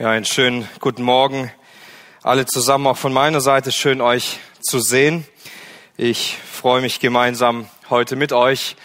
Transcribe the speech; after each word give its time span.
Ja, 0.00 0.10
einen 0.10 0.24
schönen 0.24 0.68
guten 0.78 1.02
Morgen 1.02 1.50
alle 2.22 2.46
zusammen, 2.46 2.86
auch 2.86 2.96
von 2.96 3.12
meiner 3.12 3.40
Seite 3.40 3.72
schön 3.72 4.00
euch 4.00 4.38
zu 4.60 4.78
sehen. 4.78 5.26
Ich 5.96 6.36
freue 6.36 6.80
mich 6.82 7.00
gemeinsam 7.00 7.68
heute 7.90 8.14
mit 8.14 8.32
euch 8.32 8.76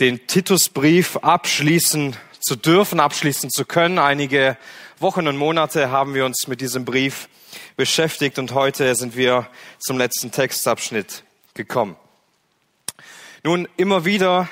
den 0.00 0.26
Titusbrief 0.26 1.18
abschließen 1.18 2.16
zu 2.40 2.56
dürfen, 2.56 2.98
abschließen 2.98 3.48
zu 3.48 3.64
können. 3.64 4.00
Einige 4.00 4.56
Wochen 4.98 5.28
und 5.28 5.36
Monate 5.36 5.92
haben 5.92 6.14
wir 6.14 6.24
uns 6.24 6.48
mit 6.48 6.60
diesem 6.60 6.84
Brief 6.84 7.28
beschäftigt 7.76 8.36
und 8.40 8.52
heute 8.52 8.92
sind 8.96 9.16
wir 9.16 9.46
zum 9.78 9.98
letzten 9.98 10.32
Textabschnitt 10.32 11.22
gekommen. 11.54 11.94
Nun, 13.44 13.68
immer 13.76 14.04
wieder 14.04 14.48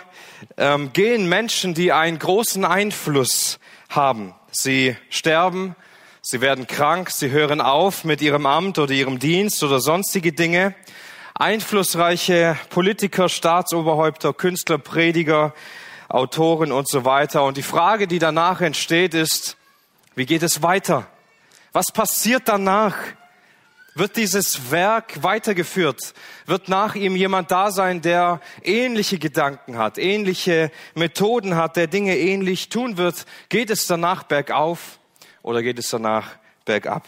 ähm, 0.59 0.93
gehen 0.93 1.29
Menschen, 1.29 1.75
die 1.75 1.91
einen 1.91 2.21
großen 2.21 2.65
Einfluss 2.65 3.59
haben. 3.89 4.33
Sie 4.53 4.97
sterben, 5.11 5.75
Sie 6.27 6.41
werden 6.41 6.67
krank, 6.67 7.11
sie 7.11 7.31
hören 7.31 7.61
auf 7.61 8.03
mit 8.03 8.23
ihrem 8.23 8.47
Amt 8.47 8.79
oder 8.79 8.95
ihrem 8.95 9.19
Dienst 9.19 9.63
oder 9.63 9.79
sonstige 9.79 10.33
Dinge. 10.33 10.75
Einflussreiche 11.35 12.57
Politiker, 12.71 13.29
Staatsoberhäupter, 13.29 14.33
Künstler, 14.33 14.79
Prediger, 14.79 15.53
Autoren 16.09 16.73
und 16.73 16.89
so 16.89 17.05
weiter. 17.05 17.45
Und 17.45 17.59
die 17.59 17.63
Frage, 17.63 18.07
die 18.09 18.19
danach 18.19 18.63
entsteht, 18.63 19.13
ist, 19.13 19.59
wie 20.15 20.25
geht 20.25 20.43
es 20.43 20.63
weiter? 20.63 21.07
Was 21.73 21.93
passiert 21.93 22.45
danach? 22.49 22.97
Wird 23.95 24.17
dieses 24.17 24.71
Werk 24.71 25.23
weitergeführt? 25.23 26.15
Wird 26.47 26.71
nach 26.71 26.95
ihm 26.95 27.17
jemand 27.17 27.51
da 27.51 27.71
sein, 27.71 28.01
der 28.01 28.41
ähnliche 28.63 29.19
Gedanken 29.19 29.77
hat, 29.77 29.99
ähnliche 29.99 30.71
Methoden 30.95 31.55
hat, 31.55 31.77
der 31.77 31.87
Dinge 31.87 32.17
ähnlich 32.17 32.71
tun 32.71 32.97
wird? 32.97 33.27
Geht 33.51 33.69
es 33.69 33.87
danach 33.87 34.23
bergauf? 34.23 34.99
Oder 35.45 35.63
geht 35.63 35.79
es 35.79 35.91
danach 35.91 36.37
bergab? 36.65 37.07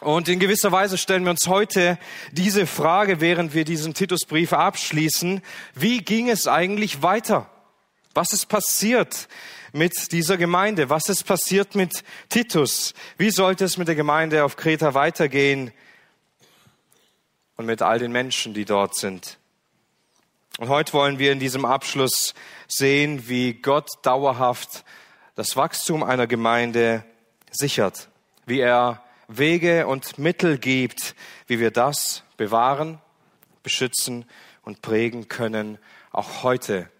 Und 0.00 0.28
in 0.28 0.38
gewisser 0.38 0.70
Weise 0.70 0.96
stellen 0.96 1.24
wir 1.24 1.32
uns 1.32 1.48
heute 1.48 1.98
diese 2.30 2.66
Frage, 2.66 3.20
während 3.20 3.52
wir 3.52 3.64
diesen 3.64 3.94
Titusbrief 3.94 4.52
abschließen. 4.52 5.42
Wie 5.74 5.98
ging 5.98 6.30
es 6.30 6.46
eigentlich 6.46 7.02
weiter? 7.02 7.50
Was 8.14 8.32
ist 8.32 8.46
passiert 8.46 9.28
mit 9.72 10.12
dieser 10.12 10.36
Gemeinde? 10.36 10.88
Was 10.88 11.08
ist 11.08 11.24
passiert 11.24 11.74
mit 11.74 12.04
Titus? 12.28 12.94
Wie 13.18 13.30
sollte 13.30 13.64
es 13.64 13.76
mit 13.76 13.88
der 13.88 13.96
Gemeinde 13.96 14.44
auf 14.44 14.56
Kreta 14.56 14.94
weitergehen? 14.94 15.72
Und 17.56 17.66
mit 17.66 17.82
all 17.82 17.98
den 17.98 18.12
Menschen, 18.12 18.54
die 18.54 18.64
dort 18.64 18.94
sind. 18.94 19.38
Und 20.58 20.68
heute 20.68 20.92
wollen 20.92 21.18
wir 21.18 21.32
in 21.32 21.40
diesem 21.40 21.64
Abschluss 21.64 22.34
sehen, 22.68 23.28
wie 23.28 23.54
Gott 23.54 23.88
dauerhaft 24.02 24.84
das 25.38 25.54
Wachstum 25.54 26.02
einer 26.02 26.26
Gemeinde 26.26 27.04
sichert, 27.52 28.08
wie 28.46 28.58
er 28.58 29.04
Wege 29.28 29.86
und 29.86 30.18
Mittel 30.18 30.58
gibt, 30.58 31.14
wie 31.46 31.60
wir 31.60 31.70
das 31.70 32.24
bewahren, 32.36 33.00
beschützen 33.62 34.24
und 34.62 34.82
prägen 34.82 35.28
können, 35.28 35.78
auch 36.10 36.42
heute 36.42 36.90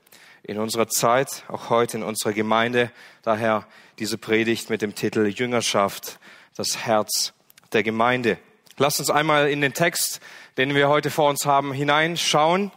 in 0.45 0.61
unserer 0.61 0.87
Zeit, 0.87 1.43
auch 1.49 1.69
heute 1.69 1.97
in 1.97 2.05
unserer 2.05 2.33
Gemeinde. 2.33 2.93
Daher 3.23 3.67
diese 3.99 4.19
Predigt 4.19 4.71
mit 4.71 4.83
dem 4.83 4.95
Titel 4.95 5.27
Jüngerschaft, 5.27 6.21
das 6.55 6.87
Herz 6.87 7.33
der 7.73 7.83
Gemeinde. 7.83 8.39
Lasst 8.77 9.01
uns 9.01 9.11
einmal 9.11 9.51
in 9.51 9.61
den 9.61 9.75
Text, 9.75 10.21
den 10.59 10.77
wir 10.77 10.89
heute 10.89 11.11
vor 11.11 11.29
uns 11.29 11.45
haben, 11.45 11.73
hineinschauen. 11.73 12.71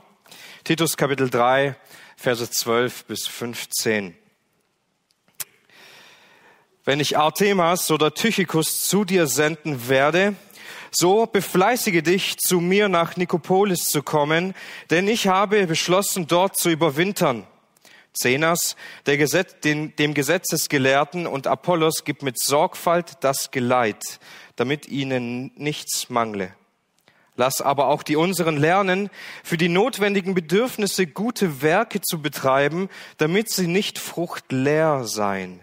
Titus 0.64 0.98
Kapitel 0.98 1.30
3, 1.30 1.76
Verse 2.18 2.50
12 2.50 3.06
bis 3.06 3.28
15. 3.28 4.18
Wenn 6.84 7.00
ich 7.00 7.18
Artemas 7.18 7.92
oder 7.92 8.14
Tychicus 8.14 8.82
zu 8.84 9.06
dir 9.06 9.28
senden 9.28 9.88
werde, 9.88 10.36
so 10.90 11.28
befleißige 11.28 12.02
dich, 12.02 12.38
zu 12.38 12.60
mir 12.60 12.90
nach 12.90 13.18
Nikopolis 13.18 13.86
zu 13.86 14.02
kommen, 14.02 14.56
denn 14.90 15.08
ich 15.08 15.28
habe 15.28 15.68
beschlossen, 15.68 16.26
dort 16.26 16.58
zu 16.58 16.70
überwintern. 16.70 17.46
Zenas, 18.14 18.76
Gesetz, 19.06 19.60
den, 19.64 19.96
dem 19.96 20.14
Gesetzesgelehrten 20.14 21.28
und 21.28 21.48
Apollos 21.48 22.04
gibt 22.04 22.24
mit 22.24 22.40
Sorgfalt 22.40 23.14
das 23.22 23.52
Geleit, 23.52 24.04
damit 24.56 24.88
ihnen 24.88 25.52
nichts 25.56 26.10
mangle. 26.10 26.54
Lass 27.38 27.62
aber 27.62 27.88
auch 27.88 28.04
die 28.04 28.18
unseren 28.18 28.58
lernen, 28.58 29.10
für 29.44 29.56
die 29.56 29.70
notwendigen 29.70 30.34
Bedürfnisse 30.34 31.08
gute 31.08 31.62
Werke 31.62 32.02
zu 32.02 32.22
betreiben, 32.22 32.90
damit 33.18 33.50
sie 33.50 33.68
nicht 33.68 33.98
fruchtleer 33.98 35.06
seien. 35.06 35.62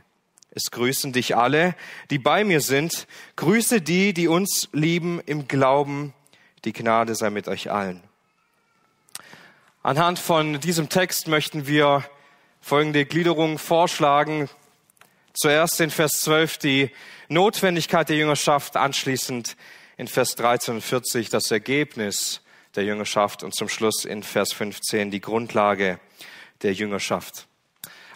Es 0.50 0.70
grüßen 0.70 1.12
dich 1.12 1.36
alle, 1.36 1.74
die 2.10 2.18
bei 2.18 2.44
mir 2.44 2.60
sind. 2.60 3.06
Grüße 3.36 3.80
die, 3.80 4.12
die 4.14 4.28
uns 4.28 4.68
lieben 4.72 5.20
im 5.26 5.46
Glauben. 5.46 6.14
Die 6.64 6.72
Gnade 6.72 7.14
sei 7.14 7.30
mit 7.30 7.48
euch 7.48 7.70
allen. 7.70 8.02
Anhand 9.82 10.18
von 10.18 10.60
diesem 10.60 10.88
Text 10.88 11.28
möchten 11.28 11.66
wir 11.66 12.04
folgende 12.60 13.04
Gliederung 13.04 13.58
vorschlagen. 13.58 14.48
Zuerst 15.34 15.80
in 15.80 15.90
Vers 15.90 16.20
12 16.20 16.58
die 16.58 16.90
Notwendigkeit 17.28 18.08
der 18.08 18.16
Jüngerschaft, 18.16 18.76
anschließend 18.76 19.56
in 19.96 20.08
Vers 20.08 20.34
13 20.34 20.76
und 20.76 20.80
40 20.80 21.28
das 21.28 21.50
Ergebnis 21.50 22.40
der 22.74 22.84
Jüngerschaft 22.84 23.42
und 23.42 23.54
zum 23.54 23.68
Schluss 23.68 24.04
in 24.04 24.22
Vers 24.22 24.52
15 24.52 25.10
die 25.10 25.20
Grundlage 25.20 26.00
der 26.62 26.72
Jüngerschaft. 26.72 27.46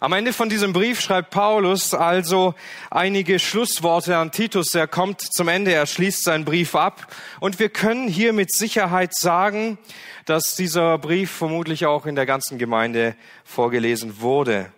Am 0.03 0.13
Ende 0.15 0.33
von 0.33 0.49
diesem 0.49 0.73
Brief 0.73 1.01
schreibt 1.01 1.31
Paulus 1.31 1.95
also 1.95 2.57
einige 2.91 3.39
Schlussworte 3.39 4.17
an 4.17 4.33
Titus. 4.33 4.75
Er 4.75 4.89
kommt 4.89 5.21
zum 5.21 5.47
Ende, 5.47 5.73
er 5.73 5.87
schließt 5.87 6.25
seinen 6.25 6.45
Brief 6.45 6.75
ab. 6.75 7.07
Und 7.39 7.61
wir 7.61 7.69
können 7.69 8.09
hier 8.09 8.33
mit 8.33 8.53
Sicherheit 8.53 9.15
sagen, 9.15 9.79
dass 10.25 10.57
dieser 10.57 10.99
Brief 10.99 11.31
vermutlich 11.31 11.87
auch 11.87 12.05
in 12.05 12.17
der 12.17 12.27
ganzen 12.27 12.59
Gemeinde 12.59 13.15
vorgelesen 13.45 14.21
wurde. 14.21 14.73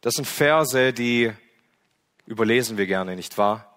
Das 0.00 0.14
sind 0.14 0.26
Verse, 0.26 0.92
die 0.92 1.30
überlesen 2.26 2.76
wir 2.78 2.88
gerne, 2.88 3.14
nicht 3.14 3.38
wahr? 3.38 3.71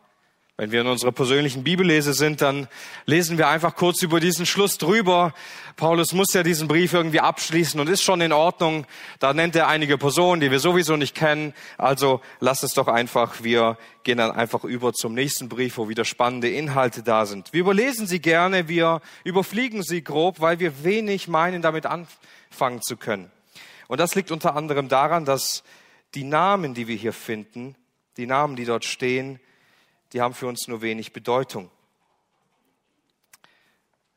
Wenn 0.58 0.72
wir 0.72 0.80
in 0.80 0.88
unserer 0.88 1.12
persönlichen 1.12 1.66
Bibellese 1.66 2.14
sind, 2.14 2.42
dann 2.42 2.70
lesen 3.06 3.38
wir 3.38 3.50
einfach 3.50 3.76
kurz 3.76 4.02
über 4.02 4.22
diesen 4.22 4.46
Schluss 4.46 4.78
drüber. 4.78 5.34
Paulus 5.76 6.14
muss 6.14 6.34
ja 6.34 6.44
diesen 6.44 6.70
Brief 6.70 6.94
irgendwie 6.94 7.20
abschließen 7.20 7.78
und 7.78 7.90
ist 7.90 8.04
schon 8.04 8.22
in 8.22 8.32
Ordnung. 8.32 8.86
Da 9.20 9.34
nennt 9.34 9.58
er 9.58 9.68
einige 9.68 9.98
Personen, 9.98 10.40
die 10.40 10.52
wir 10.52 10.62
sowieso 10.62 10.96
nicht 10.96 11.14
kennen. 11.14 11.54
Also 11.78 12.22
lasst 12.40 12.64
es 12.64 12.72
doch 12.72 12.88
einfach. 12.88 13.44
Wir 13.44 13.78
gehen 14.04 14.18
dann 14.18 14.32
einfach 14.32 14.64
über 14.64 14.94
zum 14.94 15.14
nächsten 15.14 15.50
Brief, 15.50 15.78
wo 15.78 15.90
wieder 15.90 16.06
spannende 16.06 16.50
Inhalte 16.50 17.04
da 17.04 17.26
sind. 17.26 17.52
Wir 17.52 17.60
überlesen 17.60 18.08
sie 18.08 18.22
gerne, 18.22 18.70
wir 18.70 19.02
überfliegen 19.26 19.84
sie 19.84 20.06
grob, 20.06 20.40
weil 20.40 20.60
wir 20.60 20.86
wenig 20.86 21.28
meinen, 21.28 21.64
damit 21.64 21.86
anfangen 21.86 22.82
zu 22.82 22.96
können. 22.96 23.30
Und 23.90 24.00
das 24.00 24.16
liegt 24.16 24.32
unter 24.32 24.56
anderem 24.56 24.88
daran, 24.88 25.26
dass 25.26 25.66
die 26.14 26.24
Namen, 26.24 26.74
die 26.74 26.88
wir 26.88 26.96
hier 26.96 27.12
finden, 27.12 27.76
die 28.16 28.26
Namen, 28.26 28.56
die 28.56 28.64
dort 28.64 28.86
stehen, 28.86 29.42
die 30.16 30.22
haben 30.22 30.34
für 30.34 30.48
uns 30.48 30.70
nur 30.70 30.82
wenig 30.82 31.12
Bedeutung. 31.12 31.70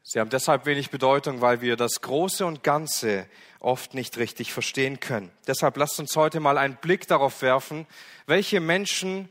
Sie 0.04 0.20
haben 0.20 0.30
deshalb 0.30 0.64
wenig 0.64 0.90
Bedeutung, 0.90 1.40
weil 1.40 1.60
wir 1.60 1.74
das 1.74 2.00
Große 2.02 2.46
und 2.46 2.62
Ganze 2.62 3.26
oft 3.58 3.94
nicht 3.94 4.16
richtig 4.16 4.52
verstehen 4.52 5.00
können. 5.00 5.32
Deshalb 5.48 5.76
lasst 5.76 5.98
uns 5.98 6.14
heute 6.14 6.38
mal 6.38 6.56
einen 6.56 6.76
Blick 6.76 7.08
darauf 7.08 7.42
werfen, 7.42 7.84
welche 8.26 8.60
Menschen 8.60 9.28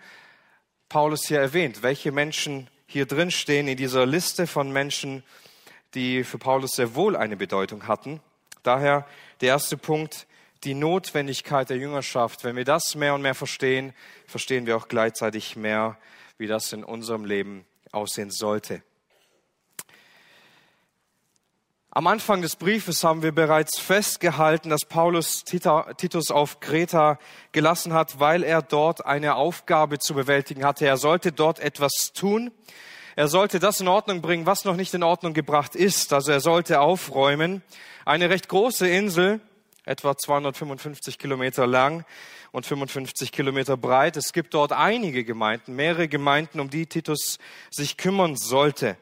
Paulus 0.90 1.26
hier 1.26 1.40
erwähnt, 1.40 1.84
welche 1.84 2.12
Menschen 2.12 2.70
hier 2.86 3.06
drin 3.06 3.32
stehen 3.32 3.70
in 3.70 3.78
dieser 3.78 4.06
Liste 4.06 4.46
von 4.46 4.70
Menschen, 4.70 5.24
die 5.94 6.26
für 6.26 6.38
Paulus 6.38 6.72
sehr 6.72 6.96
wohl 6.96 7.16
eine 7.16 7.38
Bedeutung 7.38 7.88
hatten. 7.88 8.20
Daher 8.64 9.08
der 9.40 9.48
erste 9.48 9.78
Punkt, 9.78 10.28
die 10.64 10.74
Notwendigkeit 10.74 11.70
der 11.70 11.78
Jüngerschaft. 11.78 12.44
Wenn 12.44 12.56
wir 12.56 12.66
das 12.66 12.96
mehr 12.96 13.14
und 13.14 13.22
mehr 13.22 13.36
verstehen, 13.36 13.94
verstehen 14.26 14.66
wir 14.66 14.78
auch 14.78 14.88
gleichzeitig 14.88 15.56
mehr, 15.56 15.98
wie 16.38 16.48
das 16.48 16.74
in 16.74 16.84
unserem 16.84 17.26
Leben 17.26 17.66
aussehen 17.92 18.32
sollte. 18.32 18.84
Am 21.98 22.06
Anfang 22.06 22.44
des 22.44 22.58
Briefes 22.58 23.04
haben 23.04 23.24
wir 23.24 23.32
bereits 23.32 23.80
festgehalten, 23.80 24.70
dass 24.70 24.86
Paulus 24.86 25.44
Titus 25.44 26.30
auf 26.30 26.60
Kreta 26.60 27.18
gelassen 27.54 27.92
hat, 27.94 28.20
weil 28.20 28.44
er 28.44 28.62
dort 28.62 29.04
eine 29.08 29.34
Aufgabe 29.34 29.98
zu 29.98 30.14
bewältigen 30.14 30.64
hatte. 30.64 30.86
Er 30.86 30.98
sollte 30.98 31.32
dort 31.32 31.60
etwas 31.60 32.12
tun. 32.14 32.52
Er 33.16 33.28
sollte 33.28 33.58
das 33.58 33.82
in 33.82 33.88
Ordnung 33.88 34.22
bringen, 34.22 34.46
was 34.46 34.64
noch 34.64 34.76
nicht 34.76 34.94
in 34.94 35.02
Ordnung 35.02 35.34
gebracht 35.34 35.76
ist. 35.76 36.14
Also 36.14 36.32
er 36.32 36.40
sollte 36.40 36.82
aufräumen. 36.82 37.64
Eine 38.06 38.30
recht 38.30 38.48
große 38.48 38.88
Insel, 38.88 39.42
etwa 39.88 40.16
255 40.16 41.18
Kilometer 41.18 41.66
lang, 41.66 42.06
und 42.52 42.66
55 42.66 43.32
Kilometer 43.32 43.78
breit. 43.78 44.18
Es 44.18 44.34
gibt 44.34 44.54
dort 44.54 44.72
einige 44.72 45.24
Gemeinden, 45.24 45.76
mehrere 45.76 46.08
Gemeinden, 46.08 46.60
um 46.60 46.70
die 46.70 46.86
Titus 46.86 47.38
sich 47.70 47.98
kümmern 47.98 48.36
sollte. 48.36 48.98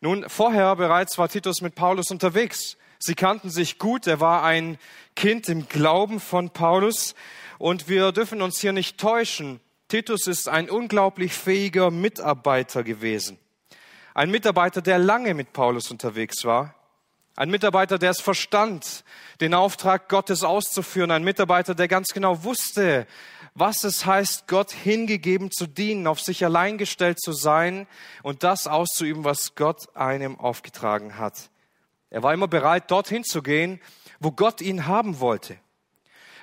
Nun, 0.00 0.28
vorher 0.28 0.74
bereits 0.76 1.16
war 1.18 1.28
Titus 1.28 1.60
mit 1.60 1.74
Paulus 1.74 2.10
unterwegs. 2.10 2.76
Sie 2.98 3.14
kannten 3.14 3.50
sich 3.50 3.78
gut. 3.78 4.06
Er 4.06 4.20
war 4.20 4.42
ein 4.42 4.78
Kind 5.14 5.48
im 5.48 5.68
Glauben 5.68 6.18
von 6.18 6.50
Paulus. 6.50 7.14
Und 7.58 7.88
wir 7.88 8.10
dürfen 8.10 8.42
uns 8.42 8.60
hier 8.60 8.72
nicht 8.72 8.98
täuschen. 8.98 9.60
Titus 9.88 10.26
ist 10.26 10.48
ein 10.48 10.68
unglaublich 10.68 11.34
fähiger 11.34 11.90
Mitarbeiter 11.90 12.82
gewesen. 12.82 13.38
Ein 14.14 14.30
Mitarbeiter, 14.30 14.82
der 14.82 14.98
lange 14.98 15.34
mit 15.34 15.52
Paulus 15.52 15.90
unterwegs 15.90 16.44
war. 16.44 16.74
Ein 17.34 17.50
Mitarbeiter, 17.50 17.98
der 17.98 18.10
es 18.10 18.20
verstand, 18.20 19.04
den 19.40 19.54
Auftrag 19.54 20.10
Gottes 20.10 20.44
auszuführen. 20.44 21.10
Ein 21.10 21.24
Mitarbeiter, 21.24 21.74
der 21.74 21.88
ganz 21.88 22.08
genau 22.08 22.44
wusste, 22.44 23.06
was 23.54 23.84
es 23.84 24.04
heißt, 24.04 24.48
Gott 24.48 24.72
hingegeben 24.72 25.50
zu 25.50 25.66
dienen, 25.66 26.06
auf 26.06 26.20
sich 26.20 26.44
allein 26.44 26.76
gestellt 26.76 27.20
zu 27.20 27.32
sein 27.32 27.86
und 28.22 28.42
das 28.42 28.66
auszuüben, 28.66 29.24
was 29.24 29.54
Gott 29.54 29.94
einem 29.96 30.38
aufgetragen 30.38 31.18
hat. 31.18 31.50
Er 32.10 32.22
war 32.22 32.34
immer 32.34 32.48
bereit, 32.48 32.90
dorthin 32.90 33.24
zu 33.24 33.42
gehen, 33.42 33.80
wo 34.20 34.30
Gott 34.32 34.60
ihn 34.60 34.86
haben 34.86 35.18
wollte. 35.20 35.56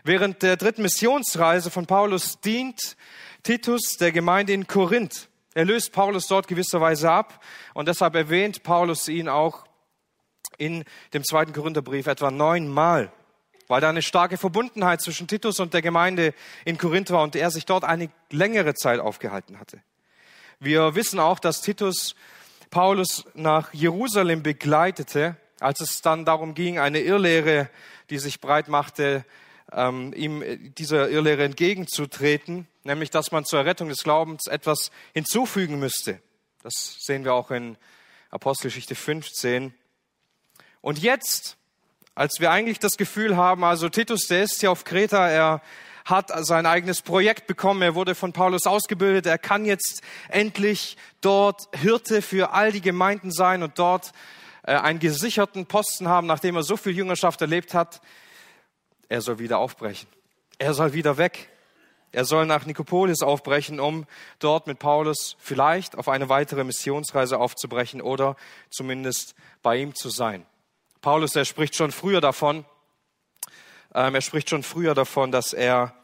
Während 0.04 0.42
der 0.42 0.58
dritten 0.58 0.82
Missionsreise 0.82 1.70
von 1.70 1.86
Paulus 1.86 2.40
dient 2.40 2.98
Titus 3.44 3.98
der 4.00 4.12
Gemeinde 4.12 4.54
in 4.54 4.66
Korinth. 4.66 5.30
Er 5.54 5.66
löst 5.66 5.92
Paulus 5.92 6.28
dort 6.28 6.48
gewisserweise 6.48 7.12
ab 7.12 7.44
und 7.76 7.88
deshalb 7.88 8.16
erwähnt 8.16 8.64
Paulus 8.64 9.08
ihn 9.08 9.30
auch 9.30 9.69
in 10.60 10.84
dem 11.14 11.24
zweiten 11.24 11.54
Korintherbrief 11.54 12.08
etwa 12.08 12.30
neunmal, 12.30 13.12
weil 13.68 13.82
da 13.82 13.90
eine 13.90 14.02
starke 14.02 14.38
Verbundenheit 14.38 15.02
zwischen 15.02 15.28
Titus 15.28 15.60
und 15.60 15.74
der 15.74 15.82
Gemeinde 15.82 16.34
in 16.66 16.78
Korinth 16.78 17.12
war 17.12 17.24
und 17.24 17.36
er 17.36 17.50
sich 17.52 17.66
dort 17.66 17.84
eine 17.84 18.10
längere 18.30 18.74
Zeit 18.76 19.00
aufgehalten 19.00 19.60
hatte. 19.60 19.82
Wir 20.60 20.96
wissen 20.96 21.20
auch, 21.20 21.40
dass 21.40 21.62
Titus 21.62 22.16
Paulus 22.70 23.26
nach 23.34 23.74
Jerusalem 23.74 24.44
begleitete, 24.44 25.38
als 25.60 25.82
es 25.82 26.02
dann 26.02 26.26
darum 26.26 26.54
ging, 26.54 26.78
eine 26.78 27.00
Irrlehre, 27.00 27.70
die 28.10 28.20
sich 28.20 28.42
breit 28.42 28.68
machte, 28.68 29.26
ähm, 29.72 30.14
ihm 30.16 30.44
dieser 30.76 31.10
Irrlehre 31.10 31.44
entgegenzutreten, 31.44 32.68
nämlich 32.84 33.10
dass 33.10 33.32
man 33.32 33.46
zur 33.46 33.60
Errettung 33.60 33.90
des 33.90 34.04
Glaubens 34.04 34.48
etwas 34.48 34.92
hinzufügen 35.14 35.80
müsste. 35.80 36.20
Das 36.64 36.98
sehen 37.00 37.24
wir 37.24 37.34
auch 37.34 37.52
in 37.52 37.78
Apostelgeschichte 38.32 38.96
15. 38.96 39.74
Und 40.82 41.00
jetzt, 41.00 41.58
als 42.16 42.40
wir 42.40 42.52
eigentlich 42.52 42.80
das 42.80 42.94
Gefühl 42.94 43.36
haben, 43.36 43.64
also 43.64 43.90
Titus, 43.90 44.28
der 44.28 44.44
ist 44.44 44.60
hier 44.60 44.72
auf 44.72 44.84
Kreta, 44.84 45.28
er 45.28 45.62
hat 46.06 46.32
sein 46.46 46.66
eigenes 46.66 47.02
Projekt 47.02 47.48
bekommen, 47.48 47.82
er 47.82 47.96
wurde 47.96 48.16
von 48.16 48.34
Paulus 48.34 48.66
ausgebildet, 48.66 49.26
er 49.26 49.38
kann 49.38 49.66
jetzt 49.66 50.02
endlich 50.30 50.98
dort 51.22 51.68
Hirte 51.76 52.22
für 52.22 52.52
all 52.52 52.72
die 52.72 52.82
Gemeinden 52.82 53.32
sein 53.32 53.62
und 53.62 53.78
dort 53.78 54.12
äh, 54.64 54.74
einen 54.74 55.00
gesicherten 55.00 55.66
Posten 55.66 56.08
haben, 56.08 56.28
nachdem 56.28 56.56
er 56.56 56.64
so 56.64 56.78
viel 56.78 56.96
Jüngerschaft 56.96 57.42
erlebt 57.42 57.74
hat. 57.74 58.02
Er 59.08 59.22
soll 59.22 59.40
wieder 59.40 59.60
aufbrechen. 59.60 60.08
Er 60.58 60.74
soll 60.74 60.94
wieder 60.94 61.18
weg. 61.18 61.50
Er 62.12 62.26
soll 62.26 62.46
nach 62.46 62.66
Nikopolis 62.66 63.22
aufbrechen, 63.22 63.80
um 63.80 64.08
dort 64.40 64.66
mit 64.66 64.80
Paulus 64.80 65.36
vielleicht 65.40 65.96
auf 65.96 66.10
eine 66.10 66.28
weitere 66.28 66.64
Missionsreise 66.64 67.38
aufzubrechen 67.38 68.02
oder 68.02 68.36
zumindest 68.72 69.36
bei 69.62 69.78
ihm 69.78 69.94
zu 69.94 70.10
sein. 70.10 70.46
Paulus, 71.02 71.34
er 71.38 71.46
spricht 71.46 71.78
schon 71.78 71.94
früher 71.94 72.20
davon, 72.20 72.66
ähm, 73.96 74.16
er 74.16 74.22
spricht 74.22 74.50
schon 74.50 74.64
früher 74.64 74.94
davon, 74.94 75.32
dass 75.32 75.54
er 75.54 75.96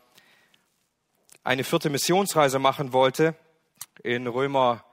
eine 1.43 1.65
vierte 1.65 1.89
Missionsreise 1.89 2.59
machen 2.59 2.93
wollte. 2.93 3.35
In 4.03 4.25
Römer 4.25 4.85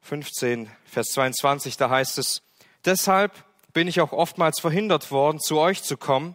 15, 0.00 0.70
Vers 0.86 1.08
22, 1.08 1.76
da 1.76 1.90
heißt 1.90 2.16
es, 2.16 2.42
deshalb 2.86 3.44
bin 3.74 3.86
ich 3.86 4.00
auch 4.00 4.12
oftmals 4.12 4.60
verhindert 4.60 5.10
worden, 5.10 5.40
zu 5.40 5.58
euch 5.58 5.82
zu 5.82 5.98
kommen. 5.98 6.34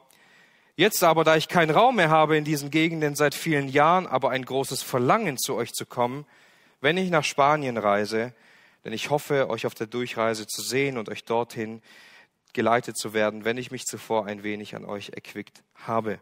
Jetzt 0.76 1.04
aber, 1.04 1.24
da 1.24 1.36
ich 1.36 1.48
keinen 1.48 1.72
Raum 1.72 1.96
mehr 1.96 2.12
habe 2.12 2.38
in 2.38 2.44
diesen 2.44 2.70
Gegenden 2.70 3.16
seit 3.16 3.34
vielen 3.34 3.70
Jahren, 3.70 4.06
aber 4.06 4.30
ein 4.30 4.46
großes 4.46 4.84
Verlangen 4.84 5.40
zu 5.40 5.56
euch 5.56 5.74
zu 5.74 5.88
kommen, 5.88 6.28
wenn 6.80 6.98
ich 6.98 7.10
nach 7.10 7.24
Spanien 7.24 7.78
reise, 7.78 8.36
denn 8.86 8.94
ich 8.94 9.10
hoffe, 9.10 9.50
euch 9.50 9.66
auf 9.66 9.74
der 9.74 9.88
Durchreise 9.88 10.46
zu 10.46 10.62
sehen 10.62 11.00
und 11.00 11.10
euch 11.10 11.26
dorthin 11.26 11.82
geleitet 12.58 12.98
zu 12.98 13.14
werden, 13.14 13.46
wenn 13.46 13.56
ich 13.58 13.70
mich 13.70 13.86
zuvor 13.86 14.26
ein 14.26 14.42
wenig 14.42 14.76
an 14.76 14.84
euch 14.84 15.10
erquickt 15.10 15.62
habe. 15.76 16.20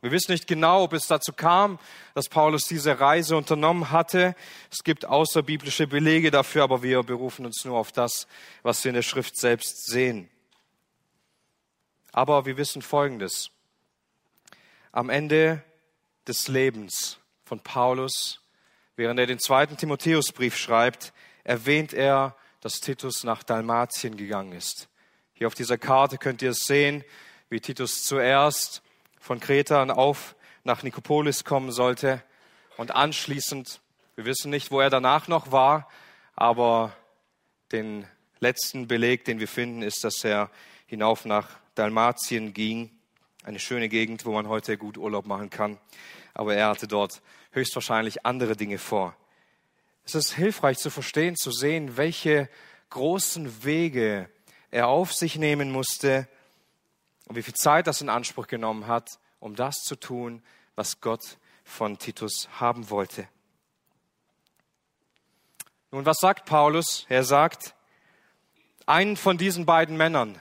Wir 0.00 0.12
wissen 0.12 0.30
nicht 0.30 0.46
genau, 0.46 0.84
ob 0.84 0.92
es 0.92 1.08
dazu 1.08 1.32
kam, 1.32 1.80
dass 2.14 2.28
Paulus 2.28 2.66
diese 2.66 3.00
Reise 3.00 3.36
unternommen 3.36 3.90
hatte. 3.90 4.36
Es 4.70 4.84
gibt 4.84 5.04
außerbiblische 5.04 5.88
Belege 5.88 6.30
dafür, 6.30 6.62
aber 6.62 6.84
wir 6.84 7.02
berufen 7.02 7.44
uns 7.46 7.64
nur 7.64 7.76
auf 7.76 7.90
das, 7.90 8.28
was 8.62 8.84
wir 8.84 8.90
in 8.90 8.94
der 8.94 9.02
Schrift 9.02 9.36
selbst 9.36 9.88
sehen. 9.88 10.30
Aber 12.12 12.46
wir 12.46 12.56
wissen 12.56 12.80
Folgendes. 12.80 13.50
Am 14.92 15.10
Ende 15.10 15.64
des 16.28 16.46
Lebens 16.46 17.18
von 17.44 17.58
Paulus, 17.58 18.40
während 18.94 19.18
er 19.18 19.26
den 19.26 19.40
zweiten 19.40 19.76
Timotheusbrief 19.76 20.56
schreibt, 20.56 21.12
erwähnt 21.42 21.92
er, 21.92 22.36
dass 22.60 22.74
Titus 22.74 23.24
nach 23.24 23.42
Dalmatien 23.42 24.16
gegangen 24.16 24.52
ist. 24.52 24.88
Hier 25.42 25.48
auf 25.48 25.54
dieser 25.56 25.76
Karte 25.76 26.18
könnt 26.18 26.40
ihr 26.40 26.50
es 26.50 26.66
sehen, 26.66 27.02
wie 27.50 27.58
Titus 27.58 28.04
zuerst 28.04 28.80
von 29.18 29.40
Kreta 29.40 29.82
auf 29.82 30.36
nach 30.62 30.84
Nikopolis 30.84 31.42
kommen 31.42 31.72
sollte 31.72 32.22
und 32.76 32.94
anschließend, 32.94 33.80
wir 34.14 34.24
wissen 34.24 34.52
nicht, 34.52 34.70
wo 34.70 34.78
er 34.78 34.88
danach 34.88 35.26
noch 35.26 35.50
war, 35.50 35.88
aber 36.36 36.94
den 37.72 38.06
letzten 38.38 38.86
Beleg, 38.86 39.24
den 39.24 39.40
wir 39.40 39.48
finden, 39.48 39.82
ist, 39.82 40.04
dass 40.04 40.22
er 40.22 40.48
hinauf 40.86 41.24
nach 41.24 41.48
Dalmatien 41.74 42.54
ging, 42.54 42.92
eine 43.42 43.58
schöne 43.58 43.88
Gegend, 43.88 44.24
wo 44.24 44.30
man 44.30 44.46
heute 44.46 44.78
gut 44.78 44.96
Urlaub 44.96 45.26
machen 45.26 45.50
kann. 45.50 45.80
Aber 46.34 46.54
er 46.54 46.68
hatte 46.68 46.86
dort 46.86 47.20
höchstwahrscheinlich 47.50 48.24
andere 48.24 48.54
Dinge 48.54 48.78
vor. 48.78 49.16
Es 50.04 50.14
ist 50.14 50.34
hilfreich 50.34 50.78
zu 50.78 50.88
verstehen, 50.88 51.34
zu 51.34 51.50
sehen, 51.50 51.96
welche 51.96 52.48
großen 52.90 53.64
Wege 53.64 54.28
er 54.72 54.88
auf 54.88 55.12
sich 55.12 55.36
nehmen 55.36 55.70
musste 55.70 56.26
und 57.26 57.36
wie 57.36 57.42
viel 57.42 57.54
Zeit 57.54 57.86
das 57.86 58.00
in 58.00 58.08
Anspruch 58.08 58.48
genommen 58.48 58.88
hat, 58.88 59.20
um 59.38 59.54
das 59.54 59.76
zu 59.84 59.94
tun, 59.94 60.42
was 60.74 61.00
Gott 61.00 61.38
von 61.62 61.98
Titus 61.98 62.48
haben 62.58 62.90
wollte. 62.90 63.28
Nun, 65.92 66.06
was 66.06 66.16
sagt 66.20 66.46
Paulus? 66.46 67.06
Er 67.10 67.22
sagt, 67.22 67.74
einen 68.86 69.16
von 69.16 69.36
diesen 69.36 69.66
beiden 69.66 69.96
Männern, 69.96 70.40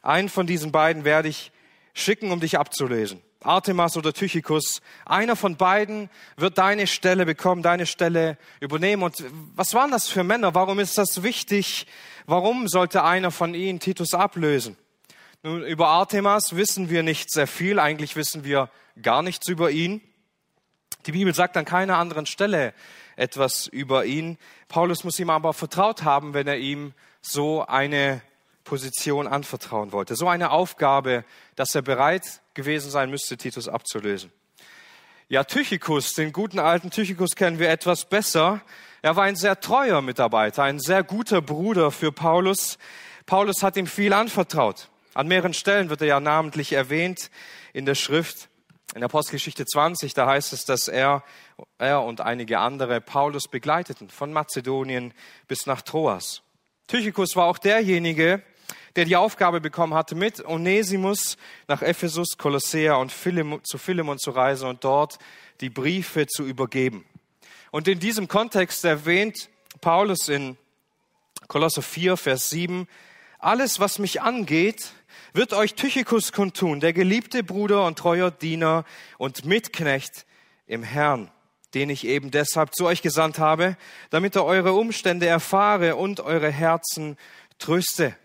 einen 0.00 0.30
von 0.30 0.46
diesen 0.46 0.72
beiden 0.72 1.04
werde 1.04 1.28
ich 1.28 1.52
schicken, 1.92 2.32
um 2.32 2.40
dich 2.40 2.58
abzulösen. 2.58 3.22
Artemas 3.44 3.96
oder 3.96 4.12
Tychicus, 4.12 4.80
einer 5.04 5.36
von 5.36 5.56
beiden 5.56 6.10
wird 6.36 6.58
deine 6.58 6.86
Stelle 6.86 7.26
bekommen, 7.26 7.62
deine 7.62 7.86
Stelle 7.86 8.38
übernehmen. 8.60 9.02
Und 9.02 9.24
was 9.54 9.74
waren 9.74 9.90
das 9.90 10.08
für 10.08 10.24
Männer? 10.24 10.54
Warum 10.54 10.78
ist 10.78 10.98
das 10.98 11.22
wichtig? 11.22 11.86
Warum 12.26 12.68
sollte 12.68 13.04
einer 13.04 13.30
von 13.30 13.54
ihnen 13.54 13.80
Titus 13.80 14.14
ablösen? 14.14 14.76
Nun, 15.42 15.64
über 15.64 15.88
Artemas 15.88 16.54
wissen 16.54 16.88
wir 16.88 17.02
nicht 17.02 17.32
sehr 17.32 17.46
viel. 17.46 17.78
Eigentlich 17.78 18.14
wissen 18.14 18.44
wir 18.44 18.70
gar 19.00 19.22
nichts 19.22 19.48
über 19.48 19.70
ihn. 19.70 20.00
Die 21.06 21.12
Bibel 21.12 21.34
sagt 21.34 21.56
an 21.56 21.64
keiner 21.64 21.98
anderen 21.98 22.26
Stelle 22.26 22.74
etwas 23.16 23.66
über 23.66 24.04
ihn. 24.04 24.38
Paulus 24.68 25.02
muss 25.02 25.18
ihm 25.18 25.30
aber 25.30 25.52
vertraut 25.52 26.04
haben, 26.04 26.32
wenn 26.32 26.46
er 26.46 26.58
ihm 26.58 26.94
so 27.20 27.66
eine 27.66 28.22
Position 28.64 29.26
anvertrauen 29.26 29.92
wollte. 29.92 30.16
So 30.16 30.28
eine 30.28 30.50
Aufgabe, 30.50 31.24
dass 31.56 31.74
er 31.74 31.82
bereit 31.82 32.42
gewesen 32.54 32.90
sein 32.90 33.10
müsste, 33.10 33.36
Titus 33.36 33.68
abzulösen. 33.68 34.32
Ja, 35.28 35.44
Tychicus, 35.44 36.14
den 36.14 36.32
guten 36.32 36.58
alten 36.58 36.90
Tychicus 36.90 37.34
kennen 37.36 37.58
wir 37.58 37.70
etwas 37.70 38.04
besser. 38.04 38.60
Er 39.00 39.16
war 39.16 39.24
ein 39.24 39.36
sehr 39.36 39.58
treuer 39.58 40.02
Mitarbeiter, 40.02 40.62
ein 40.62 40.78
sehr 40.78 41.02
guter 41.02 41.40
Bruder 41.40 41.90
für 41.90 42.12
Paulus. 42.12 42.78
Paulus 43.26 43.62
hat 43.62 43.76
ihm 43.76 43.86
viel 43.86 44.12
anvertraut. 44.12 44.88
An 45.14 45.28
mehreren 45.28 45.54
Stellen 45.54 45.90
wird 45.90 46.02
er 46.02 46.06
ja 46.06 46.20
namentlich 46.20 46.72
erwähnt 46.72 47.30
in 47.72 47.86
der 47.86 47.94
Schrift. 47.94 48.48
In 48.94 49.02
Apostelgeschichte 49.02 49.64
20, 49.64 50.12
da 50.12 50.26
heißt 50.26 50.52
es, 50.52 50.66
dass 50.66 50.86
er, 50.86 51.24
er 51.78 52.02
und 52.02 52.20
einige 52.20 52.58
andere 52.58 53.00
Paulus 53.00 53.48
begleiteten, 53.48 54.10
von 54.10 54.32
Mazedonien 54.32 55.14
bis 55.48 55.64
nach 55.64 55.80
Troas. 55.80 56.42
Tychicus 56.88 57.36
war 57.36 57.46
auch 57.46 57.58
derjenige, 57.58 58.42
der 58.96 59.04
die 59.04 59.16
Aufgabe 59.16 59.60
bekommen 59.60 59.94
hatte, 59.94 60.14
mit 60.14 60.44
Onesimus 60.44 61.36
nach 61.68 61.82
Ephesus, 61.82 62.36
Kolossea 62.36 62.94
und 62.94 63.12
Philemon, 63.12 63.64
zu 63.64 63.78
Philemon 63.78 64.18
zu 64.18 64.30
reisen 64.30 64.68
und 64.68 64.84
dort 64.84 65.18
die 65.60 65.70
Briefe 65.70 66.26
zu 66.26 66.44
übergeben. 66.44 67.04
Und 67.70 67.88
in 67.88 68.00
diesem 68.00 68.28
Kontext 68.28 68.84
erwähnt 68.84 69.48
Paulus 69.80 70.28
in 70.28 70.56
Kolosser 71.48 71.82
4, 71.82 72.16
Vers 72.16 72.50
7, 72.50 72.86
alles, 73.38 73.80
was 73.80 73.98
mich 73.98 74.22
angeht, 74.22 74.92
wird 75.32 75.52
euch 75.52 75.74
Tychicus 75.74 76.32
kundtun, 76.32 76.80
der 76.80 76.92
geliebte 76.92 77.42
Bruder 77.42 77.86
und 77.86 77.98
treuer 77.98 78.30
Diener 78.30 78.84
und 79.18 79.44
Mitknecht 79.44 80.26
im 80.66 80.82
Herrn, 80.82 81.30
den 81.74 81.90
ich 81.90 82.06
eben 82.06 82.30
deshalb 82.30 82.74
zu 82.74 82.86
euch 82.86 83.02
gesandt 83.02 83.38
habe, 83.38 83.76
damit 84.10 84.36
er 84.36 84.44
eure 84.44 84.74
Umstände 84.74 85.26
erfahre 85.26 85.96
und 85.96 86.20
eure 86.20 86.50
Herzen 86.50 87.16
tröste. 87.58 88.16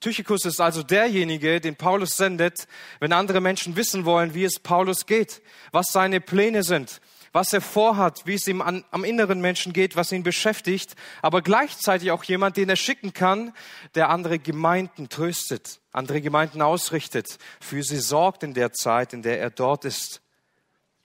Tychicus 0.00 0.44
ist 0.44 0.60
also 0.60 0.82
derjenige, 0.82 1.60
den 1.60 1.76
Paulus 1.76 2.16
sendet, 2.16 2.68
wenn 3.00 3.12
andere 3.12 3.40
Menschen 3.40 3.76
wissen 3.76 4.04
wollen, 4.04 4.34
wie 4.34 4.44
es 4.44 4.58
Paulus 4.60 5.06
geht, 5.06 5.42
was 5.72 5.86
seine 5.90 6.20
Pläne 6.20 6.62
sind, 6.62 7.00
was 7.32 7.52
er 7.52 7.60
vorhat, 7.60 8.26
wie 8.26 8.34
es 8.34 8.46
ihm 8.46 8.60
an, 8.60 8.84
am 8.90 9.04
inneren 9.04 9.40
Menschen 9.40 9.72
geht, 9.72 9.96
was 9.96 10.12
ihn 10.12 10.22
beschäftigt, 10.22 10.96
aber 11.22 11.40
gleichzeitig 11.40 12.10
auch 12.10 12.24
jemand, 12.24 12.56
den 12.56 12.68
er 12.68 12.76
schicken 12.76 13.14
kann, 13.14 13.52
der 13.94 14.10
andere 14.10 14.38
Gemeinden 14.38 15.08
tröstet, 15.08 15.80
andere 15.92 16.20
Gemeinden 16.20 16.60
ausrichtet, 16.60 17.38
für 17.60 17.82
sie 17.82 17.98
sorgt 17.98 18.42
in 18.42 18.54
der 18.54 18.72
Zeit, 18.72 19.12
in 19.14 19.22
der 19.22 19.40
er 19.40 19.50
dort 19.50 19.84
ist. 19.86 20.20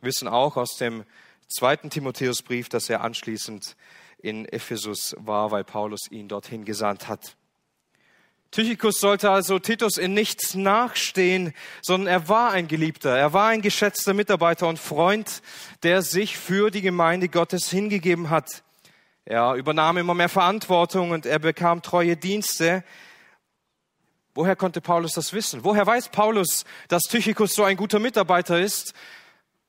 Wir 0.02 0.08
wissen 0.08 0.28
auch 0.28 0.58
aus 0.58 0.76
dem 0.78 1.06
zweiten 1.48 1.90
Timotheusbrief, 1.90 2.70
dass 2.70 2.90
er 2.90 3.02
anschließend 3.02 3.76
in 4.18 4.46
Ephesus 4.46 5.16
war, 5.18 5.52
weil 5.52 5.64
Paulus 5.64 6.10
ihn 6.10 6.28
dorthin 6.28 6.66
gesandt 6.66 7.08
hat. 7.08 7.36
Tychicus 8.52 9.00
sollte 9.00 9.32
also 9.32 9.60
Titus 9.60 9.98
in 9.98 10.14
nichts 10.14 10.56
nachstehen, 10.56 11.54
sondern 11.82 12.08
er 12.08 12.28
war 12.28 12.52
ein 12.52 12.68
Geliebter, 12.68 13.18
er 13.18 13.32
war 13.32 13.48
ein 13.48 13.62
geschätzter 13.62 14.14
Mitarbeiter 14.14 14.68
und 14.68 14.78
Freund, 14.78 15.42
der 15.84 16.02
sich 16.02 16.38
für 16.38 16.70
die 16.70 16.82
Gemeinde 16.82 17.30
Gottes 17.30 17.70
hingegeben 17.70 18.30
hat. 18.30 18.64
Er 19.24 19.54
übernahm 19.54 19.98
immer 19.98 20.14
mehr 20.14 20.28
Verantwortung 20.28 21.12
und 21.12 21.26
er 21.26 21.40
bekam 21.40 21.82
treue 21.82 22.18
Dienste. 22.18 22.84
Woher 24.34 24.58
konnte 24.58 24.82
Paulus 24.82 25.14
das 25.14 25.32
wissen? 25.32 25.64
Woher 25.64 25.88
weiß 25.88 26.10
Paulus, 26.10 26.66
dass 26.90 27.04
Tychicus 27.04 27.54
so 27.54 27.64
ein 27.64 27.78
guter 27.78 28.00
Mitarbeiter 28.00 28.60
ist? 28.60 28.94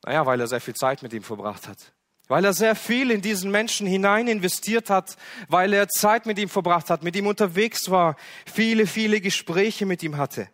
Naja, 0.05 0.27
weil 0.27 0.41
er 0.41 0.49
sehr 0.49 0.61
viel 0.61 0.75
Zeit 0.75 1.03
mit 1.05 1.13
ihm 1.13 1.23
verbracht 1.23 1.69
hat 1.69 1.93
weil 2.33 2.47
er 2.47 2.55
sehr 2.55 2.75
viel 2.75 3.11
in 3.11 3.21
diesen 3.21 3.51
Menschen 3.51 3.87
hinein 3.87 4.27
investiert 4.27 4.89
hat, 4.89 5.19
weil 5.49 5.75
er 5.75 5.89
Zeit 5.89 6.25
mit 6.25 6.39
ihm 6.39 6.49
verbracht 6.49 6.89
hat, 6.89 7.03
mit 7.03 7.15
ihm 7.15 7.27
unterwegs 7.27 7.91
war, 7.91 8.17
viele, 8.51 8.87
viele 8.87 9.21
Gespräche 9.21 9.85
mit 9.85 10.03
ihm 10.03 10.17
hatte. 10.17 10.49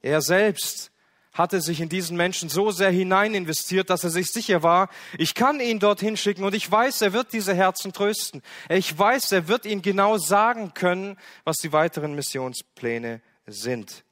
Er 0.00 0.22
selbst 0.22 0.90
hatte 1.34 1.60
sich 1.60 1.82
in 1.82 1.90
diesen 1.90 2.16
Menschen 2.16 2.48
so 2.48 2.70
sehr 2.70 2.88
hinein 2.88 3.34
investiert, 3.34 3.90
dass 3.90 4.04
er 4.04 4.08
sich 4.08 4.28
sicher 4.28 4.62
war, 4.62 4.88
ich 5.18 5.34
kann 5.34 5.60
ihn 5.60 5.80
dorthin 5.80 6.16
schicken 6.16 6.44
und 6.44 6.54
ich 6.54 6.72
weiß, 6.72 7.02
er 7.02 7.12
wird 7.12 7.34
diese 7.34 7.52
Herzen 7.52 7.92
trösten. 7.92 8.40
Ich 8.70 8.98
weiß, 8.98 9.32
er 9.32 9.48
wird 9.48 9.66
ihnen 9.66 9.82
genau 9.82 10.16
sagen 10.16 10.72
können, 10.72 11.18
was 11.44 11.58
die 11.58 11.74
weiteren 11.74 12.14
Missionspläne 12.14 13.20
sind. 13.46 14.02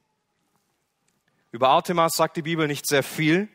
Über 1.51 1.69
Artemas 1.69 2.13
sagt 2.15 2.37
die 2.37 2.43
Bibel 2.43 2.67
nicht 2.67 2.85
sehr 2.85 3.01
viel. 3.01 3.49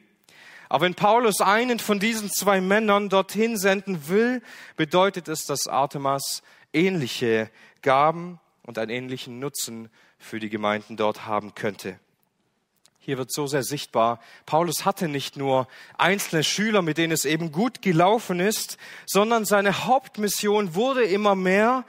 Aber 0.73 0.87
wenn 0.87 0.95
Paulus 0.95 1.43
einen 1.43 1.81
von 1.81 2.01
diesen 2.01 2.31
zwei 2.31 2.63
Männern 2.63 3.11
dorthin 3.11 3.59
senden 3.59 4.09
will, 4.09 4.41
bedeutet 4.75 5.29
es, 5.29 5.45
dass 5.45 5.69
Artemas 5.69 6.43
ähnliche 6.73 7.51
Gaben 7.83 8.41
und 8.63 8.79
einen 8.79 8.91
ähnlichen 8.91 9.39
Nutzen 9.39 9.91
für 10.19 10.41
die 10.41 10.49
Gemeinden 10.49 10.97
dort 10.97 11.27
haben 11.27 11.55
könnte. 11.55 12.01
Hier 13.01 13.19
wird 13.19 13.31
so 13.31 13.47
sehr 13.47 13.65
sichtbar, 13.65 14.19
Paulus 14.47 14.87
hatte 14.87 15.09
nicht 15.09 15.37
nur 15.37 15.69
einzelne 15.99 16.43
Schüler, 16.43 16.81
mit 16.81 16.97
denen 16.97 17.13
es 17.13 17.27
eben 17.27 17.53
gut 17.53 17.83
gelaufen 17.83 18.41
ist, 18.41 18.79
sondern 19.05 19.45
seine 19.45 19.85
Hauptmission 19.85 20.75
wurde 20.75 21.05
immer 21.05 21.35
mehr, 21.35 21.85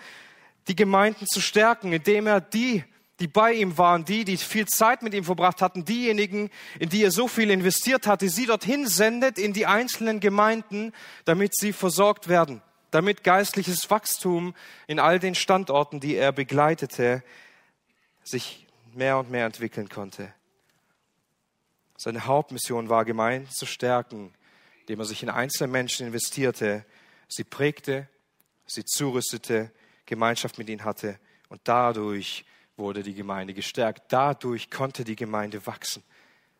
die 0.68 0.76
Gemeinden 0.76 1.26
zu 1.26 1.40
stärken, 1.40 1.94
indem 1.94 2.28
er 2.28 2.42
die 2.42 2.84
die 3.24 3.30
bei 3.30 3.54
ihm 3.54 3.78
waren, 3.78 4.04
die, 4.04 4.26
die 4.26 4.36
viel 4.36 4.68
Zeit 4.68 5.02
mit 5.02 5.14
ihm 5.14 5.24
verbracht 5.24 5.62
hatten, 5.62 5.86
diejenigen, 5.86 6.50
in 6.78 6.90
die 6.90 7.02
er 7.02 7.10
so 7.10 7.30
viel 7.30 7.52
investiert 7.52 8.06
hatte, 8.06 8.28
sie 8.28 8.46
dorthin 8.46 8.86
sendet 8.86 9.40
in 9.40 9.54
die 9.54 9.66
einzelnen 9.66 10.20
Gemeinden, 10.20 10.92
damit 11.24 11.56
sie 11.56 11.72
versorgt 11.72 12.28
werden, 12.28 12.62
damit 12.92 13.24
geistliches 13.24 13.90
Wachstum 13.90 14.54
in 14.88 15.00
all 15.00 15.20
den 15.20 15.36
Standorten, 15.36 16.02
die 16.02 16.18
er 16.18 16.34
begleitete, 16.34 17.24
sich 18.26 18.68
mehr 18.94 19.18
und 19.18 19.32
mehr 19.32 19.46
entwickeln 19.46 19.88
konnte. 19.88 20.34
Seine 21.96 22.26
Hauptmission 22.26 22.90
war, 22.90 23.06
Gemeinden 23.06 23.50
zu 23.50 23.66
stärken, 23.66 24.34
indem 24.82 25.00
er 25.00 25.06
sich 25.06 25.24
in 25.24 25.30
einzelne 25.30 25.72
Menschen 25.72 26.08
investierte, 26.08 26.84
sie 27.30 27.46
prägte, 27.46 28.10
sie 28.68 28.84
zurüstete, 28.84 29.72
Gemeinschaft 30.06 30.58
mit 30.58 30.68
ihnen 30.68 30.84
hatte 30.84 31.18
und 31.48 31.62
dadurch 31.64 32.44
wurde 32.78 33.04
die 33.04 33.14
Gemeinde 33.14 33.54
gestärkt. 33.54 34.12
Dadurch 34.12 34.70
konnte 34.70 35.04
die 35.04 35.16
Gemeinde 35.16 35.66
wachsen. 35.66 36.04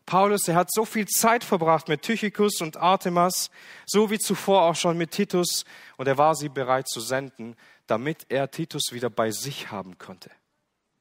Paulus, 0.06 0.48
er 0.48 0.56
hat 0.56 0.72
so 0.72 0.84
viel 0.84 1.06
Zeit 1.06 1.44
verbracht 1.44 1.88
mit 1.88 2.02
Tychicus 2.02 2.60
und 2.60 2.76
Artemas, 2.76 3.50
so 3.86 4.10
wie 4.10 4.18
zuvor 4.18 4.62
auch 4.62 4.76
schon 4.76 4.98
mit 4.98 5.12
Titus, 5.12 5.64
und 5.96 6.06
er 6.06 6.18
war 6.18 6.34
sie 6.34 6.50
bereit 6.50 6.88
zu 6.88 7.00
senden, 7.00 7.56
damit 7.86 8.26
er 8.28 8.50
Titus 8.50 8.92
wieder 8.92 9.08
bei 9.08 9.30
sich 9.30 9.70
haben 9.70 9.96
konnte. 9.98 10.30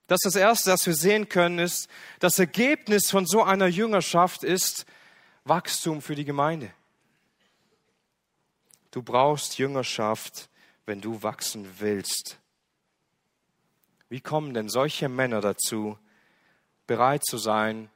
Das 0.08 0.20
ist 0.24 0.36
das 0.36 0.42
Erste, 0.42 0.70
das 0.70 0.86
wir 0.86 0.96
sehen 0.96 1.28
können, 1.28 1.60
ist, 1.60 1.90
das 2.20 2.40
Ergebnis 2.40 3.10
von 3.10 3.26
so 3.26 3.44
einer 3.44 3.68
Jüngerschaft 3.68 4.44
ist 4.44 4.86
Wachstum 5.44 6.02
für 6.02 6.16
die 6.16 6.26
Gemeinde. 6.26 6.72
Du 8.92 9.02
brauchst 9.02 9.58
Jüngerschaft, 9.58 10.50
wenn 10.86 11.02
du 11.02 11.24
wachsen 11.24 11.68
willst. 11.80 12.38
Wie 14.14 14.22
kommen 14.22 14.54
denn 14.54 14.70
solche 14.70 15.10
Männer 15.10 15.42
dazu, 15.42 15.98
bereit 16.86 17.26
zu 17.26 17.40
sein, 17.40 17.90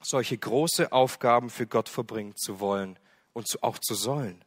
solche 0.00 0.38
große 0.38 0.90
Aufgaben 0.90 1.50
für 1.50 1.66
Gott 1.66 1.90
verbringen 1.90 2.34
zu 2.34 2.60
wollen 2.60 2.98
und 3.34 3.62
auch 3.62 3.78
zu 3.78 3.94
sollen? 3.94 4.42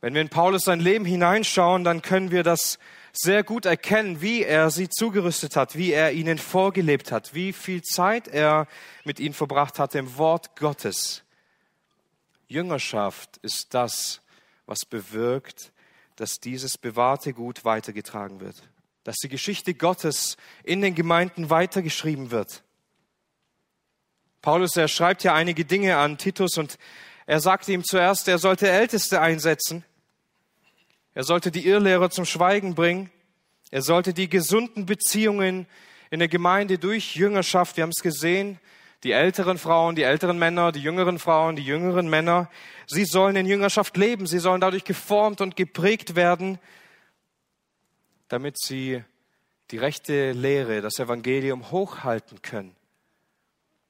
Wenn 0.00 0.14
wir 0.14 0.20
in 0.20 0.28
Paulus 0.28 0.62
sein 0.62 0.78
Leben 0.78 1.04
hineinschauen, 1.04 1.82
dann 1.82 2.02
können 2.02 2.30
wir 2.30 2.44
das 2.44 2.78
sehr 3.12 3.42
gut 3.42 3.66
erkennen, 3.66 4.22
wie 4.22 4.44
er 4.44 4.70
sie 4.70 4.88
zugerüstet 4.88 5.56
hat, 5.56 5.74
wie 5.74 5.90
er 5.90 6.12
ihnen 6.12 6.38
vorgelebt 6.38 7.10
hat, 7.10 7.34
wie 7.34 7.52
viel 7.52 7.82
Zeit 7.82 8.28
er 8.28 8.68
mit 9.02 9.18
ihnen 9.18 9.34
verbracht 9.34 9.80
hat 9.80 9.96
im 9.96 10.18
Wort 10.18 10.54
Gottes. 10.54 11.24
Jüngerschaft 12.46 13.38
ist 13.38 13.74
das, 13.74 14.22
was 14.66 14.84
bewirkt, 14.84 15.72
dass 16.14 16.38
dieses 16.38 16.78
bewahrte 16.78 17.34
Gut 17.34 17.64
weitergetragen 17.64 18.38
wird 18.38 18.62
dass 19.04 19.16
die 19.16 19.28
Geschichte 19.28 19.74
Gottes 19.74 20.36
in 20.62 20.80
den 20.80 20.94
Gemeinden 20.94 21.50
weitergeschrieben 21.50 22.30
wird. 22.30 22.62
Paulus, 24.40 24.76
er 24.76 24.88
schreibt 24.88 25.24
ja 25.24 25.34
einige 25.34 25.64
Dinge 25.64 25.96
an 25.96 26.18
Titus 26.18 26.58
und 26.58 26.78
er 27.26 27.40
sagte 27.40 27.72
ihm 27.72 27.84
zuerst, 27.84 28.26
er 28.28 28.38
sollte 28.38 28.68
Älteste 28.68 29.20
einsetzen. 29.20 29.84
Er 31.14 31.24
sollte 31.24 31.50
die 31.50 31.66
Irrlehrer 31.66 32.10
zum 32.10 32.24
Schweigen 32.24 32.74
bringen. 32.74 33.10
Er 33.70 33.82
sollte 33.82 34.12
die 34.12 34.28
gesunden 34.28 34.86
Beziehungen 34.86 35.66
in 36.10 36.18
der 36.18 36.28
Gemeinde 36.28 36.78
durch 36.78 37.14
Jüngerschaft, 37.14 37.76
wir 37.76 37.82
haben 37.82 37.92
es 37.96 38.02
gesehen, 38.02 38.58
die 39.04 39.12
älteren 39.12 39.58
Frauen, 39.58 39.96
die 39.96 40.02
älteren 40.02 40.38
Männer, 40.38 40.72
die 40.72 40.80
jüngeren 40.80 41.18
Frauen, 41.18 41.56
die 41.56 41.64
jüngeren 41.64 42.08
Männer, 42.08 42.50
sie 42.86 43.04
sollen 43.04 43.34
in 43.36 43.46
Jüngerschaft 43.46 43.96
leben, 43.96 44.26
sie 44.26 44.38
sollen 44.38 44.60
dadurch 44.60 44.84
geformt 44.84 45.40
und 45.40 45.56
geprägt 45.56 46.14
werden 46.14 46.58
damit 48.32 48.58
sie 48.58 49.04
die 49.70 49.76
rechte 49.76 50.32
Lehre, 50.32 50.80
das 50.80 50.98
Evangelium 50.98 51.70
hochhalten 51.70 52.40
können 52.40 52.74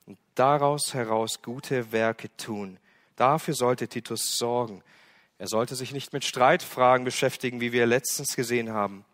und 0.05 0.19
daraus 0.35 0.95
heraus 0.95 1.43
gute 1.43 1.93
Werke 1.93 2.29
tun. 2.37 2.79
Dafür 3.15 3.55
sollte 3.55 3.87
Titus 3.87 4.37
sorgen. 4.37 4.83
Er 5.39 5.47
sollte 5.47 5.77
sich 5.77 5.93
nicht 5.93 6.13
mit 6.13 6.25
Streitfragen 6.25 7.05
beschäftigen, 7.05 7.61
wie 7.61 7.71
wir 7.71 7.87
letztens 7.87 8.35
gesehen 8.35 8.73
haben. 8.73 9.05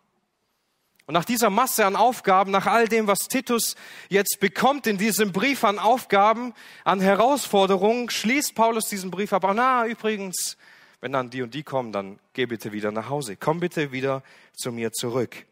Und 1.05 1.13
nach 1.13 1.25
dieser 1.25 1.51
Masse 1.51 1.85
an 1.85 1.95
Aufgaben, 1.95 2.49
nach 2.49 2.65
all 2.65 2.87
dem, 2.87 3.05
was 3.05 3.27
Titus 3.27 3.75
jetzt 4.09 4.39
bekommt 4.39 4.87
in 4.87 4.97
diesem 4.97 5.31
Brief 5.31 5.63
an 5.63 5.77
Aufgaben, 5.77 6.55
an 6.83 7.01
Herausforderungen, 7.01 8.09
schließt 8.09 8.55
Paulus 8.55 8.85
diesen 8.85 9.11
Brief 9.11 9.31
ab. 9.31 9.43
Na, 9.53 9.85
übrigens, 9.85 10.57
wenn 11.01 11.11
dann 11.13 11.29
die 11.29 11.41
und 11.41 11.53
die 11.53 11.63
kommen, 11.63 11.91
dann 11.91 12.19
geh 12.33 12.45
bitte 12.45 12.71
wieder 12.71 12.91
nach 12.91 13.09
Hause. 13.09 13.37
Komm 13.37 13.59
bitte 13.59 13.91
wieder 13.91 14.23
zu 14.53 14.71
mir 14.71 14.91
zurück. 14.91 15.45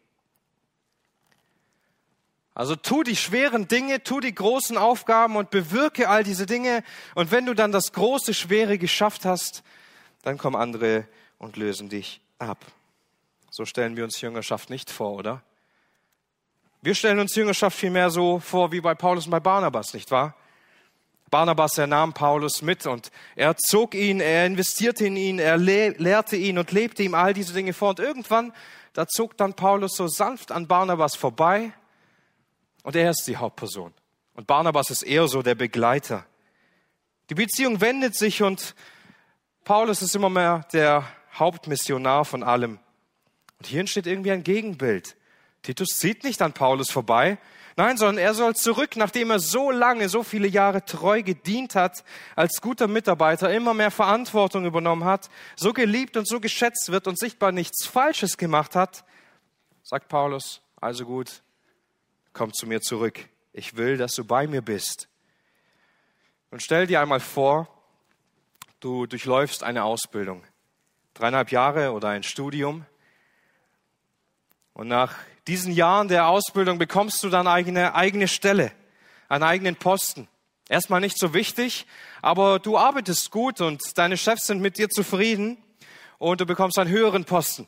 Also 2.54 2.74
tu 2.74 3.04
die 3.04 3.16
schweren 3.16 3.68
Dinge, 3.68 4.02
tu 4.02 4.18
die 4.18 4.34
großen 4.34 4.76
Aufgaben 4.76 5.36
und 5.36 5.50
bewirke 5.50 6.08
all 6.08 6.24
diese 6.24 6.44
Dinge. 6.44 6.82
Und 7.14 7.30
wenn 7.30 7.46
du 7.46 7.54
dann 7.54 7.70
das 7.70 7.92
große, 7.92 8.34
schwere 8.34 8.78
geschafft 8.78 9.24
hast, 9.24 9.62
dann 10.22 10.38
kommen 10.38 10.56
andere 10.56 11.06
und 11.38 11.56
lösen 11.56 11.88
dich 11.88 12.20
ab. 12.38 12.58
So 13.50 13.64
stellen 13.64 13.96
wir 13.96 14.04
uns 14.04 14.20
Jüngerschaft 14.20 14.70
nicht 14.70 14.90
vor, 14.90 15.12
oder? 15.12 15.42
Wir 16.82 16.94
stellen 16.94 17.20
uns 17.20 17.34
Jüngerschaft 17.34 17.78
vielmehr 17.78 18.10
so 18.10 18.40
vor 18.40 18.72
wie 18.72 18.80
bei 18.80 18.94
Paulus 18.94 19.26
und 19.26 19.30
bei 19.30 19.40
Barnabas, 19.40 19.94
nicht 19.94 20.10
wahr? 20.10 20.34
Barnabas, 21.30 21.76
er 21.76 21.86
nahm 21.86 22.14
Paulus 22.14 22.62
mit 22.62 22.86
und 22.86 23.10
er 23.36 23.56
zog 23.56 23.94
ihn, 23.94 24.20
er 24.20 24.46
investierte 24.46 25.06
in 25.06 25.16
ihn, 25.16 25.38
er 25.38 25.56
lehrte 25.58 26.36
ihn 26.36 26.58
und 26.58 26.72
lebte 26.72 27.02
ihm 27.02 27.14
all 27.14 27.34
diese 27.34 27.52
Dinge 27.52 27.72
vor. 27.72 27.90
Und 27.90 28.00
irgendwann, 28.00 28.52
da 28.94 29.06
zog 29.06 29.36
dann 29.36 29.54
Paulus 29.54 29.96
so 29.96 30.08
sanft 30.08 30.52
an 30.52 30.66
Barnabas 30.66 31.16
vorbei 31.16 31.72
und 32.82 32.96
er 32.96 33.10
ist 33.10 33.24
die 33.26 33.36
Hauptperson. 33.36 33.92
Und 34.34 34.46
Barnabas 34.46 34.90
ist 34.90 35.02
eher 35.02 35.28
so 35.28 35.42
der 35.42 35.54
Begleiter. 35.54 36.24
Die 37.28 37.34
Beziehung 37.34 37.80
wendet 37.80 38.14
sich 38.14 38.42
und 38.42 38.74
Paulus 39.64 40.00
ist 40.00 40.16
immer 40.16 40.30
mehr 40.30 40.66
der 40.72 41.04
Hauptmissionar 41.34 42.24
von 42.24 42.42
allem. 42.42 42.78
Und 43.58 43.66
hier 43.66 43.80
entsteht 43.80 44.06
irgendwie 44.06 44.32
ein 44.32 44.44
Gegenbild. 44.44 45.16
Titus 45.62 45.98
zieht 45.98 46.24
nicht 46.24 46.40
an 46.40 46.52
Paulus 46.54 46.90
vorbei, 46.90 47.38
Nein, 47.78 47.96
sondern 47.96 48.18
er 48.18 48.34
soll 48.34 48.56
zurück, 48.56 48.96
nachdem 48.96 49.30
er 49.30 49.38
so 49.38 49.70
lange, 49.70 50.08
so 50.08 50.24
viele 50.24 50.48
Jahre 50.48 50.84
treu 50.84 51.22
gedient 51.22 51.76
hat, 51.76 52.02
als 52.34 52.60
guter 52.60 52.88
Mitarbeiter 52.88 53.54
immer 53.54 53.72
mehr 53.72 53.92
Verantwortung 53.92 54.66
übernommen 54.66 55.04
hat, 55.04 55.30
so 55.54 55.72
geliebt 55.72 56.16
und 56.16 56.26
so 56.26 56.40
geschätzt 56.40 56.90
wird 56.90 57.06
und 57.06 57.20
sichtbar 57.20 57.52
nichts 57.52 57.86
Falsches 57.86 58.36
gemacht 58.36 58.74
hat, 58.74 59.04
sagt 59.84 60.08
Paulus, 60.08 60.60
also 60.80 61.04
gut, 61.04 61.44
komm 62.32 62.52
zu 62.52 62.66
mir 62.66 62.80
zurück. 62.80 63.20
Ich 63.52 63.76
will, 63.76 63.96
dass 63.96 64.10
du 64.10 64.24
bei 64.24 64.48
mir 64.48 64.60
bist. 64.60 65.08
Und 66.50 66.64
stell 66.64 66.88
dir 66.88 67.00
einmal 67.00 67.20
vor, 67.20 67.68
du 68.80 69.06
durchläufst 69.06 69.62
eine 69.62 69.84
Ausbildung, 69.84 70.42
dreieinhalb 71.14 71.52
Jahre 71.52 71.92
oder 71.92 72.08
ein 72.08 72.24
Studium, 72.24 72.86
und 74.78 74.86
nach 74.88 75.16
diesen 75.48 75.72
Jahren 75.72 76.08
der 76.08 76.28
Ausbildung 76.28 76.78
bekommst 76.78 77.22
du 77.24 77.30
dann 77.30 77.46
eine 77.46 77.94
eigene 77.94 78.28
Stelle, 78.28 78.70
einen 79.28 79.42
eigenen 79.42 79.76
Posten. 79.76 80.28
Erstmal 80.68 81.00
nicht 81.00 81.18
so 81.18 81.32
wichtig, 81.32 81.86
aber 82.20 82.58
du 82.58 82.76
arbeitest 82.76 83.30
gut 83.30 83.62
und 83.62 83.80
deine 83.96 84.18
Chefs 84.18 84.46
sind 84.46 84.60
mit 84.60 84.76
dir 84.76 84.90
zufrieden 84.90 85.56
und 86.18 86.42
du 86.42 86.46
bekommst 86.46 86.78
einen 86.78 86.90
höheren 86.90 87.24
Posten. 87.24 87.66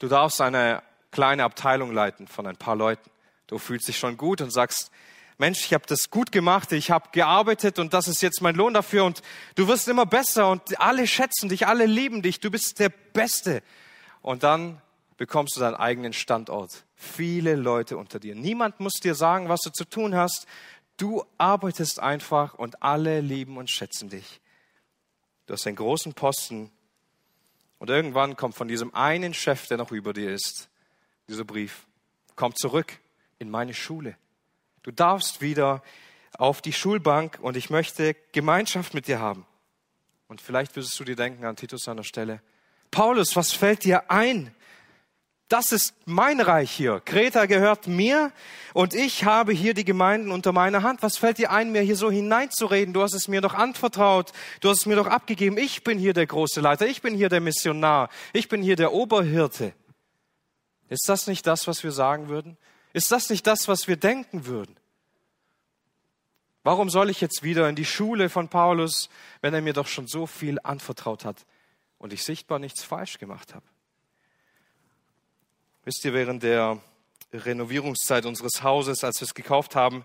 Du 0.00 0.08
darfst 0.08 0.40
eine 0.40 0.82
kleine 1.12 1.44
Abteilung 1.44 1.92
leiten 1.92 2.26
von 2.26 2.46
ein 2.46 2.56
paar 2.56 2.74
Leuten. 2.74 3.10
Du 3.46 3.58
fühlst 3.58 3.86
dich 3.86 3.98
schon 3.98 4.16
gut 4.16 4.40
und 4.40 4.50
sagst, 4.50 4.90
Mensch, 5.38 5.64
ich 5.64 5.72
habe 5.72 5.86
das 5.86 6.10
gut 6.10 6.32
gemacht, 6.32 6.72
ich 6.72 6.90
habe 6.90 7.10
gearbeitet 7.12 7.78
und 7.78 7.94
das 7.94 8.08
ist 8.08 8.20
jetzt 8.20 8.42
mein 8.42 8.56
Lohn 8.56 8.74
dafür 8.74 9.04
und 9.04 9.22
du 9.54 9.68
wirst 9.68 9.88
immer 9.88 10.04
besser 10.04 10.50
und 10.50 10.80
alle 10.80 11.06
schätzen 11.06 11.48
dich, 11.48 11.66
alle 11.66 11.86
lieben 11.86 12.22
dich, 12.22 12.40
du 12.40 12.50
bist 12.50 12.78
der 12.80 12.88
Beste. 12.88 13.62
Und 14.20 14.42
dann 14.42 14.82
bekommst 15.20 15.54
du 15.54 15.60
deinen 15.60 15.74
eigenen 15.74 16.14
Standort. 16.14 16.86
Viele 16.94 17.54
Leute 17.54 17.98
unter 17.98 18.18
dir. 18.18 18.34
Niemand 18.34 18.80
muss 18.80 18.94
dir 18.94 19.14
sagen, 19.14 19.50
was 19.50 19.60
du 19.60 19.68
zu 19.68 19.84
tun 19.84 20.14
hast. 20.14 20.46
Du 20.96 21.22
arbeitest 21.36 22.00
einfach 22.00 22.54
und 22.54 22.82
alle 22.82 23.20
lieben 23.20 23.58
und 23.58 23.70
schätzen 23.70 24.08
dich. 24.08 24.40
Du 25.44 25.52
hast 25.52 25.66
einen 25.66 25.76
großen 25.76 26.14
Posten 26.14 26.70
und 27.78 27.90
irgendwann 27.90 28.34
kommt 28.34 28.54
von 28.54 28.66
diesem 28.66 28.94
einen 28.94 29.34
Chef, 29.34 29.66
der 29.66 29.76
noch 29.76 29.92
über 29.92 30.14
dir 30.14 30.32
ist, 30.32 30.70
dieser 31.28 31.44
Brief. 31.44 31.86
Komm 32.34 32.56
zurück 32.56 32.98
in 33.38 33.50
meine 33.50 33.74
Schule. 33.74 34.16
Du 34.82 34.90
darfst 34.90 35.42
wieder 35.42 35.82
auf 36.38 36.62
die 36.62 36.72
Schulbank 36.72 37.38
und 37.42 37.58
ich 37.58 37.68
möchte 37.68 38.16
Gemeinschaft 38.32 38.94
mit 38.94 39.06
dir 39.06 39.18
haben. 39.18 39.44
Und 40.28 40.40
vielleicht 40.40 40.76
wirst 40.76 40.98
du 40.98 41.04
dir 41.04 41.16
denken 41.16 41.44
an 41.44 41.56
Titus 41.56 41.88
an 41.88 41.98
der 41.98 42.04
Stelle. 42.04 42.40
Paulus, 42.90 43.36
was 43.36 43.52
fällt 43.52 43.84
dir 43.84 44.10
ein? 44.10 44.54
Das 45.50 45.72
ist 45.72 45.96
mein 46.06 46.40
Reich 46.40 46.70
hier. 46.70 47.02
Kreta 47.04 47.46
gehört 47.46 47.88
mir 47.88 48.30
und 48.72 48.94
ich 48.94 49.24
habe 49.24 49.52
hier 49.52 49.74
die 49.74 49.84
Gemeinden 49.84 50.30
unter 50.30 50.52
meiner 50.52 50.84
Hand. 50.84 51.02
Was 51.02 51.16
fällt 51.16 51.38
dir 51.38 51.50
ein, 51.50 51.72
mir 51.72 51.82
hier 51.82 51.96
so 51.96 52.08
hineinzureden? 52.08 52.94
Du 52.94 53.02
hast 53.02 53.14
es 53.14 53.26
mir 53.26 53.40
doch 53.40 53.54
anvertraut. 53.54 54.30
Du 54.60 54.68
hast 54.68 54.78
es 54.78 54.86
mir 54.86 54.94
doch 54.94 55.08
abgegeben. 55.08 55.58
Ich 55.58 55.82
bin 55.82 55.98
hier 55.98 56.12
der 56.12 56.28
große 56.28 56.60
Leiter. 56.60 56.86
Ich 56.86 57.02
bin 57.02 57.16
hier 57.16 57.28
der 57.28 57.40
Missionar. 57.40 58.10
Ich 58.32 58.48
bin 58.48 58.62
hier 58.62 58.76
der 58.76 58.92
Oberhirte. 58.92 59.72
Ist 60.88 61.08
das 61.08 61.26
nicht 61.26 61.44
das, 61.48 61.66
was 61.66 61.82
wir 61.82 61.90
sagen 61.90 62.28
würden? 62.28 62.56
Ist 62.92 63.10
das 63.10 63.28
nicht 63.28 63.44
das, 63.44 63.66
was 63.66 63.88
wir 63.88 63.96
denken 63.96 64.46
würden? 64.46 64.76
Warum 66.62 66.90
soll 66.90 67.10
ich 67.10 67.20
jetzt 67.20 67.42
wieder 67.42 67.68
in 67.68 67.74
die 67.74 67.84
Schule 67.84 68.28
von 68.28 68.46
Paulus, 68.48 69.10
wenn 69.40 69.52
er 69.52 69.62
mir 69.62 69.72
doch 69.72 69.88
schon 69.88 70.06
so 70.06 70.28
viel 70.28 70.60
anvertraut 70.62 71.24
hat 71.24 71.44
und 71.98 72.12
ich 72.12 72.22
sichtbar 72.22 72.60
nichts 72.60 72.84
falsch 72.84 73.18
gemacht 73.18 73.52
habe? 73.52 73.66
Wisst 75.84 76.04
ihr, 76.04 76.12
während 76.12 76.42
der 76.42 76.78
Renovierungszeit 77.32 78.26
unseres 78.26 78.62
Hauses, 78.62 79.02
als 79.02 79.18
wir 79.20 79.24
es 79.24 79.32
gekauft 79.32 79.74
haben, 79.74 80.04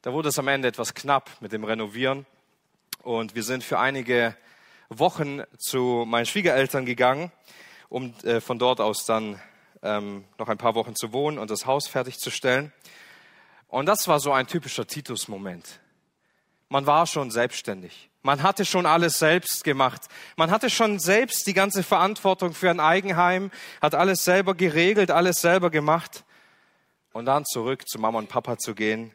da 0.00 0.14
wurde 0.14 0.30
es 0.30 0.38
am 0.38 0.48
Ende 0.48 0.66
etwas 0.66 0.94
knapp 0.94 1.30
mit 1.40 1.52
dem 1.52 1.62
Renovieren. 1.62 2.24
Und 3.02 3.34
wir 3.34 3.42
sind 3.42 3.62
für 3.62 3.78
einige 3.78 4.34
Wochen 4.88 5.42
zu 5.58 6.06
meinen 6.06 6.24
Schwiegereltern 6.24 6.86
gegangen, 6.86 7.30
um 7.90 8.14
äh, 8.22 8.40
von 8.40 8.58
dort 8.58 8.80
aus 8.80 9.04
dann 9.04 9.38
ähm, 9.82 10.24
noch 10.38 10.48
ein 10.48 10.56
paar 10.56 10.74
Wochen 10.74 10.94
zu 10.94 11.12
wohnen 11.12 11.38
und 11.38 11.50
das 11.50 11.66
Haus 11.66 11.86
fertigzustellen. 11.86 12.72
Und 13.68 13.84
das 13.84 14.08
war 14.08 14.20
so 14.20 14.32
ein 14.32 14.46
typischer 14.46 14.86
Titus-Moment. 14.86 15.80
Man 16.70 16.86
war 16.86 17.06
schon 17.06 17.30
selbstständig. 17.30 18.09
Man 18.22 18.42
hatte 18.42 18.64
schon 18.64 18.84
alles 18.84 19.14
selbst 19.14 19.64
gemacht. 19.64 20.02
Man 20.36 20.50
hatte 20.50 20.68
schon 20.68 20.98
selbst 20.98 21.46
die 21.46 21.54
ganze 21.54 21.82
Verantwortung 21.82 22.52
für 22.52 22.68
ein 22.68 22.80
Eigenheim, 22.80 23.50
hat 23.80 23.94
alles 23.94 24.24
selber 24.24 24.54
geregelt, 24.54 25.10
alles 25.10 25.40
selber 25.40 25.70
gemacht. 25.70 26.24
Und 27.12 27.24
dann 27.24 27.44
zurück 27.44 27.88
zu 27.88 27.98
Mama 27.98 28.18
und 28.18 28.28
Papa 28.28 28.58
zu 28.58 28.74
gehen, 28.74 29.14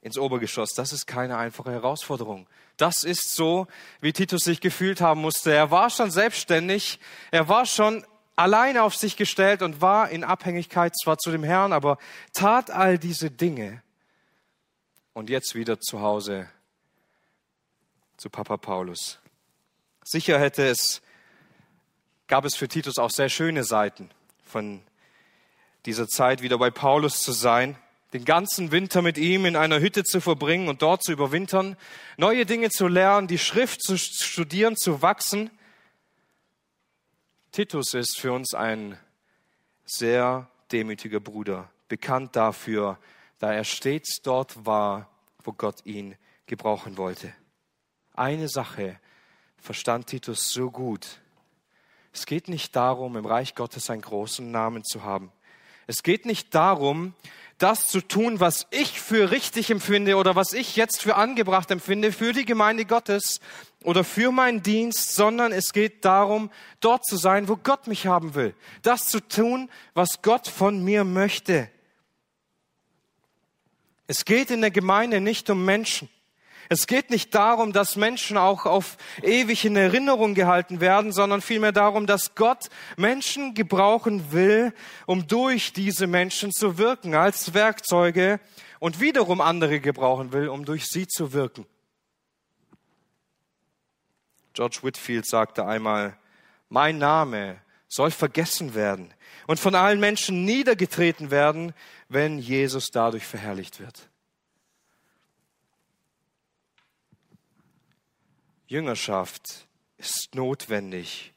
ins 0.00 0.18
Obergeschoss, 0.18 0.74
das 0.74 0.92
ist 0.92 1.06
keine 1.06 1.36
einfache 1.36 1.72
Herausforderung. 1.72 2.46
Das 2.76 3.04
ist 3.04 3.34
so, 3.34 3.66
wie 4.00 4.12
Titus 4.12 4.42
sich 4.42 4.60
gefühlt 4.60 5.00
haben 5.00 5.20
musste. 5.20 5.52
Er 5.52 5.70
war 5.70 5.90
schon 5.90 6.10
selbstständig, 6.10 7.00
er 7.30 7.48
war 7.48 7.66
schon 7.66 8.04
alleine 8.36 8.82
auf 8.82 8.94
sich 8.94 9.16
gestellt 9.16 9.62
und 9.62 9.80
war 9.80 10.10
in 10.10 10.22
Abhängigkeit 10.22 10.94
zwar 10.96 11.18
zu 11.18 11.30
dem 11.30 11.42
Herrn, 11.42 11.72
aber 11.72 11.98
tat 12.32 12.70
all 12.70 12.98
diese 12.98 13.30
Dinge 13.30 13.82
und 15.12 15.30
jetzt 15.30 15.54
wieder 15.54 15.80
zu 15.80 16.00
Hause 16.00 16.48
zu 18.16 18.30
Papa 18.30 18.56
Paulus. 18.56 19.18
Sicher 20.04 20.38
hätte 20.38 20.66
es, 20.66 21.02
gab 22.26 22.44
es 22.44 22.54
für 22.56 22.68
Titus 22.68 22.98
auch 22.98 23.10
sehr 23.10 23.28
schöne 23.28 23.64
Seiten 23.64 24.10
von 24.44 24.82
dieser 25.86 26.08
Zeit, 26.08 26.42
wieder 26.42 26.58
bei 26.58 26.70
Paulus 26.70 27.20
zu 27.20 27.32
sein, 27.32 27.76
den 28.12 28.24
ganzen 28.24 28.70
Winter 28.70 29.02
mit 29.02 29.18
ihm 29.18 29.44
in 29.44 29.56
einer 29.56 29.80
Hütte 29.80 30.04
zu 30.04 30.20
verbringen 30.20 30.68
und 30.68 30.82
dort 30.82 31.02
zu 31.02 31.12
überwintern, 31.12 31.76
neue 32.16 32.46
Dinge 32.46 32.70
zu 32.70 32.86
lernen, 32.86 33.26
die 33.26 33.38
Schrift 33.38 33.82
zu 33.82 33.98
studieren, 33.98 34.76
zu 34.76 35.02
wachsen. 35.02 35.50
Titus 37.50 37.92
ist 37.94 38.18
für 38.20 38.32
uns 38.32 38.54
ein 38.54 38.98
sehr 39.84 40.48
demütiger 40.70 41.20
Bruder, 41.20 41.70
bekannt 41.88 42.36
dafür, 42.36 42.98
da 43.38 43.52
er 43.52 43.64
stets 43.64 44.22
dort 44.22 44.64
war, 44.64 45.10
wo 45.42 45.52
Gott 45.52 45.84
ihn 45.84 46.16
gebrauchen 46.46 46.96
wollte. 46.96 47.32
Eine 48.14 48.48
Sache 48.48 48.98
verstand 49.58 50.06
Titus 50.06 50.50
so 50.50 50.70
gut. 50.70 51.20
Es 52.12 52.26
geht 52.26 52.48
nicht 52.48 52.76
darum, 52.76 53.16
im 53.16 53.26
Reich 53.26 53.56
Gottes 53.56 53.90
einen 53.90 54.02
großen 54.02 54.50
Namen 54.52 54.84
zu 54.84 55.02
haben. 55.02 55.32
Es 55.88 56.04
geht 56.04 56.24
nicht 56.24 56.54
darum, 56.54 57.14
das 57.58 57.88
zu 57.88 58.00
tun, 58.00 58.38
was 58.38 58.68
ich 58.70 59.00
für 59.00 59.32
richtig 59.32 59.70
empfinde 59.70 60.16
oder 60.16 60.36
was 60.36 60.52
ich 60.52 60.76
jetzt 60.76 61.02
für 61.02 61.16
angebracht 61.16 61.70
empfinde 61.72 62.12
für 62.12 62.32
die 62.32 62.44
Gemeinde 62.44 62.84
Gottes 62.84 63.40
oder 63.82 64.04
für 64.04 64.30
meinen 64.30 64.62
Dienst, 64.62 65.16
sondern 65.16 65.52
es 65.52 65.72
geht 65.72 66.04
darum, 66.04 66.50
dort 66.80 67.04
zu 67.04 67.16
sein, 67.16 67.48
wo 67.48 67.56
Gott 67.56 67.88
mich 67.88 68.06
haben 68.06 68.34
will. 68.34 68.54
Das 68.82 69.08
zu 69.08 69.20
tun, 69.20 69.68
was 69.92 70.22
Gott 70.22 70.46
von 70.46 70.84
mir 70.84 71.02
möchte. 71.02 71.68
Es 74.06 74.24
geht 74.24 74.52
in 74.52 74.60
der 74.60 74.70
Gemeinde 74.70 75.20
nicht 75.20 75.50
um 75.50 75.64
Menschen. 75.64 76.08
Es 76.68 76.86
geht 76.86 77.10
nicht 77.10 77.34
darum, 77.34 77.72
dass 77.72 77.96
Menschen 77.96 78.36
auch 78.36 78.64
auf 78.66 78.96
ewig 79.22 79.64
in 79.64 79.76
Erinnerung 79.76 80.34
gehalten 80.34 80.80
werden, 80.80 81.12
sondern 81.12 81.42
vielmehr 81.42 81.72
darum, 81.72 82.06
dass 82.06 82.34
Gott 82.34 82.68
Menschen 82.96 83.54
gebrauchen 83.54 84.32
will, 84.32 84.72
um 85.06 85.26
durch 85.26 85.72
diese 85.72 86.06
Menschen 86.06 86.52
zu 86.52 86.78
wirken, 86.78 87.14
als 87.14 87.54
Werkzeuge 87.54 88.40
und 88.78 89.00
wiederum 89.00 89.40
andere 89.40 89.80
gebrauchen 89.80 90.32
will, 90.32 90.48
um 90.48 90.64
durch 90.64 90.86
sie 90.86 91.06
zu 91.06 91.32
wirken. 91.32 91.66
George 94.54 94.78
Whitfield 94.82 95.26
sagte 95.26 95.66
einmal, 95.66 96.16
mein 96.68 96.98
Name 96.98 97.60
soll 97.88 98.10
vergessen 98.10 98.74
werden 98.74 99.12
und 99.46 99.60
von 99.60 99.74
allen 99.74 100.00
Menschen 100.00 100.44
niedergetreten 100.44 101.30
werden, 101.30 101.74
wenn 102.08 102.38
Jesus 102.38 102.88
dadurch 102.90 103.24
verherrlicht 103.24 103.80
wird. 103.80 104.08
Jüngerschaft 108.66 109.66
ist 109.98 110.34
notwendig, 110.34 111.34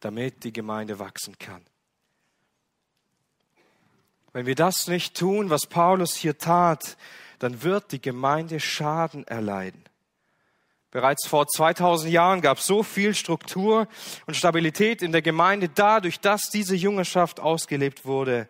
damit 0.00 0.44
die 0.44 0.52
Gemeinde 0.52 0.98
wachsen 0.98 1.38
kann. 1.38 1.64
Wenn 4.32 4.46
wir 4.46 4.54
das 4.54 4.88
nicht 4.88 5.16
tun, 5.16 5.50
was 5.50 5.66
Paulus 5.66 6.16
hier 6.16 6.38
tat, 6.38 6.96
dann 7.38 7.62
wird 7.62 7.92
die 7.92 8.00
Gemeinde 8.00 8.60
Schaden 8.60 9.26
erleiden. 9.26 9.84
Bereits 10.90 11.26
vor 11.26 11.46
2000 11.46 12.10
Jahren 12.12 12.40
gab 12.40 12.58
es 12.58 12.66
so 12.66 12.82
viel 12.82 13.14
Struktur 13.14 13.88
und 14.26 14.36
Stabilität 14.36 15.02
in 15.02 15.12
der 15.12 15.22
Gemeinde 15.22 15.68
dadurch, 15.68 16.20
dass 16.20 16.50
diese 16.50 16.76
Jüngerschaft 16.76 17.40
ausgelebt 17.40 18.06
wurde, 18.06 18.48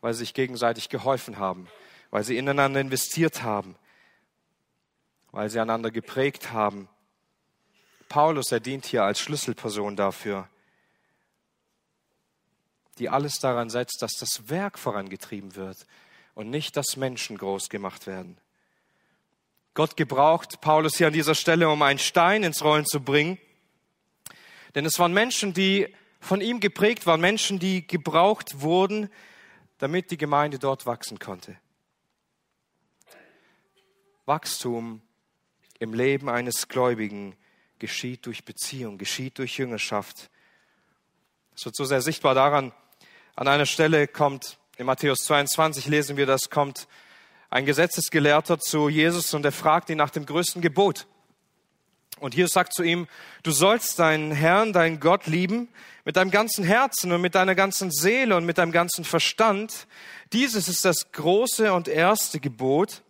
weil 0.00 0.12
sie 0.12 0.20
sich 0.20 0.34
gegenseitig 0.34 0.88
geholfen 0.88 1.38
haben, 1.38 1.66
weil 2.10 2.24
sie 2.24 2.36
ineinander 2.36 2.80
investiert 2.80 3.42
haben, 3.42 3.74
weil 5.32 5.50
sie 5.50 5.60
einander 5.60 5.90
geprägt 5.90 6.52
haben 6.52 6.88
Paulus, 8.10 8.50
er 8.50 8.58
dient 8.58 8.86
hier 8.86 9.04
als 9.04 9.20
Schlüsselperson 9.20 9.94
dafür, 9.94 10.48
die 12.98 13.08
alles 13.08 13.34
daran 13.34 13.70
setzt, 13.70 14.02
dass 14.02 14.14
das 14.18 14.48
Werk 14.48 14.80
vorangetrieben 14.80 15.54
wird 15.54 15.86
und 16.34 16.50
nicht, 16.50 16.76
dass 16.76 16.96
Menschen 16.96 17.38
groß 17.38 17.68
gemacht 17.68 18.08
werden. 18.08 18.36
Gott 19.74 19.96
gebraucht 19.96 20.60
Paulus 20.60 20.96
hier 20.96 21.06
an 21.06 21.12
dieser 21.12 21.36
Stelle, 21.36 21.70
um 21.70 21.80
einen 21.82 22.00
Stein 22.00 22.42
ins 22.42 22.64
Rollen 22.64 22.84
zu 22.84 23.00
bringen. 23.00 23.38
Denn 24.74 24.84
es 24.84 24.98
waren 24.98 25.12
Menschen, 25.12 25.54
die 25.54 25.94
von 26.18 26.40
ihm 26.40 26.58
geprägt 26.58 27.06
waren, 27.06 27.20
Menschen, 27.20 27.60
die 27.60 27.86
gebraucht 27.86 28.60
wurden, 28.60 29.08
damit 29.78 30.10
die 30.10 30.16
Gemeinde 30.16 30.58
dort 30.58 30.84
wachsen 30.84 31.20
konnte. 31.20 31.56
Wachstum 34.26 35.00
im 35.78 35.94
Leben 35.94 36.28
eines 36.28 36.66
Gläubigen 36.66 37.36
geschieht 37.80 38.26
durch 38.26 38.44
Beziehung, 38.44 38.98
geschieht 38.98 39.38
durch 39.38 39.58
Jüngerschaft. 39.58 40.30
Es 41.56 41.64
wird 41.64 41.74
so 41.74 41.84
sehr 41.84 42.00
sichtbar 42.00 42.34
daran, 42.34 42.72
an 43.34 43.48
einer 43.48 43.66
Stelle 43.66 44.06
kommt, 44.06 44.58
in 44.76 44.86
Matthäus 44.86 45.18
22 45.24 45.86
lesen 45.86 46.16
wir, 46.16 46.26
das 46.26 46.50
kommt 46.50 46.86
ein 47.48 47.66
Gesetzesgelehrter 47.66 48.58
zu 48.60 48.88
Jesus 48.88 49.34
und 49.34 49.44
er 49.44 49.52
fragt 49.52 49.90
ihn 49.90 49.98
nach 49.98 50.10
dem 50.10 50.24
größten 50.24 50.62
Gebot. 50.62 51.06
Und 52.20 52.34
Jesus 52.34 52.52
sagt 52.52 52.74
zu 52.74 52.82
ihm, 52.82 53.08
du 53.42 53.50
sollst 53.50 53.98
deinen 53.98 54.30
Herrn, 54.30 54.72
deinen 54.72 55.00
Gott 55.00 55.26
lieben 55.26 55.68
mit 56.04 56.16
deinem 56.16 56.30
ganzen 56.30 56.64
Herzen 56.64 57.12
und 57.12 57.20
mit 57.20 57.34
deiner 57.34 57.54
ganzen 57.54 57.90
Seele 57.90 58.36
und 58.36 58.44
mit 58.44 58.58
deinem 58.58 58.72
ganzen 58.72 59.04
Verstand. 59.04 59.86
Dieses 60.32 60.68
ist 60.68 60.84
das 60.84 61.12
große 61.12 61.72
und 61.72 61.88
erste 61.88 62.40
Gebot. 62.40 63.02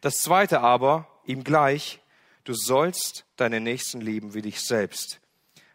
Das 0.00 0.18
zweite 0.18 0.60
aber, 0.60 1.06
ihm 1.24 1.44
gleich, 1.44 2.00
du 2.48 2.54
sollst 2.54 3.26
deine 3.36 3.60
Nächsten 3.60 4.00
lieben 4.00 4.34
wie 4.34 4.42
dich 4.42 4.60
selbst. 4.60 5.20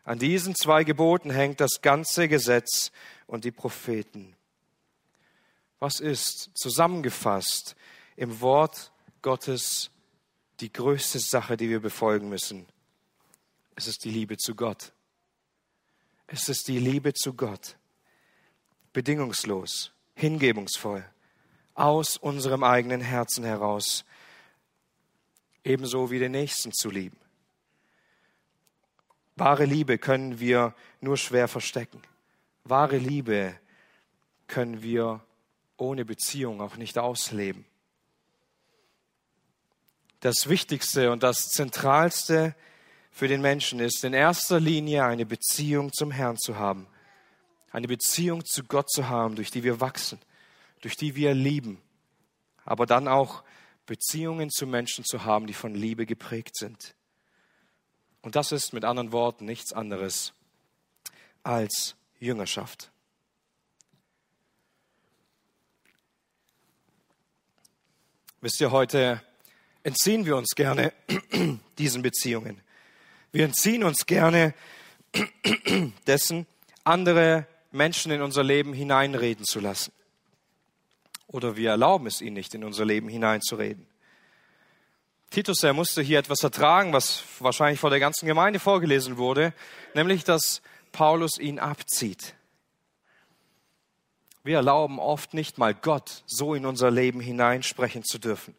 An 0.03 0.17
diesen 0.17 0.55
zwei 0.55 0.83
Geboten 0.83 1.29
hängt 1.29 1.61
das 1.61 1.81
ganze 1.81 2.27
Gesetz 2.27 2.91
und 3.27 3.45
die 3.45 3.51
Propheten. 3.51 4.35
Was 5.79 5.99
ist 5.99 6.51
zusammengefasst 6.55 7.75
im 8.15 8.41
Wort 8.41 8.91
Gottes 9.21 9.91
die 10.61 10.71
größte 10.71 11.19
Sache, 11.19 11.57
die 11.57 11.69
wir 11.69 11.79
befolgen 11.79 12.29
müssen. 12.29 12.67
Es 13.75 13.87
ist 13.87 14.05
die 14.05 14.11
Liebe 14.11 14.37
zu 14.37 14.55
Gott. 14.55 14.93
Es 16.27 16.49
ist 16.49 16.67
die 16.67 16.79
Liebe 16.79 17.13
zu 17.13 17.33
Gott. 17.33 17.77
Bedingungslos, 18.93 19.91
hingebungsvoll, 20.13 21.03
aus 21.73 22.17
unserem 22.17 22.63
eigenen 22.63 23.01
Herzen 23.01 23.43
heraus, 23.43 24.05
ebenso 25.63 26.11
wie 26.11 26.19
den 26.19 26.31
Nächsten 26.31 26.71
zu 26.71 26.89
lieben. 26.89 27.17
Wahre 29.35 29.65
Liebe 29.65 29.97
können 29.97 30.39
wir 30.39 30.75
nur 30.99 31.17
schwer 31.17 31.47
verstecken. 31.47 32.01
Wahre 32.63 32.97
Liebe 32.97 33.55
können 34.47 34.83
wir 34.83 35.21
ohne 35.77 36.05
Beziehung 36.05 36.61
auch 36.61 36.77
nicht 36.77 36.97
ausleben 36.97 37.65
das 40.21 40.47
Wichtigste 40.47 41.11
und 41.11 41.23
das 41.23 41.49
Zentralste 41.49 42.55
für 43.11 43.27
den 43.27 43.41
Menschen 43.41 43.79
ist, 43.79 44.03
in 44.05 44.13
erster 44.13 44.59
Linie 44.59 45.03
eine 45.03 45.25
Beziehung 45.25 45.91
zum 45.91 46.11
Herrn 46.11 46.37
zu 46.37 46.57
haben. 46.57 46.87
Eine 47.71 47.87
Beziehung 47.87 48.45
zu 48.45 48.63
Gott 48.63 48.89
zu 48.89 49.09
haben, 49.09 49.35
durch 49.35 49.51
die 49.51 49.63
wir 49.63 49.81
wachsen, 49.81 50.19
durch 50.81 50.95
die 50.95 51.15
wir 51.15 51.33
lieben. 51.33 51.81
Aber 52.63 52.85
dann 52.85 53.07
auch 53.07 53.43
Beziehungen 53.91 54.49
zu 54.49 54.67
Menschen 54.67 55.03
zu 55.03 55.25
haben, 55.25 55.47
die 55.47 55.53
von 55.53 55.75
Liebe 55.75 56.05
geprägt 56.05 56.55
sind. 56.55 56.95
Und 58.21 58.37
das 58.37 58.53
ist 58.53 58.71
mit 58.71 58.85
anderen 58.85 59.11
Worten 59.11 59.43
nichts 59.43 59.73
anderes 59.73 60.31
als 61.43 61.97
Jüngerschaft. 62.17 62.89
Wisst 68.39 68.61
ihr, 68.61 68.71
heute 68.71 69.21
entziehen 69.83 70.25
wir 70.25 70.37
uns 70.37 70.51
gerne 70.55 70.93
diesen 71.77 72.01
Beziehungen. 72.01 72.61
Wir 73.33 73.43
entziehen 73.43 73.83
uns 73.83 74.05
gerne 74.05 74.53
dessen, 76.07 76.47
andere 76.85 77.45
Menschen 77.71 78.13
in 78.13 78.21
unser 78.21 78.45
Leben 78.45 78.71
hineinreden 78.71 79.43
zu 79.43 79.59
lassen. 79.59 79.91
Oder 81.31 81.55
wir 81.55 81.69
erlauben 81.69 82.07
es 82.07 82.21
ihnen 82.21 82.33
nicht, 82.33 82.53
in 82.53 82.63
unser 82.63 82.85
Leben 82.85 83.07
hineinzureden. 83.07 83.87
Titus, 85.29 85.63
er 85.63 85.71
musste 85.71 86.01
hier 86.01 86.19
etwas 86.19 86.43
ertragen, 86.43 86.91
was 86.91 87.23
wahrscheinlich 87.39 87.79
vor 87.79 87.89
der 87.89 88.01
ganzen 88.01 88.25
Gemeinde 88.25 88.59
vorgelesen 88.59 89.17
wurde, 89.17 89.53
nämlich, 89.93 90.25
dass 90.25 90.61
Paulus 90.91 91.37
ihn 91.39 91.57
abzieht. 91.57 92.35
Wir 94.43 94.57
erlauben 94.57 94.99
oft 94.99 95.33
nicht 95.33 95.57
mal 95.57 95.73
Gott, 95.73 96.23
so 96.25 96.53
in 96.53 96.65
unser 96.65 96.91
Leben 96.91 97.21
hineinsprechen 97.21 98.03
zu 98.03 98.19
dürfen. 98.19 98.55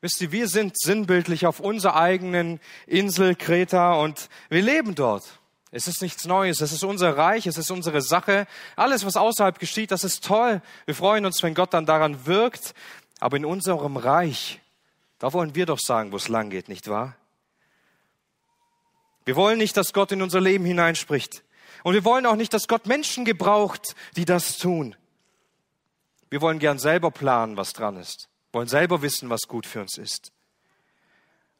Wisst 0.00 0.20
ihr, 0.20 0.32
wir 0.32 0.48
sind 0.48 0.76
sinnbildlich 0.76 1.46
auf 1.46 1.60
unserer 1.60 1.94
eigenen 1.94 2.58
Insel 2.86 3.36
Kreta 3.36 3.94
und 3.94 4.28
wir 4.48 4.62
leben 4.62 4.96
dort. 4.96 5.38
Es 5.70 5.86
ist 5.86 6.00
nichts 6.00 6.24
Neues, 6.24 6.60
es 6.60 6.72
ist 6.72 6.84
unser 6.84 7.16
Reich, 7.16 7.46
es 7.46 7.58
ist 7.58 7.70
unsere 7.70 8.00
Sache. 8.00 8.46
Alles, 8.76 9.04
was 9.04 9.16
außerhalb 9.16 9.58
geschieht, 9.58 9.90
das 9.90 10.04
ist 10.04 10.24
toll. 10.24 10.62
Wir 10.86 10.94
freuen 10.94 11.26
uns, 11.26 11.42
wenn 11.42 11.54
Gott 11.54 11.74
dann 11.74 11.86
daran 11.86 12.26
wirkt. 12.26 12.74
Aber 13.20 13.36
in 13.36 13.44
unserem 13.44 13.96
Reich, 13.96 14.60
da 15.18 15.32
wollen 15.32 15.54
wir 15.54 15.66
doch 15.66 15.78
sagen, 15.78 16.12
wo 16.12 16.16
es 16.16 16.28
lang 16.28 16.50
geht, 16.50 16.68
nicht 16.68 16.88
wahr? 16.88 17.16
Wir 19.24 19.36
wollen 19.36 19.58
nicht, 19.58 19.76
dass 19.76 19.92
Gott 19.92 20.12
in 20.12 20.22
unser 20.22 20.40
Leben 20.40 20.64
hineinspricht. 20.64 21.42
Und 21.82 21.94
wir 21.94 22.04
wollen 22.04 22.24
auch 22.26 22.36
nicht, 22.36 22.54
dass 22.54 22.68
Gott 22.68 22.86
Menschen 22.86 23.24
gebraucht, 23.24 23.94
die 24.16 24.24
das 24.24 24.56
tun. 24.56 24.96
Wir 26.30 26.40
wollen 26.40 26.58
gern 26.58 26.78
selber 26.78 27.10
planen, 27.10 27.56
was 27.56 27.72
dran 27.72 27.96
ist 27.96 28.28
wollen 28.52 28.68
selber 28.68 29.02
wissen, 29.02 29.30
was 29.30 29.42
gut 29.46 29.66
für 29.66 29.80
uns 29.80 29.98
ist. 29.98 30.32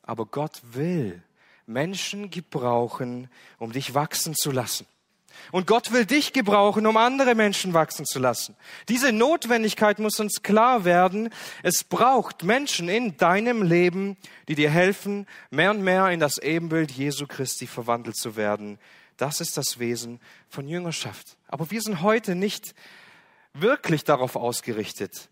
Aber 0.03 0.27
Gott 0.27 0.61
will 0.63 1.23
Menschen 1.69 2.31
gebrauchen, 2.31 3.29
um 3.59 3.73
dich 3.73 3.95
wachsen 3.95 4.35
zu 4.35 4.51
lassen. 4.51 4.87
Und 5.53 5.67
Gott 5.67 5.93
will 5.93 6.05
dich 6.05 6.33
gebrauchen, 6.33 6.87
um 6.87 6.97
andere 6.97 7.35
Menschen 7.35 7.73
wachsen 7.73 8.05
zu 8.05 8.19
lassen. 8.19 8.57
Diese 8.89 9.13
Notwendigkeit 9.13 9.99
muss 9.99 10.19
uns 10.19 10.43
klar 10.43 10.85
werden. 10.85 11.31
Es 11.63 11.85
braucht 11.85 12.43
Menschen 12.43 12.89
in 12.89 13.17
deinem 13.17 13.63
Leben, 13.63 14.17
die 14.49 14.55
dir 14.55 14.71
helfen, 14.71 15.27
mehr 15.51 15.71
und 15.71 15.83
mehr 15.83 16.09
in 16.11 16.21
das 16.21 16.39
Ebenbild 16.39 16.91
Jesu 16.91 17.27
Christi 17.27 17.67
verwandelt 17.67 18.17
zu 18.17 18.37
werden. 18.37 18.79
Das 19.17 19.41
ist 19.41 19.57
das 19.57 19.79
Wesen 19.79 20.21
von 20.49 20.67
Jüngerschaft. 20.69 21.37
Aber 21.49 21.71
wir 21.71 21.83
sind 21.83 22.03
heute 22.03 22.35
nicht 22.35 22.75
wirklich 23.53 24.05
darauf 24.05 24.37
ausgerichtet. 24.37 25.29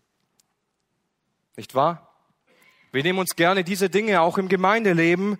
Nicht 1.55 1.75
wahr? 1.75 2.13
Wir 2.91 3.03
nehmen 3.03 3.19
uns 3.19 3.35
gerne 3.35 3.63
diese 3.63 3.89
Dinge 3.89 4.21
auch 4.21 4.37
im 4.37 4.49
Gemeindeleben, 4.49 5.37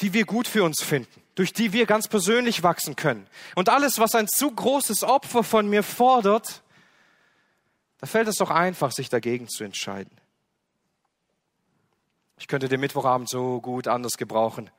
die 0.00 0.12
wir 0.12 0.24
gut 0.24 0.46
für 0.46 0.64
uns 0.64 0.82
finden, 0.82 1.22
durch 1.34 1.52
die 1.52 1.72
wir 1.72 1.86
ganz 1.86 2.08
persönlich 2.08 2.62
wachsen 2.62 2.96
können. 2.96 3.26
Und 3.54 3.68
alles, 3.68 3.98
was 3.98 4.14
ein 4.14 4.28
zu 4.28 4.50
großes 4.50 5.04
Opfer 5.04 5.42
von 5.42 5.68
mir 5.68 5.82
fordert, 5.82 6.62
da 7.98 8.06
fällt 8.06 8.28
es 8.28 8.36
doch 8.36 8.50
einfach, 8.50 8.92
sich 8.92 9.08
dagegen 9.08 9.48
zu 9.48 9.64
entscheiden. 9.64 10.16
Ich 12.38 12.48
könnte 12.48 12.68
den 12.68 12.80
Mittwochabend 12.80 13.30
so 13.30 13.60
gut 13.60 13.88
anders 13.88 14.18
gebrauchen. 14.18 14.70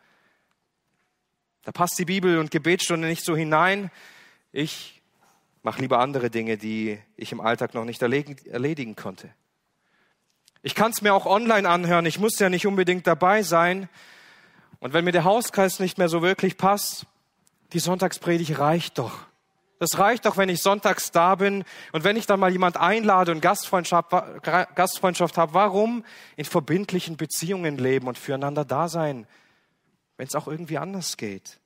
Da 1.64 1.72
passt 1.72 1.98
die 1.98 2.06
Bibel 2.06 2.38
und 2.38 2.52
Gebetsstunde 2.52 3.08
nicht 3.08 3.26
so 3.26 3.36
hinein. 3.36 3.92
Ich 4.52 5.02
mache 5.64 5.82
lieber 5.82 6.00
andere 6.00 6.30
Dinge, 6.30 6.58
die 6.58 7.00
ich 7.18 7.32
im 7.32 7.42
Alltag 7.42 7.74
noch 7.74 7.84
nicht 7.84 8.02
erledigen 8.02 8.96
konnte. 8.96 9.30
Ich 10.62 10.76
kann 10.76 10.92
es 10.92 11.02
mir 11.02 11.14
auch 11.14 11.26
online 11.26 11.68
anhören. 11.68 12.06
Ich 12.06 12.20
muss 12.20 12.38
ja 12.40 12.50
nicht 12.50 12.68
unbedingt 12.68 13.08
dabei 13.08 13.42
sein. 13.42 13.90
Und 14.88 14.94
wenn 14.94 15.04
mir 15.04 15.12
der 15.12 15.26
Hauskreis 15.26 15.82
nicht 15.82 15.98
mehr 15.98 16.08
so 16.08 16.22
wirklich 16.22 16.56
passt, 16.56 17.08
die 17.74 17.80
Sonntagspredigt 17.80 18.58
reicht 18.58 18.98
doch. 19.00 19.20
Das 19.80 20.00
reicht 20.00 20.26
doch, 20.26 20.38
wenn 20.38 20.48
ich 20.48 20.62
sonntags 20.62 21.12
da 21.12 21.36
bin 21.36 21.66
und 21.92 22.06
wenn 22.06 22.16
ich 22.16 22.26
dann 22.26 22.40
mal 22.40 22.54
jemand 22.54 22.78
einlade 22.78 23.34
und 23.34 23.42
Gastfreundschaft, 23.42 24.12
Gastfreundschaft 24.76 25.38
habe. 25.38 25.54
Warum 25.54 26.06
in 26.38 26.46
verbindlichen 26.46 27.18
Beziehungen 27.18 27.78
leben 27.78 28.08
und 28.08 28.18
füreinander 28.18 28.64
da 28.64 28.88
sein, 28.88 29.28
wenn 30.16 30.28
es 30.28 30.36
auch 30.36 30.48
irgendwie 30.48 30.78
anders 30.78 31.18
geht? 31.18 31.60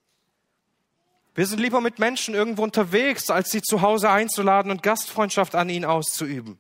Wir 1.36 1.46
sind 1.46 1.60
lieber 1.60 1.80
mit 1.80 2.00
Menschen 2.00 2.34
irgendwo 2.34 2.64
unterwegs, 2.64 3.30
als 3.30 3.52
sie 3.52 3.62
zu 3.62 3.84
Hause 3.84 4.10
einzuladen 4.10 4.72
und 4.72 4.82
Gastfreundschaft 4.82 5.54
an 5.54 5.70
ihnen 5.70 5.86
auszuüben. 5.86 6.58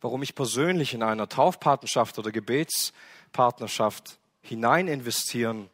Warum 0.00 0.22
ich 0.22 0.34
persönlich 0.34 0.94
in 0.94 1.02
einer 1.02 1.28
Taufpartnerschaft 1.28 2.18
oder 2.18 2.32
Gebetspartnerschaft 2.32 4.18
hinein 4.42 4.88
investieren, 4.88 5.68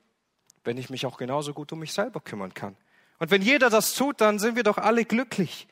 wenn 0.65 0.79
ich 0.79 0.91
mich 0.91 1.07
auch 1.07 1.17
genauso 1.17 1.53
gut 1.53 1.73
um 1.73 1.79
mich 1.79 1.93
selber 1.93 2.21
kümmern 2.21 2.55
kann. 2.55 2.77
Und 3.19 3.31
wenn 3.31 3.43
jeder 3.43 3.71
das 3.71 3.95
tut, 3.95 4.21
dann 4.21 4.39
sind 4.39 4.57
wir 4.57 4.62
doch 4.62 4.79
alle 4.79 5.05
glücklich. 5.05 5.69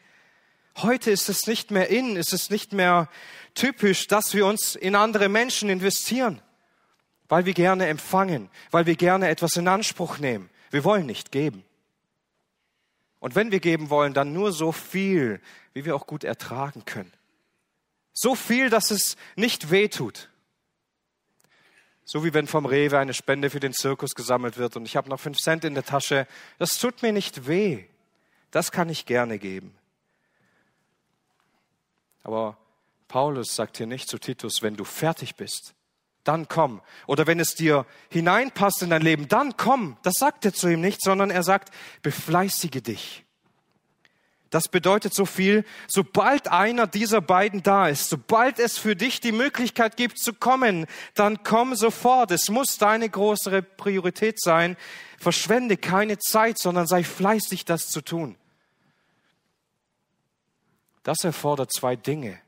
Heute 0.79 1.11
ist 1.11 1.29
es 1.29 1.47
nicht 1.47 1.71
mehr 1.71 1.88
in, 1.88 2.17
ist 2.17 2.33
es 2.33 2.51
nicht 2.51 2.73
mehr 2.73 3.09
typisch, 3.55 4.07
dass 4.07 4.35
wir 4.35 4.47
uns 4.47 4.75
in 4.75 4.95
andere 4.97 5.29
Menschen 5.29 5.69
investieren, 5.69 6.40
weil 7.29 7.45
wir 7.45 7.55
gerne 7.55 7.87
empfangen, 7.87 8.51
weil 8.71 8.87
wir 8.87 8.97
gerne 8.97 9.29
etwas 9.29 9.57
in 9.57 9.69
Anspruch 9.69 10.19
nehmen. 10.19 10.51
Wir 10.71 10.85
wollen 10.85 11.07
nicht 11.07 11.31
geben. 11.31 11.64
Und 13.21 13.37
wenn 13.37 13.53
wir 13.53 13.61
geben 13.61 13.88
wollen, 13.90 14.14
dann 14.14 14.33
nur 14.33 14.53
so 14.53 14.73
viel, 14.73 15.40
wie 15.73 15.85
wir 15.85 15.95
auch 15.95 16.07
gut 16.07 16.25
ertragen 16.25 16.85
können. 16.85 17.12
So 18.14 18.35
viel, 18.35 18.70
dass 18.70 18.90
es 18.90 19.16
nicht 19.37 19.70
weh 19.70 19.88
tut. 19.88 20.31
So 22.05 22.24
wie 22.24 22.33
wenn 22.33 22.46
vom 22.46 22.64
Rewe 22.64 22.98
eine 22.98 23.14
Spende 23.14 23.50
für 23.50 23.61
den 23.61 23.72
Zirkus 23.72 24.14
gesammelt 24.14 24.57
wird 24.57 24.77
und 24.77 24.87
ich 24.87 24.96
habe 24.96 25.09
noch 25.09 25.20
fünf 25.20 25.38
Cent 25.38 25.64
in 25.64 25.74
der 25.74 25.85
Tasche. 25.85 26.27
Das 26.59 26.79
tut 26.79 27.03
mir 27.03 27.12
nicht 27.12 27.46
weh. 27.46 27.85
Das 28.50 28.70
kann 28.70 28.88
ich 28.88 29.05
gerne 29.05 29.38
geben. 29.38 29.77
Aber 32.22 32.57
Paulus 33.09 33.55
sagt 33.55 33.79
hier 33.79 33.87
nicht 33.87 34.09
zu 34.09 34.18
Titus, 34.18 34.62
wenn 34.62 34.77
du 34.77 34.85
fertig 34.85 35.35
bist, 35.35 35.74
dann 36.24 36.48
komm. 36.48 36.81
Oder 37.07 37.27
wenn 37.27 37.40
es 37.40 37.55
dir 37.55 37.87
hineinpasst 38.11 38.83
in 38.83 38.90
dein 38.90 39.03
Leben, 39.03 39.29
dann 39.29 39.57
komm. 39.57 39.96
Das 40.03 40.14
sagt 40.18 40.44
er 40.44 40.55
zu 40.55 40.68
ihm 40.68 40.81
nicht, 40.81 41.03
sondern 41.03 41.31
er 41.31 41.42
sagt, 41.42 41.72
befleißige 42.03 42.83
dich. 42.83 43.24
Das 44.55 44.69
bedeutet 44.69 45.12
so 45.12 45.27
viel, 45.27 45.64
sobald 45.88 46.47
einer 46.47 46.87
dieser 46.87 47.21
beiden 47.21 47.64
da 47.64 47.88
ist, 47.88 48.09
sobald 48.09 48.61
es 48.61 48.79
für 48.79 48.95
dich 48.95 49.19
die 49.19 49.33
Möglichkeit 49.33 49.97
gibt 49.97 50.17
zu 50.17 50.33
kommen, 50.33 50.87
dann 51.14 51.43
komm 51.43 51.75
sofort. 51.75 52.31
Es 52.31 52.51
muss 52.51 52.79
deine 52.79 53.11
größere 53.11 53.62
Priorität 53.62 54.40
sein. 54.40 54.77
Verschwende 55.19 55.77
keine 55.77 56.21
Zeit, 56.21 56.61
sondern 56.61 56.87
sei 56.87 57.03
fleißig, 57.03 57.64
das 57.64 57.88
zu 57.88 58.01
tun. 58.01 58.37
Das 61.03 61.25
erfordert 61.25 61.73
zwei 61.73 61.97
Dinge. 61.97 62.38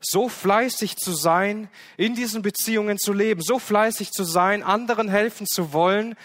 So 0.00 0.30
fleißig 0.30 0.96
zu 0.96 1.12
sein, 1.12 1.68
in 1.98 2.14
diesen 2.14 2.40
Beziehungen 2.40 2.96
zu 2.96 3.12
leben, 3.12 3.42
so 3.42 3.58
fleißig 3.58 4.10
zu 4.10 4.24
sein, 4.24 4.62
anderen 4.62 5.10
helfen 5.10 5.46
zu 5.46 5.74
wollen, 5.74 6.16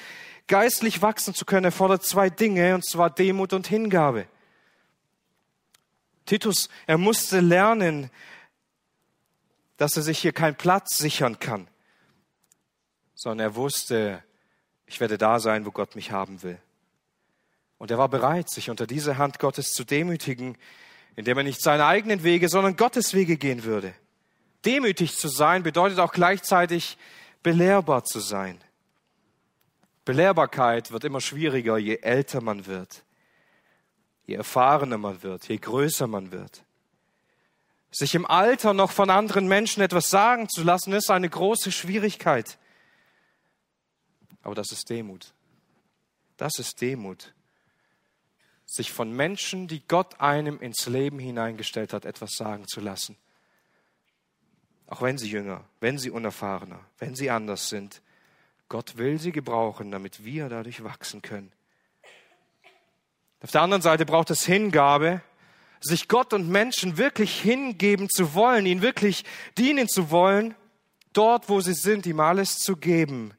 geistlich 0.48 1.02
wachsen 1.02 1.34
zu 1.34 1.44
können, 1.44 1.66
erfordert 1.66 2.06
zwei 2.06 2.30
Dinge, 2.30 2.76
und 2.76 2.86
zwar 2.86 3.10
Demut 3.10 3.52
und 3.52 3.68
Hingabe. 3.68 4.26
Titus, 6.26 6.70
er 6.88 6.98
musste 6.98 7.40
lernen, 7.40 8.10
dass 9.78 9.98
er 9.98 10.04
sich 10.04 10.20
hier 10.20 10.32
keinen 10.32 10.56
Platz 10.56 10.98
sichern 10.98 11.40
kann, 11.40 11.68
sondern 13.16 13.48
er 13.48 13.56
wusste, 13.56 14.24
ich 14.86 15.00
werde 15.00 15.18
da 15.18 15.40
sein, 15.40 15.66
wo 15.66 15.72
Gott 15.72 15.96
mich 15.96 16.12
haben 16.12 16.44
will. 16.44 16.60
Und 17.78 17.90
er 17.90 17.98
war 17.98 18.10
bereit, 18.10 18.50
sich 18.50 18.70
unter 18.70 18.86
diese 18.86 19.18
Hand 19.18 19.40
Gottes 19.40 19.72
zu 19.74 19.84
demütigen, 19.84 20.58
indem 21.16 21.38
er 21.40 21.44
nicht 21.44 21.62
seine 21.62 21.86
eigenen 21.86 22.24
Wege, 22.24 22.48
sondern 22.48 22.76
Gottes 22.78 23.14
Wege 23.14 23.38
gehen 23.38 23.64
würde. 23.64 23.94
Demütig 24.66 25.16
zu 25.16 25.28
sein 25.28 25.64
bedeutet 25.64 26.00
auch 26.00 26.14
gleichzeitig 26.14 26.98
belehrbar 27.42 28.04
zu 28.04 28.20
sein. 28.20 28.62
Belehrbarkeit 30.06 30.92
wird 30.92 31.04
immer 31.04 31.22
schwieriger, 31.22 31.78
je 31.78 31.98
älter 31.98 32.42
man 32.42 32.68
wird 32.68 33.04
je 34.26 34.36
erfahrener 34.36 34.98
man 34.98 35.24
wird, 35.24 35.48
je 35.48 35.58
größer 35.58 36.08
man 36.08 36.32
wird. 36.32 36.64
Sich 37.92 38.16
im 38.16 38.26
Alter 38.26 38.74
noch 38.74 38.92
von 38.92 39.10
anderen 39.10 39.48
Menschen 39.48 39.82
etwas 39.84 40.10
sagen 40.10 40.48
zu 40.48 40.64
lassen, 40.64 40.94
ist 40.94 41.12
eine 41.12 41.30
große 41.30 41.72
Schwierigkeit. 41.72 42.58
Aber 44.44 44.56
das 44.56 44.72
ist 44.72 44.90
Demut. 44.90 45.34
Das 46.38 46.58
ist 46.58 46.80
Demut. 46.82 47.34
Sich 48.66 48.92
von 48.92 49.12
Menschen, 49.12 49.68
die 49.68 49.86
Gott 49.86 50.22
einem 50.22 50.60
ins 50.62 50.88
Leben 50.88 51.20
hineingestellt 51.20 51.92
hat, 51.92 52.06
etwas 52.06 52.32
sagen 52.38 52.66
zu 52.68 52.80
lassen. 52.80 53.18
Auch 54.88 55.02
wenn 55.02 55.18
sie 55.18 55.30
jünger, 55.30 55.66
wenn 55.82 55.98
sie 55.98 56.10
unerfahrener, 56.10 56.80
wenn 56.98 57.16
sie 57.16 57.30
anders 57.30 57.70
sind. 57.70 58.02
Gott 58.70 58.98
will 58.98 59.20
sie 59.20 59.34
gebrauchen, 59.34 59.92
damit 59.92 60.24
wir 60.24 60.48
dadurch 60.48 60.84
wachsen 60.84 61.22
können. 61.22 61.52
Auf 63.42 63.52
der 63.52 63.62
anderen 63.62 63.82
Seite 63.82 64.06
braucht 64.06 64.30
es 64.30 64.46
Hingabe, 64.46 65.22
sich 65.80 66.08
Gott 66.08 66.34
und 66.34 66.48
Menschen 66.48 66.98
wirklich 66.98 67.42
hingeben 67.42 68.08
zu 68.10 68.36
wollen, 68.36 68.68
ihnen 68.68 68.84
wirklich 68.84 69.26
dienen 69.58 69.90
zu 69.90 70.12
wollen, 70.12 70.56
dort, 71.12 71.50
wo 71.50 71.60
sie 71.60 71.74
sind, 71.74 72.06
ihm 72.06 72.20
alles 72.20 72.60
zu 72.60 72.78
geben. 72.78 73.34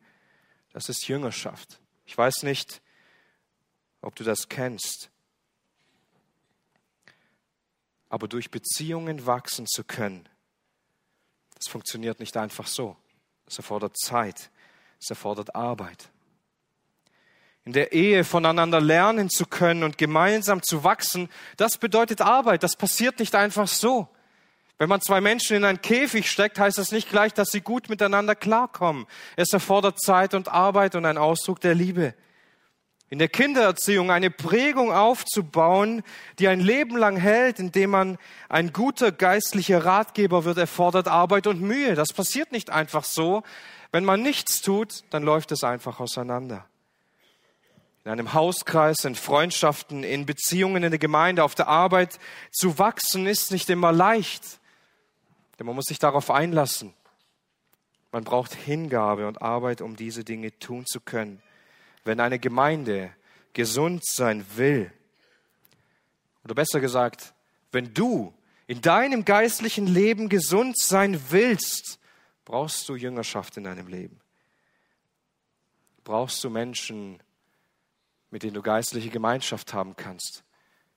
Das 0.73 0.89
ist 0.89 1.07
Jüngerschaft. 1.07 1.81
Ich 2.05 2.19
weiß 2.19 2.43
nicht, 2.43 2.83
ob 4.01 4.17
du 4.17 4.25
das 4.25 4.49
kennst. 4.49 5.11
Aber 8.09 8.27
durch 8.27 8.51
Beziehungen 8.51 9.25
wachsen 9.25 9.67
zu 9.67 9.85
können, 9.85 10.29
das 11.55 11.69
funktioniert 11.69 12.19
nicht 12.19 12.37
einfach 12.37 12.67
so. 12.67 12.97
Es 13.47 13.57
erfordert 13.57 13.97
Zeit. 13.97 14.51
Es 15.01 15.11
erfordert 15.11 15.55
Arbeit 15.55 16.11
in 17.65 17.73
der 17.73 17.93
Ehe 17.93 18.25
voneinander 18.25 18.81
lernen 18.81 19.31
zu 19.31 19.47
können 19.47 19.85
und 19.85 19.97
gemeinsam 19.97 20.63
zu 20.63 20.83
wachsen, 20.83 21.29
das 21.57 21.79
bedeutet 21.79 22.21
Arbeit. 22.21 22.63
Das 22.63 22.77
passiert 22.77 23.21
nicht 23.21 23.35
einfach 23.35 23.69
so. 23.69 24.09
Wenn 24.79 24.89
man 24.89 25.01
zwei 25.01 25.21
Menschen 25.21 25.57
in 25.59 25.65
einen 25.65 25.81
Käfig 25.81 26.29
steckt, 26.29 26.59
heißt 26.59 26.79
das 26.79 26.91
nicht 26.91 27.09
gleich, 27.09 27.33
dass 27.33 27.51
sie 27.51 27.61
gut 27.61 27.89
miteinander 27.89 28.35
klarkommen. 28.35 29.07
Es 29.37 29.53
erfordert 29.53 30.01
Zeit 30.01 30.35
und 30.35 30.49
Arbeit 30.49 30.97
und 30.97 31.07
ein 31.07 31.19
Ausdruck 31.19 31.61
der 31.61 31.77
Liebe. 31.77 32.15
In 33.09 33.21
der 33.21 33.29
Kindererziehung 33.29 34.11
eine 34.11 34.31
Prägung 34.31 34.91
aufzubauen, 34.91 36.03
die 36.41 36.49
ein 36.49 36.59
Leben 36.59 36.97
lang 36.97 37.17
hält, 37.17 37.61
indem 37.61 37.91
man 37.91 38.19
ein 38.49 38.73
guter 38.73 39.13
geistlicher 39.13 39.85
Ratgeber 39.85 40.45
wird, 40.45 40.59
erfordert 40.59 41.07
Arbeit 41.07 41.47
und 41.47 41.61
Mühe. 41.61 41.95
Das 41.95 42.13
passiert 42.13 42.51
nicht 42.51 42.71
einfach 42.71 43.05
so. 43.05 43.45
Wenn 43.93 44.05
man 44.05 44.23
nichts 44.23 44.63
tut, 44.63 45.05
dann 45.11 45.23
läuft 45.23 45.53
es 45.53 45.63
einfach 45.63 46.01
auseinander 46.01 46.67
in 48.05 48.11
einem 48.11 48.33
Hauskreis, 48.33 49.05
in 49.05 49.15
Freundschaften, 49.15 50.03
in 50.03 50.27
Beziehungen 50.27 50.83
in 50.83 50.91
der 50.91 50.99
Gemeinde, 50.99 51.45
auf 51.45 51.55
der 51.55 51.69
Arbeit 51.69 52.19
zu 52.51 52.79
wachsen, 52.79 53.27
ist 53.27 53.53
nicht 53.53 53.71
immer 53.71 53.93
leicht. 53.93 54.61
Denn 55.59 55.67
man 55.67 55.77
muss 55.77 55.85
sich 55.87 56.01
darauf 56.01 56.31
einlassen. 56.31 56.95
Man 58.11 58.25
braucht 58.25 58.55
Hingabe 58.55 59.27
und 59.29 59.41
Arbeit, 59.41 59.81
um 59.81 59.97
diese 59.97 60.25
Dinge 60.25 60.59
tun 60.59 60.85
zu 60.85 61.01
können. 61.01 61.41
Wenn 62.05 62.19
eine 62.19 62.39
Gemeinde 62.39 63.15
gesund 63.53 64.05
sein 64.05 64.45
will, 64.57 64.93
oder 66.45 66.55
besser 66.55 66.81
gesagt, 66.81 67.33
wenn 67.71 67.95
du 67.95 68.35
in 68.67 68.81
deinem 68.81 69.25
geistlichen 69.25 69.87
Leben 69.87 70.29
gesund 70.29 70.77
sein 70.77 71.21
willst, 71.31 72.01
brauchst 72.45 72.89
du 72.89 72.97
Jüngerschaft 72.97 73.57
in 73.57 73.65
deinem 73.65 73.87
Leben. 73.87 74.21
Brauchst 76.05 76.43
du 76.43 76.51
Menschen, 76.51 77.22
mit 78.33 78.43
denen 78.43 78.55
du 78.55 78.63
geistliche 78.63 79.11
Gemeinschaft 79.11 79.75
haben 79.75 79.95
kannst. 79.95 80.43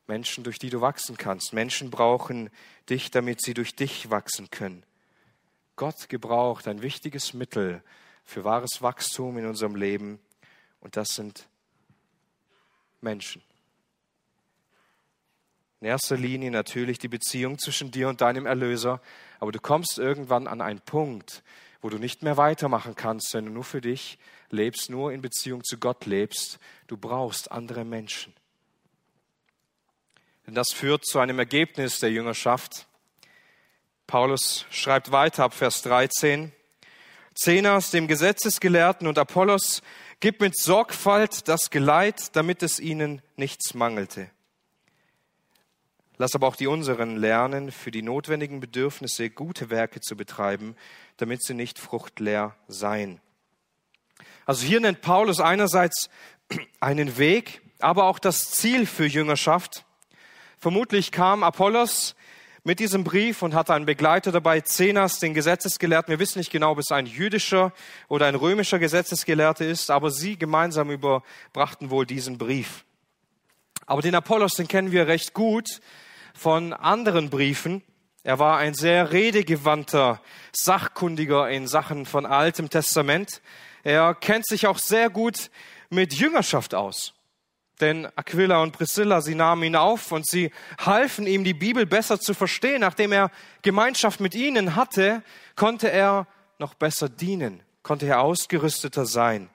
Menschen, 0.08 0.44
durch 0.44 0.58
die 0.58 0.70
du 0.70 0.82
wachsen 0.82 1.18
kannst. 1.18 1.54
Menschen 1.54 1.92
brauchen 1.92 2.50
dich, 2.90 3.12
damit 3.12 3.42
sie 3.42 3.54
durch 3.54 3.76
dich 3.76 4.10
wachsen 4.10 4.50
können. 4.50 4.84
Gott 5.76 6.08
gebraucht 6.10 6.68
ein 6.68 6.82
wichtiges 6.82 7.34
Mittel 7.34 7.84
für 8.24 8.46
wahres 8.46 8.82
Wachstum 8.82 9.38
in 9.38 9.46
unserem 9.46 9.76
Leben 9.76 10.20
und 10.80 10.96
das 10.96 11.10
sind 11.10 11.48
Menschen. 13.02 13.42
In 15.82 15.88
erster 15.88 16.16
Linie 16.16 16.52
natürlich 16.52 17.00
die 17.00 17.10
Beziehung 17.10 17.60
zwischen 17.60 17.92
dir 17.92 18.08
und 18.08 18.22
deinem 18.22 18.46
Erlöser, 18.46 19.02
aber 19.40 19.52
du 19.52 19.60
kommst 19.60 20.00
irgendwann 20.00 20.48
an 20.48 20.62
einen 20.62 20.80
Punkt, 20.80 21.44
wo 21.82 21.90
du 21.90 21.98
nicht 21.98 22.24
mehr 22.24 22.38
weitermachen 22.38 22.96
kannst, 22.96 23.34
wenn 23.34 23.46
du 23.46 23.52
nur 23.52 23.66
für 23.66 23.82
dich 23.82 24.18
lebst, 24.50 24.90
nur 24.90 25.12
in 25.12 25.22
Beziehung 25.22 25.64
zu 25.64 25.78
Gott 25.78 26.06
lebst. 26.06 26.60
Du 26.88 26.98
brauchst 26.98 27.52
andere 27.52 27.86
Menschen. 27.86 28.34
Denn 30.46 30.56
das 30.56 30.68
führt 30.74 31.06
zu 31.06 31.20
einem 31.20 31.40
Ergebnis 31.40 32.00
der 32.00 32.12
Jüngerschaft. 32.12 32.88
Paulus 34.08 34.66
schreibt 34.70 35.12
weiter 35.12 35.46
ab 35.46 35.54
Vers 35.54 35.82
13. 35.82 36.52
Zenas, 37.34 37.92
dem 37.92 38.08
Gesetzesgelehrten 38.08 39.08
und 39.08 39.18
Apollos, 39.18 39.82
gib 40.20 40.40
mit 40.40 40.58
Sorgfalt 40.58 41.48
das 41.48 41.70
Geleit, 41.70 42.36
damit 42.36 42.64
es 42.64 42.80
ihnen 42.80 43.22
nichts 43.36 43.74
mangelte. 43.74 44.30
Lass 46.18 46.34
aber 46.34 46.48
auch 46.48 46.56
die 46.56 46.68
unseren 46.68 47.18
lernen, 47.18 47.72
für 47.72 47.92
die 47.92 48.02
notwendigen 48.02 48.62
Bedürfnisse 48.62 49.30
gute 49.30 49.70
Werke 49.70 50.00
zu 50.00 50.16
betreiben, 50.16 50.78
damit 51.18 51.44
sie 51.44 51.54
nicht 51.54 51.78
fruchtleer 51.78 52.56
seien. 52.70 53.20
Also 54.46 54.66
hier 54.66 54.80
nennt 54.80 55.02
Paulus 55.02 55.40
einerseits 55.40 56.10
einen 56.80 57.18
Weg, 57.18 57.62
aber 57.80 58.06
auch 58.06 58.20
das 58.20 58.52
Ziel 58.52 58.86
für 58.86 59.06
Jüngerschaft. 59.06 59.86
Vermutlich 60.60 61.12
kam 61.12 61.44
Apollos 61.44 62.16
mit 62.64 62.80
diesem 62.80 63.04
Brief 63.04 63.44
und 63.44 63.54
hatte 63.54 63.74
einen 63.74 63.86
Begleiter 63.86 64.32
dabei, 64.32 64.62
Zenas, 64.62 65.20
den 65.20 65.36
Gesetzesgelehrten. 65.36 66.12
Wir 66.12 66.20
wissen 66.20 66.40
nicht 66.40 66.52
genau, 66.52 66.72
ob 66.72 66.80
es 66.80 66.92
ein 66.92 67.06
jüdischer 67.06 67.72
oder 68.08 68.26
ein 68.26 68.36
römischer 68.36 68.80
Gesetzesgelehrter 68.80 69.66
ist, 69.66 69.92
aber 69.92 70.10
sie 70.10 70.38
gemeinsam 70.38 70.90
überbrachten 70.90 71.92
wohl 71.92 72.08
diesen 72.08 72.40
Brief. 72.40 72.84
Aber 73.86 74.02
den 74.02 74.16
Apollos, 74.16 74.54
den 74.54 74.68
kennen 74.68 74.92
wir 74.92 75.08
recht 75.08 75.34
gut 75.34 75.80
von 76.34 76.74
anderen 76.74 77.30
Briefen. 77.30 77.84
Er 78.24 78.40
war 78.40 78.58
ein 78.58 78.74
sehr 78.74 79.12
redegewandter, 79.12 80.20
sachkundiger 80.52 81.48
in 81.50 81.68
Sachen 81.68 82.08
von 82.08 82.26
Altem 82.26 82.72
Testament. 82.72 83.42
Er 83.86 84.16
kennt 84.16 84.48
sich 84.48 84.66
auch 84.66 84.80
sehr 84.80 85.12
gut 85.12 85.52
mit 85.92 86.16
Jüngerschaft 86.16 86.74
aus. 86.74 87.14
Denn 87.80 88.08
Aquila 88.16 88.64
und 88.64 88.72
Priscilla, 88.72 89.22
sie 89.22 89.36
nahmen 89.36 89.62
ihn 89.62 89.76
auf 89.76 90.12
und 90.12 90.28
sie 90.28 90.52
halfen 90.84 91.28
ihm, 91.28 91.44
die 91.44 91.54
Bibel 91.54 91.86
besser 91.86 92.20
zu 92.20 92.34
verstehen. 92.34 92.82
Nachdem 92.82 93.12
er 93.12 93.30
Gemeinschaft 93.62 94.20
mit 94.20 94.34
ihnen 94.34 94.76
hatte, 94.76 95.22
konnte 95.56 95.92
er 95.92 96.26
noch 96.58 96.74
besser 96.74 97.10
dienen, 97.10 97.62
konnte 97.84 98.08
er 98.08 98.22
ausgerüsteter 98.22 99.06
sein. 99.06 99.52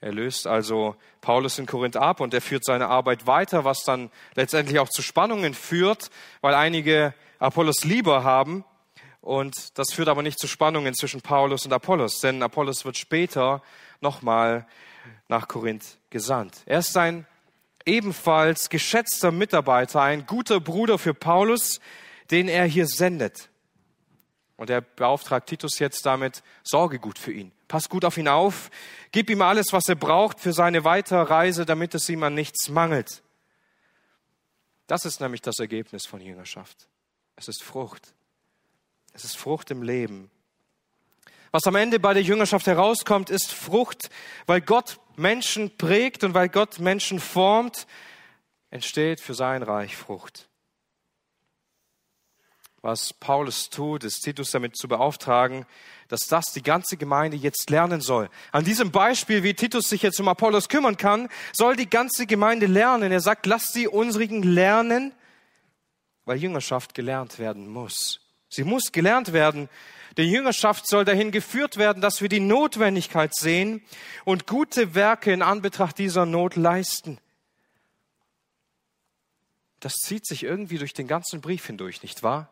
Er 0.00 0.12
löst 0.12 0.46
also 0.46 0.94
Paulus 1.20 1.58
in 1.58 1.66
Korinth 1.66 1.96
ab 1.96 2.20
und 2.20 2.32
er 2.32 2.42
führt 2.42 2.64
seine 2.64 2.86
Arbeit 2.86 3.26
weiter, 3.26 3.64
was 3.64 3.82
dann 3.82 4.08
letztendlich 4.36 4.78
auch 4.78 4.88
zu 4.88 5.02
Spannungen 5.02 5.54
führt, 5.54 6.10
weil 6.42 6.54
einige 6.54 7.12
Apollos 7.40 7.82
lieber 7.82 8.22
haben. 8.22 8.64
Und 9.24 9.78
das 9.78 9.90
führt 9.90 10.08
aber 10.08 10.22
nicht 10.22 10.38
zu 10.38 10.46
Spannungen 10.46 10.94
zwischen 10.94 11.22
Paulus 11.22 11.64
und 11.64 11.72
Apollos, 11.72 12.20
denn 12.20 12.42
Apollos 12.42 12.84
wird 12.84 12.98
später 12.98 13.62
nochmal 14.02 14.66
nach 15.28 15.48
Korinth 15.48 15.96
gesandt. 16.10 16.60
Er 16.66 16.80
ist 16.80 16.94
ein 16.98 17.26
ebenfalls 17.86 18.68
geschätzter 18.68 19.32
Mitarbeiter, 19.32 20.02
ein 20.02 20.26
guter 20.26 20.60
Bruder 20.60 20.98
für 20.98 21.14
Paulus, 21.14 21.80
den 22.30 22.48
er 22.48 22.66
hier 22.66 22.86
sendet. 22.86 23.48
Und 24.58 24.68
er 24.68 24.82
beauftragt 24.82 25.48
Titus 25.48 25.78
jetzt 25.78 26.04
damit, 26.04 26.42
sorge 26.62 26.98
gut 26.98 27.18
für 27.18 27.32
ihn. 27.32 27.50
Pass 27.66 27.88
gut 27.88 28.04
auf 28.04 28.18
ihn 28.18 28.28
auf. 28.28 28.70
Gib 29.10 29.30
ihm 29.30 29.40
alles, 29.40 29.72
was 29.72 29.88
er 29.88 29.96
braucht 29.96 30.38
für 30.38 30.52
seine 30.52 30.84
weitere 30.84 31.22
Reise, 31.22 31.64
damit 31.64 31.94
es 31.94 32.10
ihm 32.10 32.22
an 32.24 32.34
nichts 32.34 32.68
mangelt. 32.68 33.22
Das 34.86 35.06
ist 35.06 35.22
nämlich 35.22 35.40
das 35.40 35.58
Ergebnis 35.60 36.04
von 36.04 36.20
Jüngerschaft. 36.20 36.88
Es 37.36 37.48
ist 37.48 37.62
Frucht. 37.62 38.12
Es 39.14 39.24
ist 39.24 39.36
Frucht 39.36 39.70
im 39.70 39.82
Leben. 39.82 40.30
Was 41.52 41.68
am 41.68 41.76
Ende 41.76 42.00
bei 42.00 42.14
der 42.14 42.22
Jüngerschaft 42.22 42.66
herauskommt, 42.66 43.30
ist 43.30 43.52
Frucht, 43.52 44.10
weil 44.46 44.60
Gott 44.60 44.98
Menschen 45.14 45.76
prägt 45.78 46.24
und 46.24 46.34
weil 46.34 46.48
Gott 46.48 46.80
Menschen 46.80 47.20
formt, 47.20 47.86
entsteht 48.70 49.20
für 49.20 49.34
sein 49.34 49.62
Reich 49.62 49.96
Frucht. 49.96 50.48
Was 52.82 53.12
Paulus 53.12 53.70
tut, 53.70 54.02
ist 54.02 54.22
Titus 54.22 54.50
damit 54.50 54.76
zu 54.76 54.88
beauftragen, 54.88 55.64
dass 56.08 56.26
das 56.26 56.46
die 56.46 56.62
ganze 56.62 56.96
Gemeinde 56.96 57.36
jetzt 57.36 57.70
lernen 57.70 58.00
soll. 58.00 58.28
An 58.50 58.64
diesem 58.64 58.90
Beispiel, 58.90 59.44
wie 59.44 59.54
Titus 59.54 59.88
sich 59.88 60.02
jetzt 60.02 60.18
um 60.18 60.26
Apollos 60.28 60.68
kümmern 60.68 60.96
kann, 60.96 61.28
soll 61.52 61.76
die 61.76 61.88
ganze 61.88 62.26
Gemeinde 62.26 62.66
lernen. 62.66 63.12
Er 63.12 63.20
sagt, 63.20 63.46
lasst 63.46 63.72
sie 63.72 63.86
unsrigen 63.86 64.42
lernen, 64.42 65.14
weil 66.24 66.36
Jüngerschaft 66.38 66.94
gelernt 66.94 67.38
werden 67.38 67.68
muss. 67.68 68.23
Sie 68.54 68.64
muss 68.64 68.92
gelernt 68.92 69.32
werden. 69.32 69.68
Die 70.16 70.22
Jüngerschaft 70.22 70.86
soll 70.86 71.04
dahin 71.04 71.32
geführt 71.32 71.76
werden, 71.76 72.00
dass 72.00 72.20
wir 72.22 72.28
die 72.28 72.40
Notwendigkeit 72.40 73.34
sehen 73.34 73.82
und 74.24 74.46
gute 74.46 74.94
Werke 74.94 75.32
in 75.32 75.42
Anbetracht 75.42 75.98
dieser 75.98 76.24
Not 76.24 76.54
leisten. 76.54 77.18
Das 79.80 79.94
zieht 79.94 80.26
sich 80.26 80.44
irgendwie 80.44 80.78
durch 80.78 80.94
den 80.94 81.08
ganzen 81.08 81.40
Brief 81.40 81.66
hindurch, 81.66 82.02
nicht 82.02 82.22
wahr? 82.22 82.48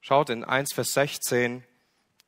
Schaut 0.00 0.30
in 0.30 0.42
1 0.42 0.72
Vers 0.72 0.94
16, 0.94 1.64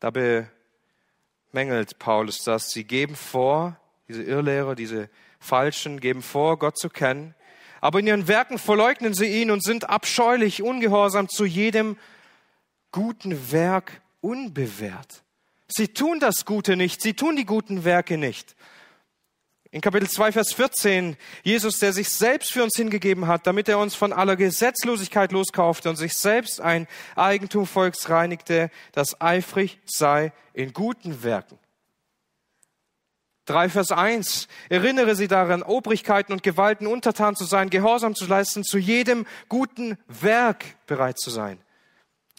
da 0.00 0.10
bemängelt 0.10 1.98
Paulus 1.98 2.44
das. 2.44 2.70
Sie 2.70 2.84
geben 2.84 3.16
vor, 3.16 3.80
diese 4.06 4.22
Irrlehrer, 4.22 4.74
diese 4.74 5.08
Falschen 5.40 5.98
geben 6.00 6.22
vor, 6.22 6.58
Gott 6.58 6.78
zu 6.78 6.90
kennen, 6.90 7.34
aber 7.80 8.00
in 8.00 8.06
ihren 8.06 8.28
Werken 8.28 8.58
verleugnen 8.58 9.14
sie 9.14 9.26
ihn 9.26 9.50
und 9.50 9.62
sind 9.62 9.88
abscheulich, 9.88 10.62
ungehorsam 10.62 11.28
zu 11.28 11.44
jedem 11.44 11.96
guten 12.92 13.52
Werk 13.52 14.00
unbewährt. 14.20 15.22
Sie 15.68 15.88
tun 15.88 16.18
das 16.20 16.44
Gute 16.44 16.76
nicht, 16.76 17.02
sie 17.02 17.14
tun 17.14 17.36
die 17.36 17.44
guten 17.44 17.84
Werke 17.84 18.16
nicht. 18.16 18.56
In 19.70 19.82
Kapitel 19.82 20.08
2, 20.08 20.32
Vers 20.32 20.54
14, 20.54 21.18
Jesus, 21.42 21.78
der 21.78 21.92
sich 21.92 22.08
selbst 22.08 22.52
für 22.52 22.64
uns 22.64 22.74
hingegeben 22.74 23.26
hat, 23.26 23.46
damit 23.46 23.68
er 23.68 23.78
uns 23.78 23.94
von 23.94 24.14
aller 24.14 24.34
Gesetzlosigkeit 24.34 25.30
loskaufte 25.30 25.90
und 25.90 25.96
sich 25.96 26.14
selbst 26.14 26.58
ein 26.58 26.86
Eigentum 27.16 27.66
volksreinigte, 27.66 28.70
das 28.92 29.20
eifrig 29.20 29.78
sei 29.84 30.32
in 30.54 30.72
guten 30.72 31.22
Werken. 31.22 31.58
3 33.48 33.70
Vers 33.70 33.92
1. 33.92 34.46
Erinnere 34.68 35.16
sie 35.16 35.26
daran, 35.26 35.62
Obrigkeiten 35.62 36.32
und 36.32 36.42
Gewalten 36.42 36.86
untertan 36.86 37.34
zu 37.34 37.44
sein, 37.44 37.70
Gehorsam 37.70 38.14
zu 38.14 38.26
leisten, 38.26 38.62
zu 38.62 38.76
jedem 38.76 39.26
guten 39.48 39.96
Werk 40.06 40.64
bereit 40.86 41.18
zu 41.18 41.30
sein. 41.30 41.58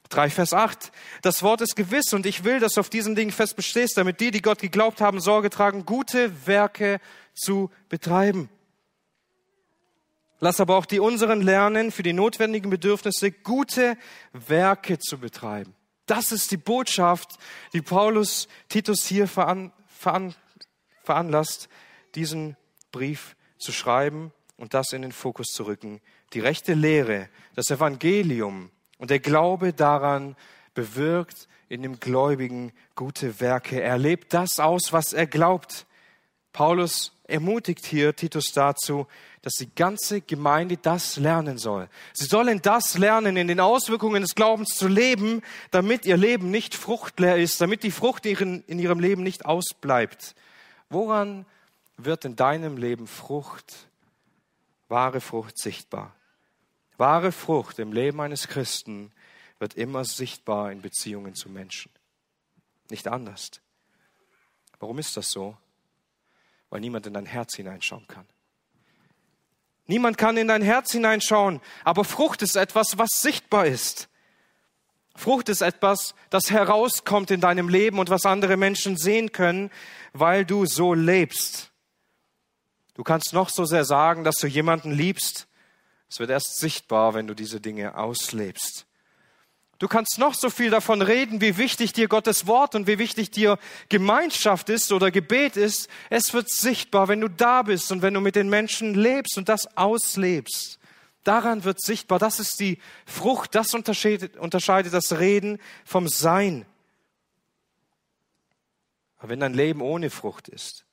3 0.10 0.30
Vers 0.30 0.54
8. 0.54 0.92
Das 1.24 1.42
Wort 1.42 1.62
ist 1.62 1.76
gewiss 1.76 2.14
und 2.14 2.28
ich 2.28 2.44
will, 2.44 2.60
dass 2.60 2.74
du 2.74 2.82
auf 2.82 2.90
diesen 2.90 3.16
Dingen 3.16 3.32
fest 3.32 3.56
bestehst, 3.56 3.98
damit 3.98 4.20
die, 4.20 4.30
die 4.30 4.44
Gott 4.44 4.60
geglaubt 4.60 5.02
haben, 5.02 5.20
Sorge 5.20 5.50
tragen, 5.50 5.84
gute 5.84 6.46
Werke 6.46 7.00
zu 7.34 7.72
betreiben. 7.90 8.50
Lass 10.40 10.62
aber 10.62 10.78
auch 10.78 10.86
die 10.86 11.00
unseren 11.00 11.42
lernen, 11.42 11.92
für 11.92 12.04
die 12.04 12.14
notwendigen 12.14 12.70
Bedürfnisse 12.70 13.32
gute 13.32 13.98
Werke 14.32 15.00
zu 15.00 15.18
betreiben. 15.18 15.74
Das 16.06 16.32
ist 16.32 16.52
die 16.52 16.58
Botschaft, 16.58 17.40
die 17.74 17.82
Paulus 17.82 18.48
Titus 18.68 19.06
hier 19.06 19.28
veran, 19.28 19.72
veran, 19.88 20.36
veranlasst, 21.10 21.70
diesen 22.14 22.56
Brief 22.92 23.36
zu 23.58 23.72
schreiben 23.72 24.32
und 24.58 24.76
das 24.76 24.94
in 24.94 25.02
den 25.02 25.12
Fokus 25.12 25.48
zu 25.48 25.64
rücken. 25.64 26.02
Die 26.34 26.40
rechte 26.40 26.76
Lehre, 26.76 27.30
das 27.56 27.72
Evangelium 27.72 28.70
und 29.00 29.10
der 29.10 29.20
Glaube 29.20 29.74
daran 29.74 30.36
bewirkt 30.76 31.48
in 31.68 31.82
dem 31.82 32.00
Gläubigen 32.00 32.74
gute 32.94 33.40
Werke. 33.40 33.82
Er 33.82 33.98
lebt 33.98 34.36
das 34.36 34.60
aus, 34.60 34.94
was 34.94 35.14
er 35.14 35.26
glaubt. 35.26 35.88
Paulus 36.54 37.12
ermutigt 37.24 37.88
hier 37.88 38.16
Titus 38.16 38.52
dazu, 38.52 39.08
dass 39.42 39.54
die 39.54 39.74
ganze 39.74 40.22
Gemeinde 40.22 40.78
das 40.78 41.18
lernen 41.18 41.58
soll. 41.58 41.90
Sie 42.14 42.26
sollen 42.26 42.62
das 42.62 43.00
lernen, 43.00 43.36
in 43.36 43.48
den 43.48 43.60
Auswirkungen 43.60 44.22
des 44.22 44.36
Glaubens 44.36 44.76
zu 44.76 44.88
leben, 44.88 45.42
damit 45.72 46.06
ihr 46.06 46.18
Leben 46.18 46.52
nicht 46.52 46.76
fruchtleer 46.76 47.38
ist, 47.38 47.62
damit 47.62 47.82
die 47.82 47.90
Frucht 47.90 48.28
in 48.28 48.64
ihrem 48.68 49.00
Leben 49.00 49.24
nicht 49.24 49.46
ausbleibt. 49.46 50.36
Woran 50.90 51.46
wird 51.98 52.26
in 52.26 52.36
deinem 52.36 52.78
Leben 52.78 53.08
Frucht, 53.08 53.88
wahre 54.88 55.22
Frucht 55.22 55.58
sichtbar? 55.58 56.16
Wahre 56.98 57.32
Frucht 57.32 57.80
im 57.80 57.94
Leben 57.94 58.20
eines 58.20 58.48
Christen 58.48 59.12
wird 59.60 59.76
immer 59.76 60.04
sichtbar 60.04 60.72
in 60.72 60.82
Beziehungen 60.82 61.36
zu 61.36 61.50
Menschen. 61.50 61.92
Nicht 62.90 63.08
anders. 63.08 63.52
Warum 64.80 65.00
ist 65.00 65.16
das 65.16 65.30
so? 65.30 65.56
Weil 66.70 66.82
niemand 66.82 67.06
in 67.08 67.14
dein 67.14 67.26
Herz 67.26 67.56
hineinschauen 67.56 68.08
kann. 68.08 68.26
Niemand 69.88 70.18
kann 70.18 70.38
in 70.38 70.48
dein 70.48 70.62
Herz 70.62 70.92
hineinschauen, 70.92 71.62
aber 71.84 72.04
Frucht 72.04 72.42
ist 72.42 72.56
etwas, 72.56 72.98
was 72.98 73.22
sichtbar 73.22 73.66
ist. 73.66 74.09
Frucht 75.20 75.50
ist 75.50 75.62
etwas, 75.62 76.16
das 76.30 76.50
herauskommt 76.50 77.30
in 77.30 77.42
deinem 77.42 77.68
Leben 77.68 78.00
und 78.00 78.10
was 78.10 78.26
andere 78.26 78.56
Menschen 78.56 78.96
sehen 78.96 79.32
können, 79.32 79.70
weil 80.14 80.46
du 80.46 80.66
so 80.66 80.94
lebst. 80.94 81.72
Du 82.94 83.04
kannst 83.04 83.34
noch 83.34 83.50
so 83.50 83.66
sehr 83.66 83.84
sagen, 83.84 84.24
dass 84.24 84.38
du 84.38 84.48
jemanden 84.48 84.92
liebst. 84.92 85.48
Es 86.10 86.20
wird 86.20 86.30
erst 86.30 86.60
sichtbar, 86.60 87.14
wenn 87.14 87.28
du 87.28 87.34
diese 87.34 87.60
Dinge 87.60 87.98
auslebst. 87.98 88.86
Du 89.78 89.88
kannst 89.88 90.18
noch 90.20 90.34
so 90.34 90.50
viel 90.50 90.70
davon 90.70 91.02
reden, 91.02 91.42
wie 91.42 91.58
wichtig 91.58 91.94
dir 91.94 92.08
Gottes 92.08 92.48
Wort 92.48 92.76
und 92.76 92.88
wie 92.88 92.98
wichtig 92.98 93.30
dir 93.32 93.60
Gemeinschaft 93.90 94.70
ist 94.70 94.92
oder 94.92 95.12
Gebet 95.12 95.58
ist. 95.58 95.90
Es 96.10 96.34
wird 96.34 96.50
sichtbar, 96.50 97.10
wenn 97.10 97.22
du 97.22 97.30
da 97.30 97.62
bist 97.62 97.92
und 97.92 98.02
wenn 98.02 98.14
du 98.14 98.22
mit 98.22 98.36
den 98.36 98.50
Menschen 98.50 98.94
lebst 98.94 99.38
und 99.38 99.50
das 99.50 99.78
auslebst. 99.78 100.79
Daran 101.24 101.64
wird 101.64 101.82
sichtbar, 101.82 102.20
das 102.20 102.40
ist 102.40 102.60
die 102.60 102.80
Frucht, 103.06 103.56
das 103.56 103.74
unterscheidet, 103.74 104.38
unterscheidet 104.38 104.94
das 104.94 105.20
Reden 105.20 105.60
vom 105.86 106.08
Sein. 106.08 106.66
Aber 109.18 109.30
wenn 109.30 109.42
dein 109.42 109.54
Leben 109.54 109.82
ohne 109.82 110.10
Frucht 110.10 110.48
ist, 110.48 110.86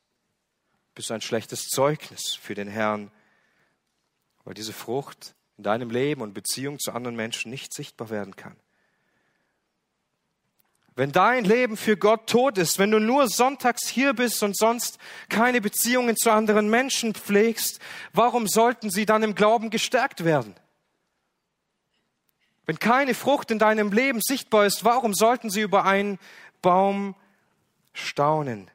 bist 0.95 1.11
du 1.11 1.15
ein 1.15 1.21
schlechtes 1.21 1.69
Zeugnis 1.69 2.35
für 2.35 2.55
den 2.55 2.69
Herrn, 2.69 3.13
weil 4.45 4.55
diese 4.55 4.73
Frucht 4.73 5.35
in 5.57 5.65
deinem 5.65 5.91
Leben 5.91 6.23
und 6.23 6.35
Beziehung 6.35 6.79
zu 6.79 6.93
anderen 6.93 7.17
Menschen 7.17 7.51
nicht 7.51 7.73
sichtbar 7.73 8.11
werden 8.11 8.35
kann. 8.35 8.57
Wenn 10.97 11.13
dein 11.13 11.45
Leben 11.45 11.77
für 11.77 11.97
Gott 11.97 12.27
tot 12.27 12.59
ist, 12.59 12.79
wenn 12.79 12.91
du 12.91 12.99
nur 12.99 13.29
sonntags 13.29 13.87
hier 13.87 14.15
bist 14.15 14.43
und 14.43 14.57
sonst 14.57 14.99
keine 15.29 15.61
Beziehungen 15.61 16.17
zu 16.17 16.31
anderen 16.31 16.69
Menschen 16.69 17.15
pflegst, 17.15 17.81
warum 18.13 18.49
sollten 18.49 18.91
sie 18.91 19.07
dann 19.07 19.23
im 19.23 19.35
Glauben 19.35 19.71
gestärkt 19.71 20.25
werden? 20.25 20.55
Wenn 22.65 22.79
keine 22.79 23.15
Frucht 23.15 23.51
in 23.51 23.59
deinem 23.59 23.93
Leben 23.93 24.21
sichtbar 24.21 24.67
ist, 24.67 24.85
warum 24.85 25.15
sollten 25.15 25.51
sie 25.51 25.61
über 25.61 25.85
einen 25.85 26.19
Baum 26.63 27.15
staunen. 27.93 28.71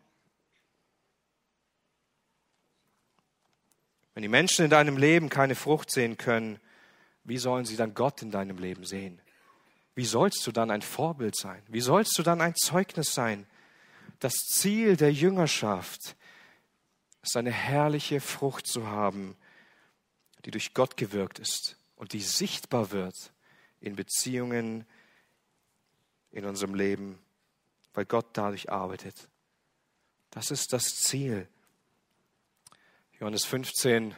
Wenn 4.14 4.24
die 4.24 4.30
Menschen 4.30 4.66
in 4.66 4.72
deinem 4.72 4.98
Leben 4.98 5.30
keine 5.30 5.56
Frucht 5.56 5.92
sehen 5.92 6.18
können, 6.18 6.60
wie 7.24 7.38
sollen 7.38 7.66
sie 7.66 7.78
dann 7.78 7.94
Gott 7.94 8.22
in 8.22 8.32
deinem 8.32 8.58
Leben 8.58 8.84
sehen? 8.84 9.22
Wie 9.96 10.06
sollst 10.06 10.46
du 10.48 10.52
dann 10.52 10.72
ein 10.72 10.82
Vorbild 10.82 11.36
sein? 11.36 11.62
Wie 11.68 11.82
sollst 11.82 12.18
du 12.18 12.24
dann 12.24 12.42
ein 12.42 12.56
Zeugnis 12.56 13.14
sein? 13.14 13.46
Das 14.20 14.34
Ziel 14.34 14.96
der 14.96 15.12
Jüngerschaft 15.12 16.16
ist 17.22 17.36
eine 17.38 17.52
herrliche 17.52 18.22
Frucht 18.22 18.68
zu 18.68 18.88
haben, 18.88 19.36
die 20.46 20.52
durch 20.52 20.74
Gott 20.74 20.98
gewirkt 20.98 21.40
ist 21.40 21.78
und 21.96 22.14
die 22.14 22.22
sichtbar 22.22 22.92
wird 22.92 23.34
in 23.80 23.96
Beziehungen, 23.96 24.86
in 26.32 26.46
unserem 26.46 26.76
Leben, 26.76 27.20
weil 27.94 28.06
Gott 28.06 28.28
dadurch 28.34 28.72
arbeitet. 28.72 29.28
Das 30.30 30.50
ist 30.50 30.72
das 30.72 30.96
Ziel. 30.96 31.48
Johannes 33.20 33.46
15, 33.46 34.16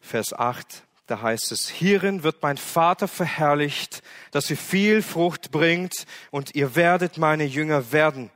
Vers 0.00 0.32
8, 0.32 0.84
da 1.08 1.22
heißt 1.22 1.52
es, 1.52 1.70
hierin 1.70 2.22
wird 2.22 2.42
mein 2.42 2.58
Vater 2.58 3.08
verherrlicht, 3.08 4.02
dass 4.30 4.50
ihr 4.50 4.58
viel 4.58 5.02
Frucht 5.02 5.50
bringt 5.50 6.06
und 6.30 6.54
ihr 6.54 6.76
werdet 6.76 7.16
meine 7.16 7.44
Jünger 7.44 7.92
werden. 7.92 8.30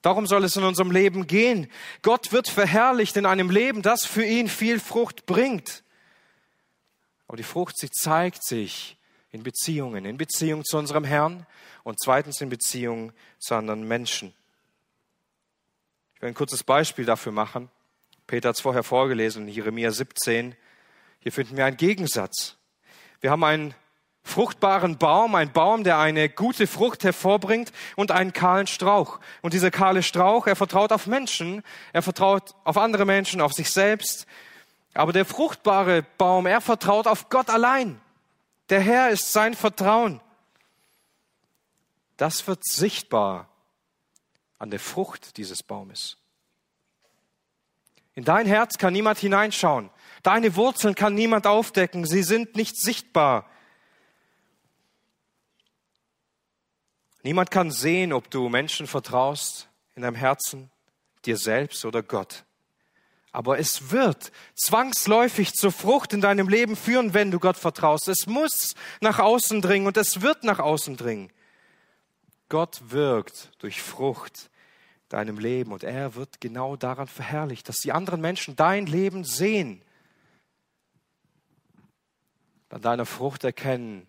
Darum 0.00 0.26
soll 0.26 0.42
es 0.44 0.56
in 0.56 0.64
unserem 0.64 0.90
Leben 0.90 1.26
gehen. 1.26 1.70
Gott 2.00 2.32
wird 2.32 2.48
verherrlicht 2.48 3.16
in 3.18 3.26
einem 3.26 3.50
Leben, 3.50 3.82
das 3.82 4.06
für 4.06 4.24
ihn 4.24 4.48
viel 4.48 4.80
Frucht 4.80 5.26
bringt. 5.26 5.84
Aber 7.28 7.36
die 7.36 7.42
Frucht, 7.42 7.78
sie 7.78 7.90
zeigt 7.90 8.42
sich 8.42 8.96
in 9.30 9.42
Beziehungen, 9.42 10.06
in 10.06 10.16
Beziehung 10.16 10.64
zu 10.64 10.78
unserem 10.78 11.04
Herrn 11.04 11.46
und 11.84 11.98
zweitens 12.02 12.40
in 12.40 12.48
Beziehung 12.48 13.12
zu 13.38 13.54
anderen 13.54 13.86
Menschen. 13.86 14.32
Ich 16.14 16.22
will 16.22 16.30
ein 16.30 16.34
kurzes 16.34 16.64
Beispiel 16.64 17.04
dafür 17.04 17.32
machen. 17.32 17.70
Peter 18.26 18.48
hat 18.48 18.56
es 18.56 18.62
vorher 18.62 18.82
vorgelesen, 18.82 19.46
Jeremia 19.46 19.90
17. 19.90 20.56
Hier 21.22 21.32
finden 21.32 21.56
wir 21.56 21.64
einen 21.64 21.76
Gegensatz. 21.76 22.56
Wir 23.20 23.30
haben 23.30 23.44
einen 23.44 23.74
fruchtbaren 24.24 24.98
Baum, 24.98 25.36
ein 25.36 25.52
Baum, 25.52 25.84
der 25.84 25.98
eine 25.98 26.28
gute 26.28 26.66
Frucht 26.66 27.04
hervorbringt 27.04 27.72
und 27.94 28.10
einen 28.10 28.32
kahlen 28.32 28.66
Strauch. 28.66 29.20
Und 29.40 29.54
dieser 29.54 29.70
kahle 29.70 30.02
Strauch, 30.02 30.48
er 30.48 30.56
vertraut 30.56 30.90
auf 30.90 31.06
Menschen, 31.06 31.62
er 31.92 32.02
vertraut 32.02 32.54
auf 32.64 32.76
andere 32.76 33.04
Menschen, 33.04 33.40
auf 33.40 33.52
sich 33.52 33.70
selbst. 33.70 34.26
Aber 34.94 35.12
der 35.12 35.24
fruchtbare 35.24 36.02
Baum, 36.18 36.46
er 36.46 36.60
vertraut 36.60 37.06
auf 37.06 37.28
Gott 37.28 37.50
allein. 37.50 38.00
Der 38.68 38.80
Herr 38.80 39.10
ist 39.10 39.32
sein 39.32 39.54
Vertrauen. 39.54 40.20
Das 42.16 42.46
wird 42.48 42.64
sichtbar 42.64 43.48
an 44.58 44.70
der 44.70 44.80
Frucht 44.80 45.36
dieses 45.36 45.62
Baumes. 45.62 46.16
In 48.14 48.24
dein 48.24 48.46
Herz 48.46 48.76
kann 48.76 48.92
niemand 48.92 49.18
hineinschauen. 49.18 49.90
Deine 50.22 50.54
Wurzeln 50.56 50.94
kann 50.94 51.14
niemand 51.14 51.46
aufdecken. 51.46 52.06
Sie 52.06 52.22
sind 52.22 52.54
nicht 52.56 52.76
sichtbar. 52.76 53.48
Niemand 57.22 57.50
kann 57.50 57.70
sehen, 57.70 58.12
ob 58.12 58.30
du 58.30 58.48
Menschen 58.48 58.86
vertraust 58.86 59.68
in 59.94 60.02
deinem 60.02 60.16
Herzen, 60.16 60.70
dir 61.24 61.36
selbst 61.36 61.84
oder 61.84 62.02
Gott. 62.02 62.44
Aber 63.30 63.58
es 63.58 63.90
wird 63.90 64.30
zwangsläufig 64.54 65.54
zur 65.54 65.72
Frucht 65.72 66.12
in 66.12 66.20
deinem 66.20 66.48
Leben 66.48 66.76
führen, 66.76 67.14
wenn 67.14 67.30
du 67.30 67.38
Gott 67.38 67.56
vertraust. 67.56 68.08
Es 68.08 68.26
muss 68.26 68.74
nach 69.00 69.18
außen 69.18 69.62
dringen 69.62 69.86
und 69.86 69.96
es 69.96 70.20
wird 70.20 70.44
nach 70.44 70.58
außen 70.58 70.96
dringen. 70.96 71.32
Gott 72.48 72.82
wirkt 72.88 73.50
durch 73.58 73.80
Frucht 73.80 74.50
deinem 75.08 75.38
Leben 75.38 75.72
und 75.72 75.84
er 75.84 76.14
wird 76.14 76.40
genau 76.40 76.76
daran 76.76 77.06
verherrlicht, 77.06 77.68
dass 77.68 77.76
die 77.76 77.92
anderen 77.92 78.20
Menschen 78.20 78.56
dein 78.56 78.86
Leben 78.86 79.24
sehen, 79.24 79.82
an 82.72 82.80
deiner 82.80 83.06
Frucht 83.06 83.44
erkennen, 83.44 84.08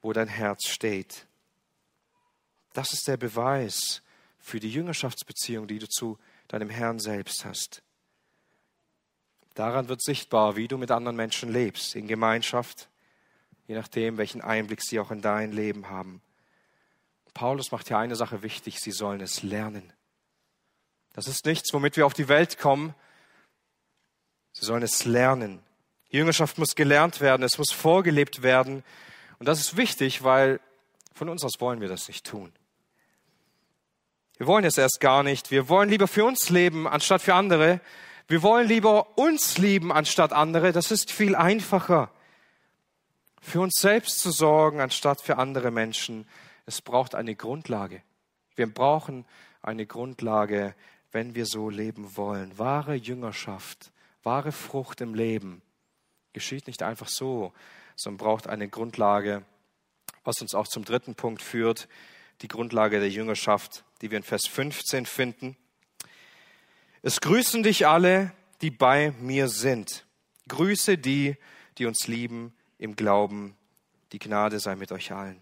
wo 0.00 0.12
dein 0.12 0.28
Herz 0.28 0.66
steht. 0.66 1.26
Das 2.72 2.92
ist 2.92 3.08
der 3.08 3.16
Beweis 3.16 4.02
für 4.38 4.60
die 4.60 4.70
Jüngerschaftsbeziehung, 4.70 5.66
die 5.66 5.80
du 5.80 5.88
zu 5.88 6.18
deinem 6.46 6.70
Herrn 6.70 7.00
selbst 7.00 7.44
hast. 7.44 7.82
Daran 9.54 9.88
wird 9.88 10.02
sichtbar, 10.02 10.54
wie 10.54 10.68
du 10.68 10.78
mit 10.78 10.90
anderen 10.90 11.16
Menschen 11.16 11.50
lebst, 11.50 11.96
in 11.96 12.06
Gemeinschaft, 12.06 12.88
je 13.66 13.74
nachdem, 13.74 14.16
welchen 14.16 14.42
Einblick 14.42 14.82
sie 14.82 15.00
auch 15.00 15.10
in 15.10 15.22
dein 15.22 15.50
Leben 15.50 15.88
haben. 15.88 16.22
Paulus 17.34 17.72
macht 17.72 17.88
hier 17.88 17.98
eine 17.98 18.14
Sache 18.14 18.42
wichtig, 18.42 18.80
sie 18.80 18.92
sollen 18.92 19.20
es 19.20 19.42
lernen. 19.42 19.92
Das 21.14 21.26
ist 21.26 21.46
nichts, 21.46 21.72
womit 21.72 21.96
wir 21.96 22.06
auf 22.06 22.14
die 22.14 22.28
Welt 22.28 22.58
kommen. 22.58 22.94
Sie 24.52 24.64
sollen 24.64 24.82
es 24.82 25.04
lernen. 25.04 25.65
Jüngerschaft 26.10 26.58
muss 26.58 26.74
gelernt 26.74 27.20
werden, 27.20 27.42
es 27.42 27.58
muss 27.58 27.72
vorgelebt 27.72 28.42
werden. 28.42 28.84
Und 29.38 29.46
das 29.46 29.60
ist 29.60 29.76
wichtig, 29.76 30.22
weil 30.22 30.60
von 31.14 31.28
uns 31.28 31.44
aus 31.44 31.60
wollen 31.60 31.80
wir 31.80 31.88
das 31.88 32.08
nicht 32.08 32.24
tun. 32.24 32.52
Wir 34.36 34.46
wollen 34.46 34.64
es 34.64 34.78
erst 34.78 35.00
gar 35.00 35.22
nicht. 35.22 35.50
Wir 35.50 35.68
wollen 35.68 35.88
lieber 35.88 36.08
für 36.08 36.24
uns 36.24 36.50
leben, 36.50 36.86
anstatt 36.86 37.22
für 37.22 37.34
andere. 37.34 37.80
Wir 38.28 38.42
wollen 38.42 38.68
lieber 38.68 39.18
uns 39.18 39.58
lieben, 39.58 39.92
anstatt 39.92 40.32
andere. 40.32 40.72
Das 40.72 40.90
ist 40.90 41.10
viel 41.10 41.34
einfacher. 41.34 42.10
Für 43.40 43.60
uns 43.60 43.74
selbst 43.80 44.18
zu 44.18 44.30
sorgen, 44.30 44.80
anstatt 44.80 45.20
für 45.20 45.38
andere 45.38 45.70
Menschen. 45.70 46.28
Es 46.66 46.82
braucht 46.82 47.14
eine 47.14 47.34
Grundlage. 47.34 48.02
Wir 48.56 48.72
brauchen 48.72 49.24
eine 49.62 49.86
Grundlage, 49.86 50.74
wenn 51.12 51.34
wir 51.34 51.46
so 51.46 51.70
leben 51.70 52.16
wollen. 52.16 52.58
Wahre 52.58 52.94
Jüngerschaft, 52.94 53.90
wahre 54.22 54.52
Frucht 54.52 55.00
im 55.00 55.14
Leben 55.14 55.62
geschieht 56.36 56.66
nicht 56.66 56.82
einfach 56.82 57.08
so, 57.08 57.54
sondern 57.94 58.18
braucht 58.18 58.46
eine 58.46 58.68
Grundlage, 58.68 59.42
was 60.22 60.42
uns 60.42 60.54
auch 60.54 60.68
zum 60.68 60.84
dritten 60.84 61.14
Punkt 61.14 61.40
führt, 61.40 61.88
die 62.42 62.48
Grundlage 62.48 63.00
der 63.00 63.08
Jüngerschaft, 63.08 63.84
die 64.02 64.10
wir 64.10 64.18
in 64.18 64.22
Vers 64.22 64.46
15 64.46 65.06
finden. 65.06 65.56
Es 67.00 67.22
grüßen 67.22 67.62
dich 67.62 67.86
alle, 67.86 68.32
die 68.60 68.70
bei 68.70 69.14
mir 69.18 69.48
sind. 69.48 70.04
Grüße 70.48 70.98
die, 70.98 71.36
die 71.78 71.86
uns 71.86 72.06
lieben 72.06 72.54
im 72.76 72.96
Glauben. 72.96 73.56
Die 74.12 74.18
Gnade 74.18 74.60
sei 74.60 74.76
mit 74.76 74.92
euch 74.92 75.12
allen. 75.12 75.40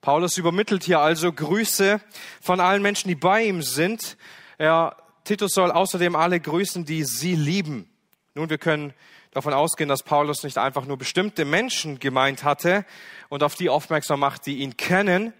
Paulus 0.00 0.38
übermittelt 0.38 0.84
hier 0.84 1.00
also 1.00 1.32
Grüße 1.32 2.00
von 2.40 2.60
allen 2.60 2.82
Menschen, 2.82 3.08
die 3.08 3.16
bei 3.16 3.42
ihm 3.42 3.62
sind. 3.62 4.16
Er, 4.58 4.96
Titus 5.24 5.54
soll 5.54 5.72
außerdem 5.72 6.14
alle 6.14 6.38
grüßen, 6.38 6.84
die 6.84 7.02
sie 7.02 7.34
lieben. 7.34 7.90
Nun, 8.34 8.48
wir 8.48 8.58
können 8.58 8.94
davon 9.36 9.52
ausgehen, 9.52 9.88
dass 9.88 10.02
Paulus 10.02 10.42
nicht 10.44 10.56
einfach 10.56 10.86
nur 10.86 10.96
bestimmte 10.96 11.44
Menschen 11.44 11.98
gemeint 11.98 12.42
hatte 12.42 12.86
und 13.28 13.42
auf 13.42 13.54
die 13.54 13.68
aufmerksam 13.68 14.20
macht, 14.20 14.46
die 14.46 14.58
ihn 14.58 14.76
kennen, 14.78 15.34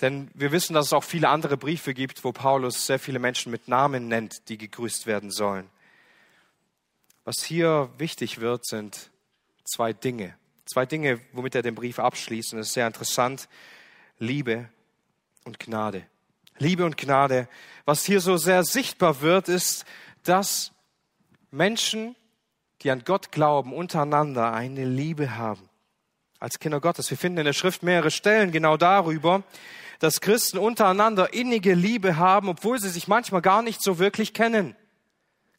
denn 0.00 0.30
wir 0.34 0.50
wissen, 0.50 0.74
dass 0.74 0.86
es 0.86 0.92
auch 0.92 1.04
viele 1.04 1.28
andere 1.28 1.56
Briefe 1.56 1.94
gibt, 1.94 2.24
wo 2.24 2.32
Paulus 2.32 2.86
sehr 2.86 2.98
viele 2.98 3.20
Menschen 3.20 3.52
mit 3.52 3.68
Namen 3.68 4.08
nennt, 4.08 4.48
die 4.48 4.58
gegrüßt 4.58 5.06
werden 5.06 5.30
sollen. 5.30 5.70
Was 7.24 7.42
hier 7.44 7.88
wichtig 7.98 8.40
wird, 8.40 8.66
sind 8.66 9.10
zwei 9.64 9.92
Dinge. 9.92 10.34
Zwei 10.66 10.86
Dinge, 10.86 11.20
womit 11.32 11.54
er 11.54 11.62
den 11.62 11.76
Brief 11.76 12.00
abschließt. 12.00 12.52
Und 12.52 12.58
das 12.58 12.68
ist 12.68 12.74
sehr 12.74 12.88
interessant. 12.88 13.48
Liebe 14.18 14.68
und 15.44 15.60
Gnade. 15.60 16.04
Liebe 16.58 16.84
und 16.84 16.96
Gnade. 16.96 17.48
Was 17.84 18.04
hier 18.04 18.20
so 18.20 18.36
sehr 18.36 18.64
sichtbar 18.64 19.20
wird, 19.20 19.48
ist, 19.48 19.84
dass 20.24 20.72
Menschen, 21.52 22.16
die 22.82 22.90
an 22.90 23.04
Gott 23.04 23.30
glauben, 23.30 23.72
untereinander 23.72 24.52
eine 24.52 24.84
Liebe 24.84 25.36
haben. 25.36 25.68
Als 26.40 26.58
Kinder 26.58 26.80
Gottes. 26.80 27.08
Wir 27.08 27.16
finden 27.16 27.38
in 27.38 27.44
der 27.44 27.52
Schrift 27.52 27.84
mehrere 27.84 28.10
Stellen 28.10 28.50
genau 28.50 28.76
darüber 28.76 29.44
dass 30.02 30.20
Christen 30.20 30.58
untereinander 30.58 31.32
innige 31.32 31.74
Liebe 31.74 32.16
haben, 32.16 32.48
obwohl 32.48 32.80
sie 32.80 32.88
sich 32.88 33.06
manchmal 33.06 33.40
gar 33.40 33.62
nicht 33.62 33.80
so 33.80 34.00
wirklich 34.00 34.34
kennen, 34.34 34.74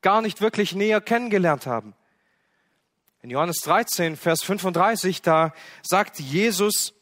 gar 0.02 0.22
nicht 0.22 0.41
wirklich 0.41 0.76
näher 0.76 1.00
kennengelernt 1.00 1.66
haben. 1.66 1.96
In 3.22 3.30
Johannes 3.30 3.62
13, 3.62 4.18
Vers 4.18 4.44
35, 4.44 5.22
da 5.22 5.54
sagt 5.82 6.20
Jesus, 6.20 6.94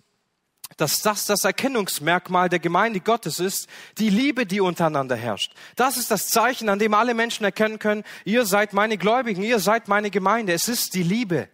dass 0.78 1.02
das 1.02 1.26
das 1.26 1.44
Erkennungsmerkmal 1.44 2.50
der 2.50 2.60
Gemeinde 2.60 3.00
Gottes 3.00 3.40
ist, 3.40 3.68
die 3.98 4.10
Liebe, 4.10 4.46
die 4.46 4.62
untereinander 4.62 5.16
herrscht. 5.16 5.54
Das 5.76 5.98
ist 5.98 6.12
das 6.12 6.28
Zeichen, 6.28 6.70
an 6.70 6.80
dem 6.80 6.94
alle 6.94 7.14
Menschen 7.14 7.44
erkennen 7.44 7.80
können, 7.80 8.04
ihr 8.26 8.46
seid 8.46 8.74
meine 8.74 8.98
Gläubigen, 8.98 9.44
ihr 9.44 9.60
seid 9.60 9.88
meine 9.88 10.10
Gemeinde. 10.10 10.54
Es 10.54 10.68
ist 10.68 10.94
die 10.94 11.04
Liebe. 11.04 11.50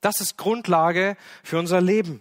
Das 0.00 0.20
ist 0.20 0.36
Grundlage 0.36 1.16
für 1.42 1.58
unser 1.58 1.80
Leben. 1.80 2.20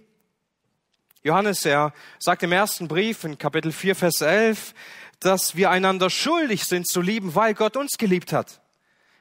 Johannes, 1.23 1.65
er 1.65 1.93
sagt 2.17 2.43
im 2.43 2.51
ersten 2.51 2.87
Brief 2.87 3.23
in 3.23 3.37
Kapitel 3.37 3.71
4, 3.71 3.95
Vers 3.95 4.21
11, 4.21 4.73
dass 5.19 5.55
wir 5.55 5.69
einander 5.69 6.09
schuldig 6.09 6.63
sind 6.63 6.87
zu 6.87 7.01
lieben, 7.01 7.35
weil 7.35 7.53
Gott 7.53 7.75
uns 7.75 7.97
geliebt 7.97 8.31
hat. 8.31 8.61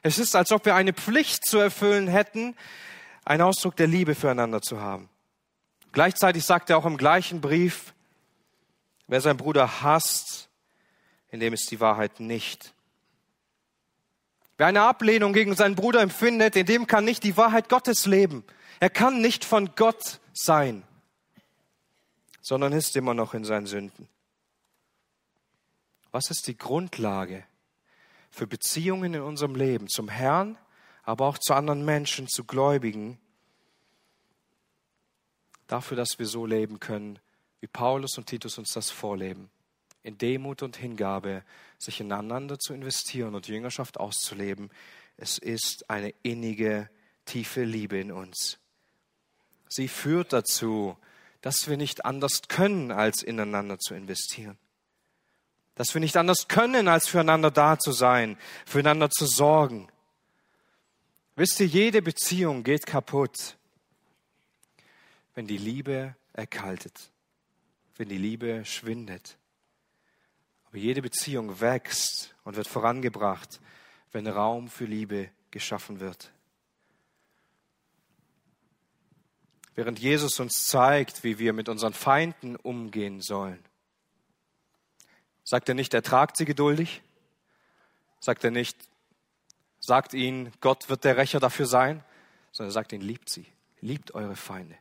Es 0.01 0.17
ist, 0.17 0.35
als 0.35 0.51
ob 0.51 0.65
wir 0.65 0.75
eine 0.75 0.93
Pflicht 0.93 1.45
zu 1.45 1.57
erfüllen 1.57 2.07
hätten, 2.07 2.55
einen 3.25 3.41
Ausdruck 3.41 3.75
der 3.75 3.87
Liebe 3.87 4.15
füreinander 4.15 4.61
zu 4.61 4.79
haben. 4.79 5.09
Gleichzeitig 5.91 6.43
sagt 6.43 6.69
er 6.69 6.77
auch 6.77 6.85
im 6.85 6.97
gleichen 6.97 7.41
Brief, 7.41 7.93
wer 9.07 9.21
seinen 9.21 9.37
Bruder 9.37 9.81
hasst, 9.81 10.49
in 11.29 11.39
dem 11.39 11.53
ist 11.53 11.69
die 11.71 11.79
Wahrheit 11.79 12.19
nicht. 12.19 12.73
Wer 14.57 14.67
eine 14.67 14.81
Ablehnung 14.81 15.33
gegen 15.33 15.55
seinen 15.55 15.75
Bruder 15.75 16.01
empfindet, 16.01 16.55
in 16.55 16.65
dem 16.65 16.87
kann 16.87 17.05
nicht 17.05 17.23
die 17.23 17.37
Wahrheit 17.37 17.69
Gottes 17.69 18.05
leben. 18.05 18.43
Er 18.79 18.89
kann 18.89 19.21
nicht 19.21 19.45
von 19.45 19.75
Gott 19.75 20.19
sein 20.33 20.83
sondern 22.49 22.73
ist 22.73 22.95
immer 22.95 23.13
noch 23.13 23.35
in 23.35 23.43
seinen 23.43 23.67
Sünden. 23.67 24.09
Was 26.09 26.31
ist 26.31 26.47
die 26.47 26.57
Grundlage 26.57 27.43
für 28.31 28.47
Beziehungen 28.47 29.13
in 29.13 29.21
unserem 29.21 29.53
Leben 29.53 29.87
zum 29.87 30.09
Herrn, 30.09 30.57
aber 31.03 31.27
auch 31.27 31.37
zu 31.37 31.53
anderen 31.53 31.85
Menschen, 31.85 32.27
zu 32.27 32.45
Gläubigen? 32.45 33.19
Dafür, 35.69 35.95
dass 35.95 36.17
wir 36.17 36.25
so 36.25 36.47
leben 36.47 36.79
können, 36.79 37.19
wie 37.61 37.67
Paulus 37.67 38.17
und 38.17 38.25
Titus 38.25 38.57
uns 38.57 38.73
das 38.73 38.89
vorleben. 38.89 39.51
In 40.01 40.17
Demut 40.17 40.63
und 40.63 40.77
Hingabe, 40.77 41.43
sich 41.77 42.01
ineinander 42.01 42.57
zu 42.57 42.73
investieren 42.73 43.35
und 43.35 43.47
Jüngerschaft 43.47 43.99
auszuleben. 43.99 44.71
Es 45.15 45.37
ist 45.37 45.87
eine 45.87 46.11
innige, 46.23 46.89
tiefe 47.25 47.63
Liebe 47.63 47.99
in 47.99 48.11
uns. 48.11 48.57
Sie 49.67 49.87
führt 49.87 50.33
dazu, 50.33 50.97
dass 51.41 51.67
wir 51.67 51.77
nicht 51.77 52.03
anders 52.03 52.41
können, 52.47 52.91
als 52.91 53.21
ineinander 53.21 53.77
zu 53.77 53.93
investieren. 53.93 54.57
Dass 55.75 55.93
wir 55.93 56.01
nicht 56.01 56.17
anders 56.17 56.47
können, 56.47 56.87
als 56.87 57.07
füreinander 57.07 57.51
da 57.51 57.77
zu 57.77 57.91
sein, 57.91 58.39
füreinander 58.65 59.11
zu 59.11 59.27
sorgen. 59.27 59.87
Wisst 61.35 61.59
ihr, 61.59 61.67
jede 61.67 62.01
Beziehung 62.01 62.63
geht 62.63 62.87
kaputt, 62.87 63.58
wenn 65.39 65.47
die 65.47 65.57
Liebe 65.57 66.17
erkaltet, 66.33 67.13
wenn 67.95 68.09
die 68.09 68.17
Liebe 68.17 68.65
schwindet. 68.65 69.37
Aber 70.65 70.77
jede 70.77 71.01
Beziehung 71.01 71.61
wächst 71.61 72.35
und 72.43 72.57
wird 72.57 72.67
vorangebracht, 72.67 73.61
wenn 74.11 74.27
Raum 74.27 74.67
für 74.67 74.83
Liebe 74.83 75.31
geschaffen 75.49 76.01
wird. 76.01 76.33
Während 79.75 79.99
Jesus 79.99 80.41
uns 80.41 80.67
zeigt, 80.67 81.23
wie 81.23 81.39
wir 81.39 81.53
mit 81.53 81.69
unseren 81.69 81.93
Feinden 81.93 82.57
umgehen 82.57 83.21
sollen, 83.21 83.63
sagt 85.45 85.69
er 85.69 85.75
nicht, 85.75 85.93
ertragt 85.93 86.35
sie 86.35 86.43
geduldig? 86.43 87.01
Sagt 88.19 88.43
er 88.43 88.51
nicht, 88.51 88.77
sagt 89.79 90.13
ihnen, 90.13 90.51
Gott 90.59 90.89
wird 90.89 91.05
der 91.05 91.15
Rächer 91.15 91.39
dafür 91.39 91.65
sein? 91.65 92.03
Sondern 92.51 92.71
er 92.71 92.73
sagt 92.73 92.91
ihnen, 92.91 93.03
liebt 93.03 93.29
sie, 93.29 93.45
liebt 93.79 94.13
eure 94.13 94.35
Feinde. 94.35 94.75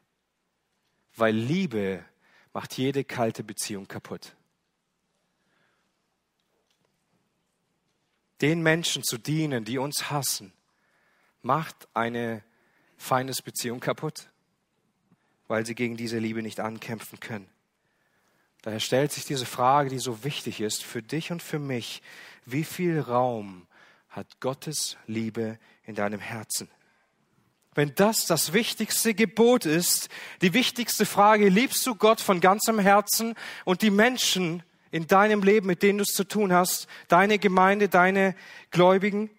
Weil 1.18 1.34
Liebe 1.34 2.04
macht 2.52 2.76
jede 2.76 3.04
kalte 3.04 3.44
Beziehung 3.44 3.86
kaputt. 3.88 4.34
Den 8.40 8.62
Menschen 8.62 9.02
zu 9.02 9.18
dienen, 9.18 9.64
die 9.64 9.78
uns 9.78 10.10
hassen, 10.10 10.52
macht 11.42 11.88
eine 11.92 12.44
Feindesbeziehung 12.96 13.80
kaputt 13.80 14.28
weil 15.48 15.64
sie 15.66 15.74
gegen 15.74 15.96
diese 15.96 16.18
Liebe 16.18 16.42
nicht 16.42 16.60
ankämpfen 16.60 17.18
können. 17.18 17.48
Daher 18.62 18.80
stellt 18.80 19.12
sich 19.12 19.24
diese 19.24 19.46
Frage, 19.46 19.88
die 19.88 19.98
so 19.98 20.22
wichtig 20.24 20.60
ist 20.60 20.84
für 20.84 21.02
dich 21.02 21.32
und 21.32 21.42
für 21.42 21.58
mich. 21.58 22.02
Wie 22.44 22.64
viel 22.64 23.00
Raum 23.00 23.66
hat 24.10 24.40
Gottes 24.40 24.96
Liebe 25.06 25.58
in 25.84 25.94
deinem 25.94 26.20
Herzen? 26.20 26.68
Wenn 27.78 27.94
das 27.94 28.26
das 28.26 28.52
wichtigste 28.52 29.14
Gebot 29.14 29.64
ist, 29.64 30.08
die 30.42 30.52
wichtigste 30.52 31.06
Frage, 31.06 31.48
liebst 31.48 31.86
du 31.86 31.94
Gott 31.94 32.20
von 32.20 32.40
ganzem 32.40 32.80
Herzen 32.80 33.36
und 33.64 33.82
die 33.82 33.90
Menschen 33.90 34.64
in 34.90 35.06
deinem 35.06 35.44
Leben, 35.44 35.68
mit 35.68 35.84
denen 35.84 35.98
du 35.98 36.02
es 36.02 36.12
zu 36.12 36.24
tun 36.24 36.52
hast, 36.52 36.88
deine 37.06 37.38
Gemeinde, 37.38 37.88
deine 37.88 38.34
Gläubigen? 38.72 39.30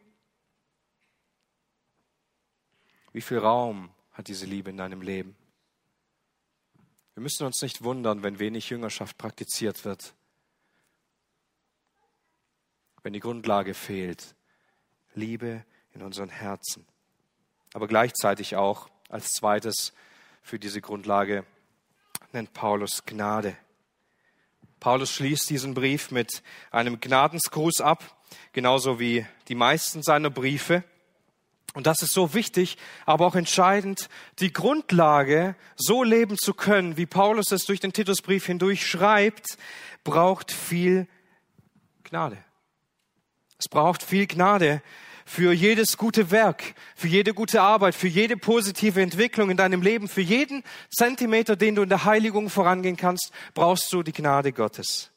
Wie 3.11 3.19
viel 3.19 3.39
Raum 3.39 3.89
hat 4.13 4.29
diese 4.29 4.45
Liebe 4.45 4.69
in 4.69 4.77
deinem 4.77 5.01
Leben? 5.01 5.35
Wir 7.15 7.23
müssen 7.23 7.45
uns 7.45 7.61
nicht 7.61 7.83
wundern, 7.83 8.23
wenn 8.23 8.39
wenig 8.39 8.69
Jüngerschaft 8.69 9.17
praktiziert 9.17 9.83
wird, 9.83 10.13
wenn 13.03 13.11
die 13.11 13.19
Grundlage 13.19 13.73
fehlt. 13.73 14.33
Liebe 15.13 15.65
in 15.91 16.03
unseren 16.03 16.29
Herzen. 16.29 16.87
Aber 17.73 17.87
gleichzeitig 17.87 18.55
auch 18.55 18.89
als 19.09 19.31
zweites 19.33 19.93
für 20.41 20.59
diese 20.59 20.81
Grundlage 20.81 21.45
nennt 22.31 22.53
Paulus 22.53 23.03
Gnade. 23.05 23.55
Paulus 24.79 25.11
schließt 25.11 25.49
diesen 25.49 25.73
Brief 25.73 26.11
mit 26.11 26.41
einem 26.71 26.99
Gnadensgruß 26.99 27.81
ab, 27.81 28.03
genauso 28.53 28.99
wie 28.99 29.25
die 29.47 29.55
meisten 29.55 30.01
seiner 30.03 30.29
Briefe. 30.29 30.83
Und 31.73 31.85
das 31.85 32.01
ist 32.01 32.13
so 32.13 32.33
wichtig, 32.33 32.77
aber 33.05 33.27
auch 33.27 33.35
entscheidend, 33.35 34.09
die 34.39 34.51
Grundlage, 34.51 35.55
so 35.75 36.03
leben 36.03 36.37
zu 36.37 36.53
können, 36.53 36.97
wie 36.97 37.05
Paulus 37.05 37.51
es 37.51 37.65
durch 37.65 37.79
den 37.79 37.93
Titusbrief 37.93 38.45
hindurch 38.45 38.87
schreibt, 38.87 39.57
braucht 40.03 40.51
viel 40.51 41.07
Gnade. 42.03 42.37
Es 43.59 43.67
braucht 43.67 44.01
viel 44.01 44.25
Gnade 44.25 44.81
für 45.29 45.53
jedes 45.53 45.95
gute 45.95 46.31
Werk, 46.31 46.73
für 46.95 47.07
jede 47.07 47.35
gute 47.35 47.61
Arbeit, 47.61 47.93
für 47.93 48.07
jede 48.07 48.35
positive 48.35 48.99
Entwicklung 48.99 49.51
in 49.51 49.57
deinem 49.57 49.83
Leben, 49.83 50.07
für 50.07 50.21
jeden 50.21 50.63
Zentimeter, 50.89 51.55
den 51.55 51.75
du 51.75 51.83
in 51.83 51.89
der 51.89 52.03
Heiligung 52.03 52.49
vorangehen 52.49 52.97
kannst, 52.97 53.31
brauchst 53.53 53.93
du 53.93 54.01
die 54.01 54.11
Gnade 54.11 54.51
Gottes. 54.51 55.11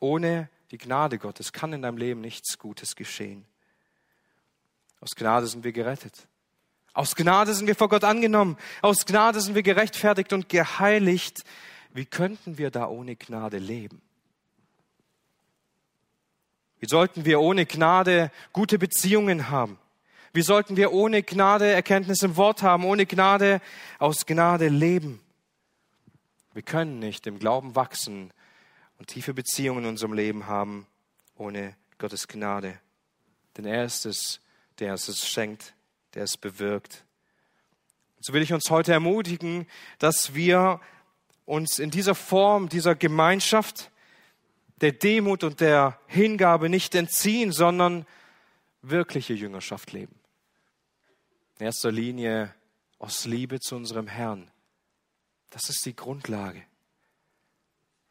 Ohne 0.00 0.50
die 0.70 0.76
Gnade 0.76 1.16
Gottes 1.16 1.54
kann 1.54 1.72
in 1.72 1.80
deinem 1.80 1.96
Leben 1.96 2.20
nichts 2.20 2.58
Gutes 2.58 2.94
geschehen. 2.94 3.46
Aus 5.00 5.12
Gnade 5.16 5.46
sind 5.46 5.64
wir 5.64 5.72
gerettet. 5.72 6.28
Aus 6.92 7.16
Gnade 7.16 7.54
sind 7.54 7.66
wir 7.66 7.74
vor 7.74 7.88
Gott 7.88 8.04
angenommen. 8.04 8.58
Aus 8.82 9.06
Gnade 9.06 9.40
sind 9.40 9.54
wir 9.54 9.62
gerechtfertigt 9.62 10.34
und 10.34 10.50
geheiligt. 10.50 11.42
Wie 11.94 12.04
könnten 12.04 12.58
wir 12.58 12.70
da 12.70 12.86
ohne 12.86 13.16
Gnade 13.16 13.56
leben? 13.56 14.02
Wie 16.82 16.88
sollten 16.88 17.24
wir 17.24 17.40
ohne 17.40 17.64
Gnade 17.64 18.32
gute 18.52 18.76
Beziehungen 18.76 19.50
haben? 19.50 19.78
Wie 20.32 20.42
sollten 20.42 20.76
wir 20.76 20.92
ohne 20.92 21.22
Gnade 21.22 21.70
Erkenntnis 21.70 22.22
im 22.22 22.36
Wort 22.36 22.64
haben, 22.64 22.84
ohne 22.84 23.06
Gnade 23.06 23.60
aus 24.00 24.26
Gnade 24.26 24.66
leben? 24.66 25.20
Wir 26.54 26.62
können 26.62 26.98
nicht 26.98 27.28
im 27.28 27.38
Glauben 27.38 27.76
wachsen 27.76 28.32
und 28.98 29.06
tiefe 29.06 29.32
Beziehungen 29.32 29.84
in 29.84 29.90
unserem 29.90 30.12
Leben 30.12 30.48
haben 30.48 30.88
ohne 31.36 31.76
Gottes 31.98 32.26
Gnade. 32.26 32.80
Denn 33.56 33.64
er 33.64 33.84
ist 33.84 34.04
es, 34.04 34.40
der 34.80 34.94
es 34.94 35.24
schenkt, 35.24 35.74
der 36.14 36.24
es 36.24 36.36
bewirkt. 36.36 37.04
So 38.18 38.32
will 38.32 38.42
ich 38.42 38.52
uns 38.52 38.70
heute 38.70 38.92
ermutigen, 38.92 39.68
dass 40.00 40.34
wir 40.34 40.80
uns 41.44 41.78
in 41.78 41.92
dieser 41.92 42.16
Form, 42.16 42.68
dieser 42.68 42.96
Gemeinschaft, 42.96 43.91
der 44.82 44.92
Demut 44.92 45.44
und 45.44 45.60
der 45.60 45.98
Hingabe 46.08 46.68
nicht 46.68 46.94
entziehen, 46.94 47.52
sondern 47.52 48.04
wirkliche 48.82 49.32
Jüngerschaft 49.32 49.92
leben. 49.92 50.14
In 51.58 51.66
erster 51.66 51.92
Linie 51.92 52.52
aus 52.98 53.24
Liebe 53.24 53.60
zu 53.60 53.76
unserem 53.76 54.08
Herrn. 54.08 54.50
Das 55.50 55.68
ist 55.70 55.86
die 55.86 55.94
Grundlage. 55.94 56.64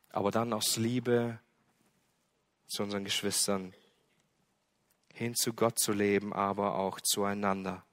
Aber 0.10 0.32
dann 0.32 0.54
aus 0.54 0.78
Liebe 0.78 1.40
zu 2.68 2.84
unseren 2.84 3.04
Geschwistern 3.04 3.74
hin 5.14 5.36
zu 5.36 5.54
Gott 5.54 5.78
zu 5.78 5.92
leben, 5.92 6.32
aber 6.32 6.76
auch 6.76 7.02
zueinander. 7.02 7.84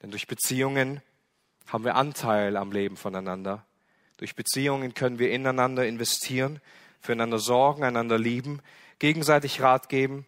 Denn 0.00 0.10
durch 0.10 0.26
Beziehungen 0.26 1.02
haben 1.66 1.84
wir 1.84 1.96
Anteil 1.96 2.56
am 2.56 2.72
Leben 2.72 2.96
voneinander. 2.96 3.66
Durch 4.16 4.34
Beziehungen 4.34 4.94
können 4.94 5.18
wir 5.18 5.30
ineinander 5.30 5.86
investieren, 5.86 6.60
füreinander 7.00 7.38
sorgen, 7.38 7.84
einander 7.84 8.18
lieben, 8.18 8.60
gegenseitig 8.98 9.60
Rat 9.60 9.88
geben, 9.88 10.26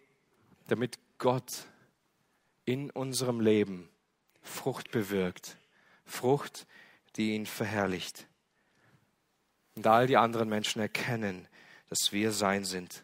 damit 0.67 0.99
Gott 1.17 1.65
in 2.65 2.89
unserem 2.89 3.39
Leben 3.39 3.89
Frucht 4.41 4.91
bewirkt. 4.91 5.57
Frucht, 6.05 6.65
die 7.15 7.35
ihn 7.35 7.45
verherrlicht. 7.45 8.25
Und 9.75 9.87
all 9.87 10.07
die 10.07 10.17
anderen 10.17 10.49
Menschen 10.49 10.81
erkennen, 10.81 11.47
dass 11.89 12.11
wir 12.11 12.31
sein 12.31 12.65
sind. 12.65 13.03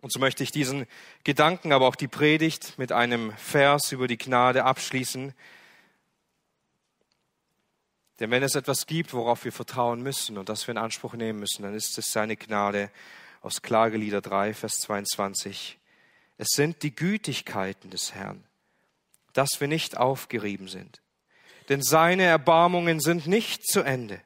Und 0.00 0.12
so 0.12 0.18
möchte 0.18 0.42
ich 0.42 0.50
diesen 0.50 0.86
Gedanken, 1.24 1.72
aber 1.72 1.86
auch 1.86 1.96
die 1.96 2.08
Predigt 2.08 2.78
mit 2.78 2.90
einem 2.90 3.32
Vers 3.36 3.92
über 3.92 4.08
die 4.08 4.16
Gnade 4.16 4.64
abschließen. 4.64 5.34
Denn 8.20 8.30
wenn 8.30 8.42
es 8.42 8.54
etwas 8.54 8.86
gibt, 8.86 9.14
worauf 9.14 9.44
wir 9.44 9.52
vertrauen 9.52 10.02
müssen 10.02 10.36
und 10.36 10.50
das 10.50 10.66
wir 10.66 10.72
in 10.72 10.78
Anspruch 10.78 11.14
nehmen 11.14 11.40
müssen, 11.40 11.62
dann 11.62 11.74
ist 11.74 11.96
es 11.96 12.12
seine 12.12 12.36
Gnade 12.36 12.90
aus 13.40 13.62
Klagelieder 13.62 14.20
3, 14.20 14.52
Vers 14.52 14.72
22. 14.82 15.78
Es 16.36 16.48
sind 16.50 16.82
die 16.82 16.94
Gütigkeiten 16.94 17.90
des 17.90 18.14
Herrn, 18.14 18.44
dass 19.32 19.60
wir 19.60 19.68
nicht 19.68 19.96
aufgerieben 19.96 20.68
sind. 20.68 21.00
Denn 21.70 21.82
seine 21.82 22.24
Erbarmungen 22.24 23.00
sind 23.00 23.26
nicht 23.26 23.66
zu 23.66 23.80
Ende. 23.80 24.20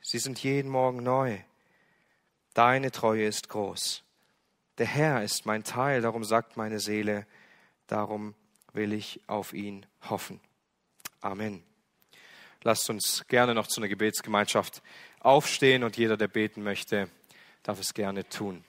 Sie 0.00 0.18
sind 0.18 0.42
jeden 0.42 0.70
Morgen 0.70 1.02
neu. 1.02 1.38
Deine 2.54 2.92
Treue 2.92 3.26
ist 3.26 3.48
groß. 3.48 4.04
Der 4.78 4.86
Herr 4.86 5.24
ist 5.24 5.44
mein 5.44 5.64
Teil, 5.64 6.02
darum 6.02 6.24
sagt 6.24 6.56
meine 6.56 6.78
Seele, 6.78 7.26
darum 7.86 8.34
will 8.72 8.92
ich 8.92 9.20
auf 9.26 9.52
ihn 9.52 9.86
hoffen. 10.08 10.40
Amen. 11.20 11.69
Lasst 12.62 12.90
uns 12.90 13.24
gerne 13.28 13.54
noch 13.54 13.66
zu 13.66 13.80
einer 13.80 13.88
Gebetsgemeinschaft 13.88 14.82
aufstehen 15.20 15.82
und 15.82 15.96
jeder, 15.96 16.16
der 16.16 16.28
beten 16.28 16.62
möchte, 16.62 17.08
darf 17.62 17.80
es 17.80 17.94
gerne 17.94 18.28
tun. 18.28 18.64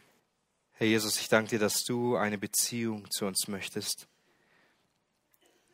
Herr 0.73 0.87
Jesus, 0.87 1.19
ich 1.19 1.27
danke 1.27 1.51
dir, 1.51 1.59
dass 1.59 1.83
du 1.83 2.15
eine 2.15 2.37
Beziehung 2.37 3.09
zu 3.11 3.25
uns 3.25 3.47
möchtest. 3.47 4.07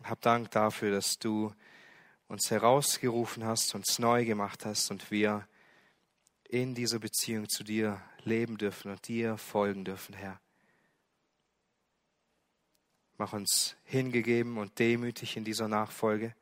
Hab 0.04 0.22
Dank 0.22 0.52
dafür, 0.52 0.92
dass 0.92 1.18
du 1.20 1.54
uns 2.28 2.52
herausgerufen 2.52 3.46
hast, 3.46 3.74
uns 3.76 4.00
neu 4.00 4.26
gemacht 4.26 4.66
hast 4.66 4.92
und 4.92 5.12
wir 5.12 5.48
in 6.50 6.76
dieser 6.76 7.00
Beziehung 7.00 7.48
zu 7.50 7.64
dir 7.64 8.02
leben 8.24 8.58
dürfen 8.58 8.92
und 8.92 9.08
dir 9.08 9.38
folgen 9.38 9.86
dürfen, 9.86 10.16
Herr. 10.16 10.40
Mach 13.18 13.34
uns 13.34 13.76
hingegeben 13.84 14.58
und 14.58 14.78
demütig 14.80 15.38
in 15.38 15.44
dieser 15.44 15.68
Nachfolge, 15.68 16.36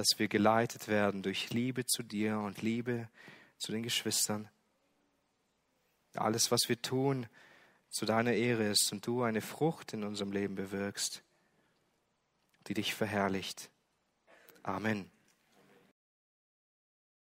dass 0.00 0.18
wir 0.18 0.28
geleitet 0.28 0.88
werden 0.88 1.22
durch 1.22 1.50
Liebe 1.50 1.84
zu 1.84 2.02
dir 2.02 2.38
und 2.38 2.62
Liebe 2.62 3.10
zu 3.58 3.70
den 3.70 3.82
Geschwistern. 3.82 4.48
Alles, 6.14 6.50
was 6.50 6.70
wir 6.70 6.80
tun, 6.80 7.26
zu 7.90 8.06
deiner 8.06 8.32
Ehre 8.32 8.64
ist 8.64 8.92
und 8.92 9.06
du 9.06 9.22
eine 9.22 9.42
Frucht 9.42 9.92
in 9.92 10.02
unserem 10.02 10.32
Leben 10.32 10.54
bewirkst, 10.54 11.22
die 12.66 12.72
dich 12.72 12.94
verherrlicht. 12.94 13.68
Amen. 14.62 15.10